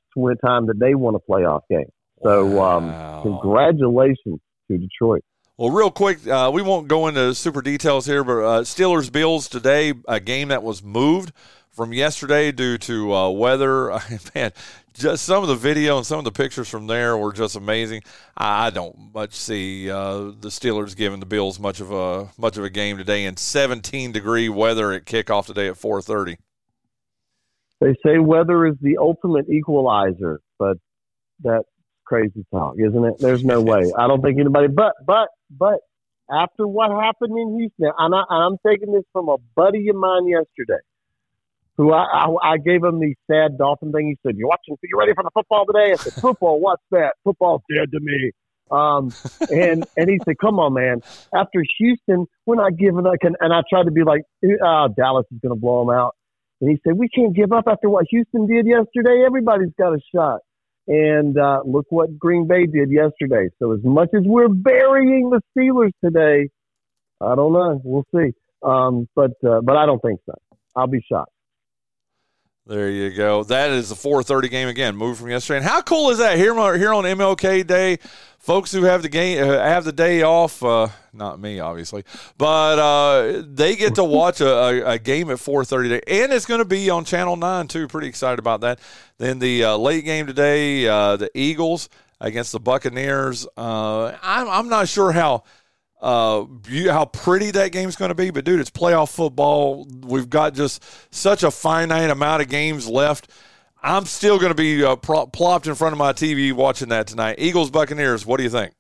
time 0.44 0.66
that 0.68 0.80
they 0.80 0.96
won 0.96 1.14
a 1.16 1.20
playoff 1.20 1.62
game. 1.70 1.86
So, 2.24 2.46
Wow. 2.48 3.22
um, 3.24 3.40
congratulations 3.40 4.40
to 4.70 4.78
Detroit. 4.78 5.22
Well, 5.58 5.70
real 5.72 5.92
quick, 5.92 6.26
uh, 6.28 6.50
we 6.54 6.62
won't 6.62 6.88
go 6.88 7.08
into 7.08 7.36
super 7.36 7.62
details 7.62 8.06
here, 8.06 8.24
but 8.24 8.38
uh, 8.40 8.62
Steelers 8.64 9.12
Bills 9.12 9.48
today, 9.50 9.94
a 10.08 10.20
game 10.20 10.48
that 10.48 10.64
was 10.64 10.82
moved 10.82 11.32
from 11.80 11.94
yesterday 11.94 12.52
due 12.52 12.78
to 12.78 13.14
uh, 13.14 13.30
weather. 13.30 13.98
Man, 14.36 14.52
just 14.94 15.24
some 15.24 15.44
of 15.44 15.48
the 15.48 15.56
video 15.56 15.96
and 15.96 16.06
some 16.06 16.20
of 16.20 16.26
the 16.26 16.32
pictures 16.32 16.68
from 16.68 16.88
there 16.88 17.16
were 17.16 17.32
just 17.32 17.56
amazing. 17.56 18.02
I 18.36 18.70
don't 18.70 19.14
much 19.14 19.32
see 19.32 19.90
uh, 19.90 20.34
the 20.42 20.50
Steelers 20.50 20.94
giving 20.94 21.22
the 21.22 21.26
Bills 21.26 21.58
much 21.58 21.80
of 21.80 21.90
a 21.90 22.28
much 22.38 22.58
of 22.58 22.66
a 22.66 22.70
game 22.70 22.98
today 22.98 23.24
in 23.24 23.38
17 23.38 24.12
degree 24.12 24.50
weather 24.50 24.92
at 24.92 25.06
kickoff 25.06 25.46
today 25.46 25.70
at 25.70 25.76
4:30. 25.76 26.36
They 27.80 27.96
say 28.06 28.20
weather 28.20 28.68
is 28.68 28.76
the 28.82 28.98
ultimate 28.98 29.50
equalizer, 29.50 30.42
but 30.58 30.76
that's 31.42 31.64
crazy 32.06 32.46
talk, 32.52 32.76
isn't 32.78 33.06
it? 33.06 33.20
There's 33.20 33.46
no 33.46 33.62
way. 33.62 33.90
I 33.98 34.08
don't 34.08 34.22
think 34.22 34.38
anybody. 34.38 34.68
But 34.68 34.96
but 35.06 35.30
but 35.50 35.80
after 36.30 36.68
what 36.68 36.92
happened 36.92 37.38
in 37.38 37.58
Houston, 37.58 37.94
and, 37.98 38.14
I, 38.14 38.24
and 38.30 38.44
I'm 38.44 38.58
taking 38.68 38.92
this 38.92 39.06
from 39.14 39.30
a 39.30 39.38
buddy 39.56 39.88
of 39.88 39.96
mine 39.96 40.28
yesterday, 40.28 40.84
who 41.80 41.94
I, 41.94 42.04
I 42.04 42.28
I 42.44 42.58
gave 42.58 42.84
him 42.84 43.00
the 43.00 43.16
sad 43.32 43.58
dolphin 43.58 43.94
thing. 43.94 44.10
He 44.10 44.18
said, 44.22 44.38
"You 44.38 44.50
watching? 44.50 44.76
You 44.84 45.00
ready 45.00 45.14
for 45.16 45.24
the 45.24 45.32
football 45.34 45.66
today?" 45.66 45.94
I 45.94 45.96
said, 45.96 46.12
"Football? 46.22 46.60
What's 46.60 46.84
that? 46.92 47.14
Football's 47.24 47.62
dead 47.74 47.90
to 47.94 48.00
me." 48.02 48.32
Um, 48.70 49.14
and 49.50 49.86
and 49.96 50.10
he 50.10 50.20
said, 50.26 50.38
"Come 50.40 50.60
on, 50.60 50.74
man. 50.74 51.02
After 51.34 51.64
Houston, 51.78 52.26
we're 52.46 52.56
not 52.56 52.76
giving 52.76 53.08
up." 53.08 53.14
And, 53.22 53.38
and 53.40 53.54
I 53.54 53.62
tried 53.70 53.86
to 53.86 53.92
be 53.92 54.04
like, 54.04 54.24
"Oh, 54.62 54.90
Dallas 54.94 55.26
is 55.32 55.40
going 55.42 55.56
to 55.56 55.60
blow 55.60 55.86
them 55.86 55.96
out." 55.96 56.16
And 56.60 56.70
he 56.70 56.78
said, 56.86 56.98
"We 56.98 57.08
can't 57.08 57.34
give 57.34 57.54
up 57.54 57.64
after 57.66 57.90
what 57.90 58.08
Houston 58.10 58.46
did 58.46 58.66
yesterday. 58.66 59.24
Everybody's 59.26 59.72
got 59.80 59.94
a 59.94 60.00
shot." 60.14 60.42
And 60.86 61.40
uh, 61.40 61.62
look 61.66 61.86
what 61.92 62.20
Green 62.20 62.46
Bay 62.46 62.66
did 62.66 62.92
yesterday. 62.92 63.48
So 63.60 63.72
as 63.72 63.80
much 63.86 64.10
as 64.14 64.24
we're 64.26 64.50
burying 64.50 65.30
the 65.30 65.40
Steelers 65.56 65.92
today, 66.04 66.50
I 67.22 67.36
don't 67.36 67.54
know. 67.54 67.80
We'll 67.86 68.06
see. 68.14 68.34
Um, 68.64 69.08
but 69.16 69.32
uh, 69.48 69.62
but 69.62 69.78
I 69.78 69.86
don't 69.86 70.02
think 70.02 70.20
so. 70.26 70.34
I'll 70.76 70.88
be 70.88 71.02
shocked. 71.10 71.32
There 72.70 72.92
you 72.92 73.10
go. 73.10 73.44
That 73.46 73.72
is 73.72 73.90
the 73.90 73.96
4:30 73.96 74.48
game 74.48 74.68
again. 74.68 74.96
Moved 74.96 75.20
from 75.20 75.32
yesterday. 75.32 75.58
And 75.58 75.66
how 75.66 75.82
cool 75.82 76.12
is 76.12 76.20
that 76.20 76.38
here 76.38 76.54
here 76.78 76.94
on 76.94 77.04
MLK 77.04 77.66
Day? 77.66 77.98
Folks 78.38 78.72
who 78.72 78.84
have 78.84 79.02
the 79.02 79.10
game 79.10 79.44
uh, 79.44 79.58
have 79.58 79.86
the 79.86 79.92
day 79.92 80.22
off. 80.22 80.62
Uh, 80.62 80.90
not 81.12 81.40
me, 81.40 81.60
obviously, 81.60 82.04
but 82.38 82.78
uh, 82.78 83.42
they 83.44 83.76
get 83.76 83.96
to 83.96 84.04
watch 84.04 84.40
a, 84.40 84.48
a, 84.48 84.92
a 84.92 85.00
game 85.00 85.32
at 85.32 85.40
4:30 85.40 85.90
today, 85.90 86.22
and 86.22 86.32
it's 86.32 86.46
going 86.46 86.60
to 86.60 86.66
be 86.66 86.92
on 86.92 87.06
Channel 87.06 87.38
Nine 87.38 87.68
too. 87.68 87.88
Pretty 87.88 88.08
excited 88.08 88.38
about 88.38 88.62
that. 88.62 88.80
Then 89.18 89.40
the 89.40 89.64
uh, 89.64 89.76
late 89.78 90.06
game 90.06 90.28
today, 90.28 90.88
uh, 90.88 91.16
the 91.16 91.32
Eagles 91.34 91.90
against 92.22 92.52
the 92.52 92.60
Buccaneers. 92.60 93.48
I'm 93.58 94.16
I'm 94.24 94.70
not 94.70 94.88
sure 94.88 95.12
how 95.12 95.44
uh, 96.02 96.46
how 96.90 97.06
pretty 97.06 97.52
that 97.52 97.72
game's 97.72 97.96
going 97.96 98.10
to 98.10 98.16
be. 98.16 98.30
But 98.30 98.46
dude, 98.46 98.60
it's 98.60 98.70
playoff 98.70 99.14
football. 99.14 99.86
We've 99.86 100.30
got 100.30 100.54
just 100.54 100.84
such 101.14 101.44
a 101.44 101.52
finite 101.52 102.10
amount 102.10 102.42
of 102.42 102.50
games 102.50 102.88
left. 102.88 103.30
I'm 103.82 104.06
still 104.06 104.38
going 104.38 104.52
to 104.52 104.56
be 104.56 104.84
uh, 104.84 104.96
plopped 104.98 105.68
in 105.68 105.76
front 105.76 105.94
of 105.94 106.00
my 106.00 106.12
TV 106.14 106.52
watching 106.52 106.90
that 106.90 107.08
tonight. 107.08 107.36
Eagles 107.40 107.70
Buccaneers. 107.70 108.26
What 108.26 108.38
do 108.38 108.44
you 108.44 108.50
think? 108.50 108.74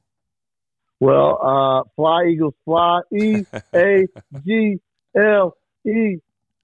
Well, 1.00 1.40
uh, 1.42 1.90
fly 1.96 2.26
Eagles, 2.26 2.54
fly 2.66 3.00
E 3.14 3.46
A 3.74 4.06
G 4.46 4.80
L 5.16 5.56
E 5.86 6.18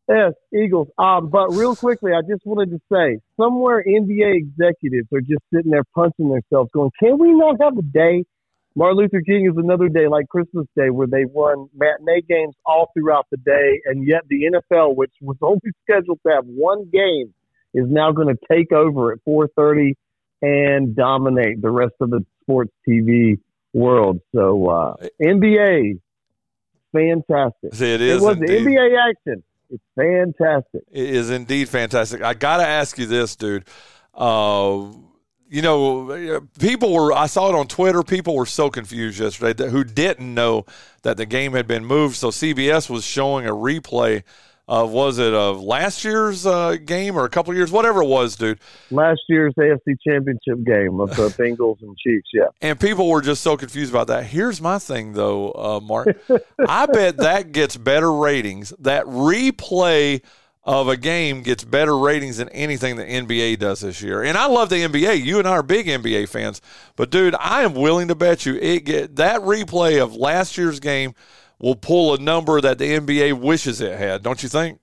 S 0.10 0.34
Eagles. 0.54 0.90
Um, 0.98 1.30
but 1.30 1.52
real 1.52 1.76
quickly, 1.76 2.12
I 2.12 2.22
just 2.30 2.46
wanted 2.46 2.72
to 2.72 2.82
say, 2.92 3.20
somewhere 3.38 3.84
NBA 3.88 4.36
executives 4.36 5.08
are 5.14 5.22
just 5.22 5.42
sitting 5.54 5.72
there 5.72 5.86
punching 5.96 6.30
themselves, 6.30 6.70
going, 6.74 6.92
"Can 7.00 7.18
we 7.18 7.34
not 7.34 7.62
have 7.62 7.78
a 7.78 7.82
day 7.82 8.26
Martin 8.76 8.98
Luther 8.98 9.22
King 9.22 9.50
is 9.50 9.58
another 9.58 9.88
day 9.88 10.08
like 10.08 10.28
Christmas 10.28 10.68
Day 10.78 10.90
where 10.90 11.08
they 11.08 11.24
won 11.26 11.70
matinee 11.74 12.22
games 12.28 12.56
all 12.66 12.92
throughout 12.94 13.26
the 13.32 13.38
day, 13.38 13.82
and 13.86 14.06
yet 14.06 14.24
the 14.30 14.52
NFL, 14.52 14.96
which 14.96 15.14
was 15.22 15.38
only 15.42 15.62
scheduled 15.84 16.20
to 16.26 16.34
have 16.34 16.46
one 16.46 16.90
game, 16.92 17.34
is 17.74 17.86
now 17.90 18.12
going 18.12 18.28
to 18.28 18.38
take 18.52 18.72
over 18.72 19.14
at 19.14 19.20
4:30 19.28 19.94
and 20.42 20.96
dominate 20.96 21.62
the 21.62 21.70
rest 21.70 21.94
of 22.02 22.10
the 22.10 22.26
sports 22.42 22.72
TV 22.88 23.40
world. 23.74 24.20
So 24.36 24.68
uh, 24.68 24.96
NBA, 25.22 26.00
fantastic. 26.92 27.74
It 27.74 28.02
is. 28.02 28.22
It 28.22 28.26
was 28.26 28.38
indeed. 28.38 28.68
NBA 28.68 29.10
action. 29.10 29.44
It's 29.70 29.84
fantastic. 29.96 30.84
It 30.92 31.10
is 31.10 31.30
indeed 31.32 31.70
fantastic. 31.70 32.22
I 32.22 32.34
got 32.34 32.58
to 32.58 32.68
ask 32.68 32.98
you 32.98 33.06
this, 33.06 33.36
dude. 33.36 33.66
Uh, 34.14 34.90
you 35.50 35.62
know, 35.62 36.48
people 36.60 36.94
were, 36.94 37.14
I 37.14 37.28
saw 37.28 37.50
it 37.50 37.56
on 37.56 37.68
Twitter. 37.68 38.04
People 38.04 38.36
were 38.36 38.46
so 38.46 38.70
confused 38.70 39.20
yesterday 39.20 39.70
who 39.70 39.84
didn't 39.84 40.34
know 40.34 40.66
that 41.04 41.18
the 41.18 41.26
game 41.26 41.54
had 41.54 41.68
been 41.68 41.86
moved. 41.86 42.16
So 42.16 42.30
CBS 42.30 42.90
was 42.90 43.04
showing 43.04 43.46
a 43.46 43.52
replay 43.52 44.24
of, 44.68 44.90
was 44.92 45.20
it 45.20 45.34
of 45.34 45.62
last 45.62 46.04
year's 46.04 46.46
uh, 46.46 46.78
game 46.84 47.16
or 47.16 47.26
a 47.26 47.30
couple 47.30 47.54
years, 47.54 47.72
whatever 47.72 48.02
it 48.02 48.08
was, 48.08 48.36
dude. 48.36 48.60
Last 48.90 49.22
year's 49.30 49.54
AFC 49.54 49.98
championship 50.06 50.66
game 50.66 51.00
of 51.00 51.10
the 51.16 51.28
Bengals 51.38 51.82
and 51.82 51.96
Chiefs, 51.98 52.30
yeah. 52.34 52.48
And 52.62 52.80
people 52.80 53.08
were 53.10 53.22
just 53.22 53.44
so 53.44 53.58
confused 53.58 53.92
about 53.92 54.08
that. 54.08 54.26
Here's 54.26 54.60
my 54.62 54.80
thing, 54.80 55.14
though, 55.14 55.52
uh, 55.52 55.80
Mark. 55.82 56.18
I 56.68 56.88
bet 56.88 57.18
that 57.18 57.52
gets 57.52 57.78
better 57.78 58.12
ratings. 58.12 58.74
That 58.80 59.06
replay 59.06 60.24
of 60.66 60.88
a 60.88 60.98
game 60.98 61.44
gets 61.44 61.64
better 61.64 61.98
ratings 61.98 62.38
than 62.38 62.50
anything 62.50 62.96
the 62.96 63.06
NBA 63.06 63.60
does 63.60 63.82
this 63.82 64.02
year. 64.02 64.24
And 64.24 64.38
I 64.38 64.48
love 64.48 64.70
the 64.70 64.78
NBA. 64.78 65.24
You 65.24 65.40
and 65.40 65.48
I 65.48 65.52
are 65.52 65.64
big 65.64 65.86
NBA 65.86 66.28
fans. 66.28 66.60
But 66.96 67.12
dude, 67.12 67.36
I 67.40 67.64
am 67.64 67.76
willing 67.76 68.08
to 68.08 68.16
bet 68.16 68.46
you 68.46 68.56
it 68.56 68.84
get 68.84 69.16
that 69.18 69.42
replay 69.42 70.02
of 70.02 70.16
last 70.16 70.58
year's 70.58 70.80
game 70.80 71.14
will 71.60 71.76
pull 71.76 72.16
a 72.16 72.18
number 72.18 72.60
that 72.60 72.80
the 72.80 72.98
NBA 72.98 73.40
wishes 73.40 73.80
it 73.80 73.98
had, 73.98 74.24
don't 74.24 74.42
you 74.42 74.50
think? 74.50 74.80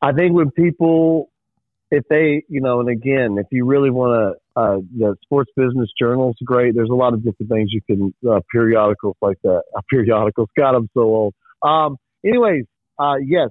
I 0.00 0.12
think 0.12 0.34
when 0.34 0.50
people 0.50 1.30
if 1.90 2.04
they, 2.08 2.44
you 2.48 2.60
know, 2.60 2.80
and 2.80 2.88
again, 2.88 3.36
if 3.38 3.46
you 3.50 3.64
really 3.64 3.90
want 3.90 4.12
to, 4.12 4.60
uh, 4.60 4.78
the 4.96 5.16
sports 5.22 5.50
business 5.56 5.88
journals 5.98 6.36
great. 6.44 6.74
There's 6.74 6.90
a 6.90 6.94
lot 6.94 7.12
of 7.12 7.24
different 7.24 7.50
things 7.50 7.70
you 7.72 7.80
can, 7.82 8.14
uh, 8.28 8.40
periodicals 8.50 9.16
like 9.20 9.38
that. 9.44 9.62
Uh, 9.76 9.80
periodicals. 9.90 10.48
God, 10.56 10.74
I'm 10.74 10.88
so 10.94 11.02
old. 11.02 11.34
Um, 11.62 11.96
anyways, 12.24 12.64
uh, 12.98 13.16
yes, 13.24 13.50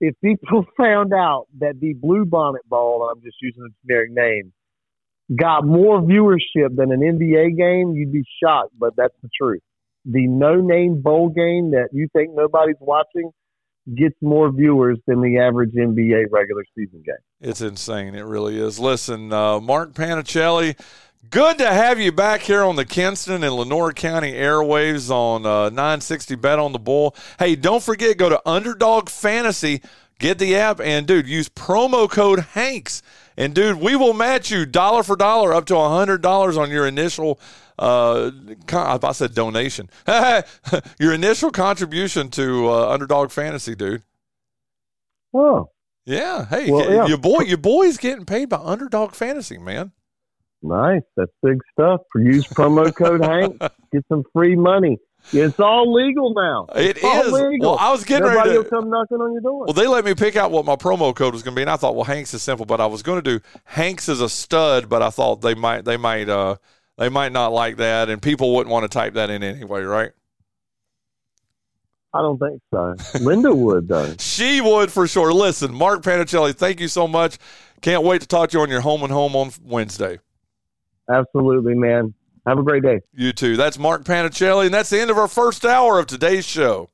if 0.00 0.14
people 0.22 0.64
found 0.76 1.12
out 1.12 1.46
that 1.58 1.80
the 1.80 1.94
Blue 1.94 2.24
Bonnet 2.24 2.68
Bowl, 2.68 3.08
I'm 3.10 3.22
just 3.22 3.36
using 3.40 3.62
a 3.62 3.86
generic 3.86 4.10
name, 4.12 4.52
got 5.34 5.66
more 5.66 6.00
viewership 6.00 6.76
than 6.76 6.92
an 6.92 7.00
NBA 7.00 7.56
game, 7.56 7.92
you'd 7.94 8.12
be 8.12 8.24
shocked, 8.42 8.72
but 8.78 8.94
that's 8.96 9.14
the 9.22 9.28
truth. 9.40 9.62
The 10.04 10.26
no 10.26 10.56
name 10.56 11.00
bowl 11.00 11.30
game 11.30 11.70
that 11.70 11.88
you 11.92 12.08
think 12.12 12.30
nobody's 12.34 12.76
watching 12.80 13.30
gets 13.96 14.14
more 14.22 14.50
viewers 14.52 14.98
than 15.06 15.20
the 15.20 15.38
average 15.38 15.72
NBA 15.72 16.24
regular 16.30 16.64
season 16.76 17.02
game. 17.04 17.14
It's 17.40 17.60
insane. 17.60 18.14
It 18.14 18.24
really 18.24 18.58
is. 18.58 18.78
Listen, 18.78 19.32
uh, 19.32 19.60
Mark 19.60 19.92
Panichelli, 19.92 20.78
good 21.30 21.58
to 21.58 21.66
have 21.72 22.00
you 22.00 22.12
back 22.12 22.42
here 22.42 22.62
on 22.62 22.76
the 22.76 22.84
Kinston 22.84 23.42
and 23.44 23.54
Lenoir 23.54 23.92
County 23.92 24.32
airwaves 24.32 25.10
on 25.10 25.44
uh, 25.46 25.68
960 25.70 26.34
Bet 26.36 26.58
on 26.58 26.72
the 26.72 26.78
Bull. 26.78 27.14
Hey, 27.38 27.56
don't 27.56 27.82
forget, 27.82 28.16
go 28.16 28.28
to 28.28 28.40
Underdog 28.48 29.08
Fantasy, 29.08 29.82
get 30.18 30.38
the 30.38 30.56
app, 30.56 30.80
and 30.80 31.06
dude, 31.06 31.26
use 31.28 31.48
promo 31.48 32.10
code 32.10 32.40
Hanks. 32.40 33.02
And 33.36 33.54
dude, 33.54 33.80
we 33.80 33.96
will 33.96 34.12
match 34.14 34.50
you 34.50 34.64
dollar 34.66 35.02
for 35.02 35.16
dollar 35.16 35.52
up 35.52 35.66
to 35.66 35.74
$100 35.74 36.58
on 36.58 36.70
your 36.70 36.86
initial 36.86 37.40
uh, 37.78 38.30
I 38.72 39.12
said 39.12 39.34
donation. 39.34 39.90
Your 41.00 41.12
initial 41.12 41.50
contribution 41.50 42.30
to 42.30 42.68
uh, 42.68 42.88
Underdog 42.90 43.32
Fantasy, 43.32 43.74
dude. 43.74 44.04
Oh, 45.32 45.70
yeah. 46.06 46.46
Hey, 46.46 46.70
Well, 46.70 46.88
yeah. 46.88 47.06
your 47.06 47.18
boy, 47.18 47.40
your 47.40 47.58
boy's 47.58 47.96
getting 47.96 48.26
paid 48.26 48.48
by 48.48 48.58
Underdog 48.58 49.12
Fantasy, 49.12 49.58
man. 49.58 49.90
Nice. 50.64 51.02
That's 51.16 51.30
big 51.42 51.58
stuff. 51.72 52.00
Use 52.16 52.46
promo 52.48 52.94
code 52.94 53.24
Hank, 53.24 53.58
get 53.92 54.04
some 54.08 54.24
free 54.32 54.56
money. 54.56 54.98
It's 55.32 55.58
all 55.58 55.90
legal 55.94 56.34
now. 56.34 56.66
It 56.78 56.96
It's 56.96 57.04
all 57.04 57.22
is. 57.22 57.32
legal. 57.32 57.70
Well, 57.70 57.78
I 57.78 57.90
was 57.90 58.04
getting 58.04 58.28
Nobody 58.28 58.50
ready 58.50 58.62
to. 58.62 58.68
come 58.68 58.90
knocking 58.90 59.16
on 59.18 59.32
your 59.32 59.40
door. 59.40 59.64
Well, 59.64 59.72
they 59.72 59.86
let 59.86 60.04
me 60.04 60.14
pick 60.14 60.36
out 60.36 60.50
what 60.50 60.66
my 60.66 60.76
promo 60.76 61.14
code 61.16 61.32
was 61.32 61.42
going 61.42 61.54
to 61.54 61.56
be, 61.58 61.62
and 61.62 61.70
I 61.70 61.76
thought, 61.76 61.94
well, 61.94 62.04
Hanks 62.04 62.34
is 62.34 62.42
simple, 62.42 62.66
but 62.66 62.78
I 62.80 62.86
was 62.86 63.02
going 63.02 63.22
to 63.22 63.38
do 63.38 63.44
Hanks 63.64 64.08
is 64.10 64.20
a 64.20 64.28
stud, 64.28 64.88
but 64.90 65.00
I 65.00 65.08
thought 65.08 65.40
they 65.40 65.54
might, 65.54 65.86
they 65.86 65.96
might, 65.96 66.28
uh, 66.28 66.56
they 66.98 67.08
might 67.08 67.32
not 67.32 67.52
like 67.52 67.78
that, 67.78 68.10
and 68.10 68.20
people 68.20 68.54
wouldn't 68.54 68.70
want 68.70 68.84
to 68.84 68.88
type 68.88 69.14
that 69.14 69.30
in 69.30 69.42
anyway, 69.42 69.82
right? 69.82 70.12
I 72.12 72.20
don't 72.20 72.38
think 72.38 72.60
so. 72.72 72.94
Linda 73.24 73.52
would 73.54 73.88
though. 73.88 74.14
She 74.20 74.60
would 74.60 74.92
for 74.92 75.08
sure. 75.08 75.32
Listen, 75.32 75.74
Mark 75.74 76.02
Panichelli, 76.02 76.54
thank 76.54 76.78
you 76.80 76.86
so 76.88 77.08
much. 77.08 77.38
Can't 77.80 78.04
wait 78.04 78.20
to 78.20 78.28
talk 78.28 78.50
to 78.50 78.58
you 78.58 78.62
on 78.62 78.70
your 78.70 78.82
home 78.82 79.02
and 79.02 79.10
home 79.12 79.34
on 79.34 79.50
Wednesday. 79.64 80.20
Absolutely, 81.10 81.74
man. 81.74 82.14
Have 82.46 82.58
a 82.58 82.62
great 82.62 82.82
day. 82.82 83.00
You 83.14 83.32
too. 83.32 83.56
That's 83.56 83.78
Mark 83.78 84.04
Panichelli, 84.04 84.66
and 84.66 84.74
that's 84.74 84.90
the 84.90 85.00
end 85.00 85.10
of 85.10 85.18
our 85.18 85.28
first 85.28 85.64
hour 85.64 85.98
of 85.98 86.06
today's 86.06 86.44
show. 86.44 86.90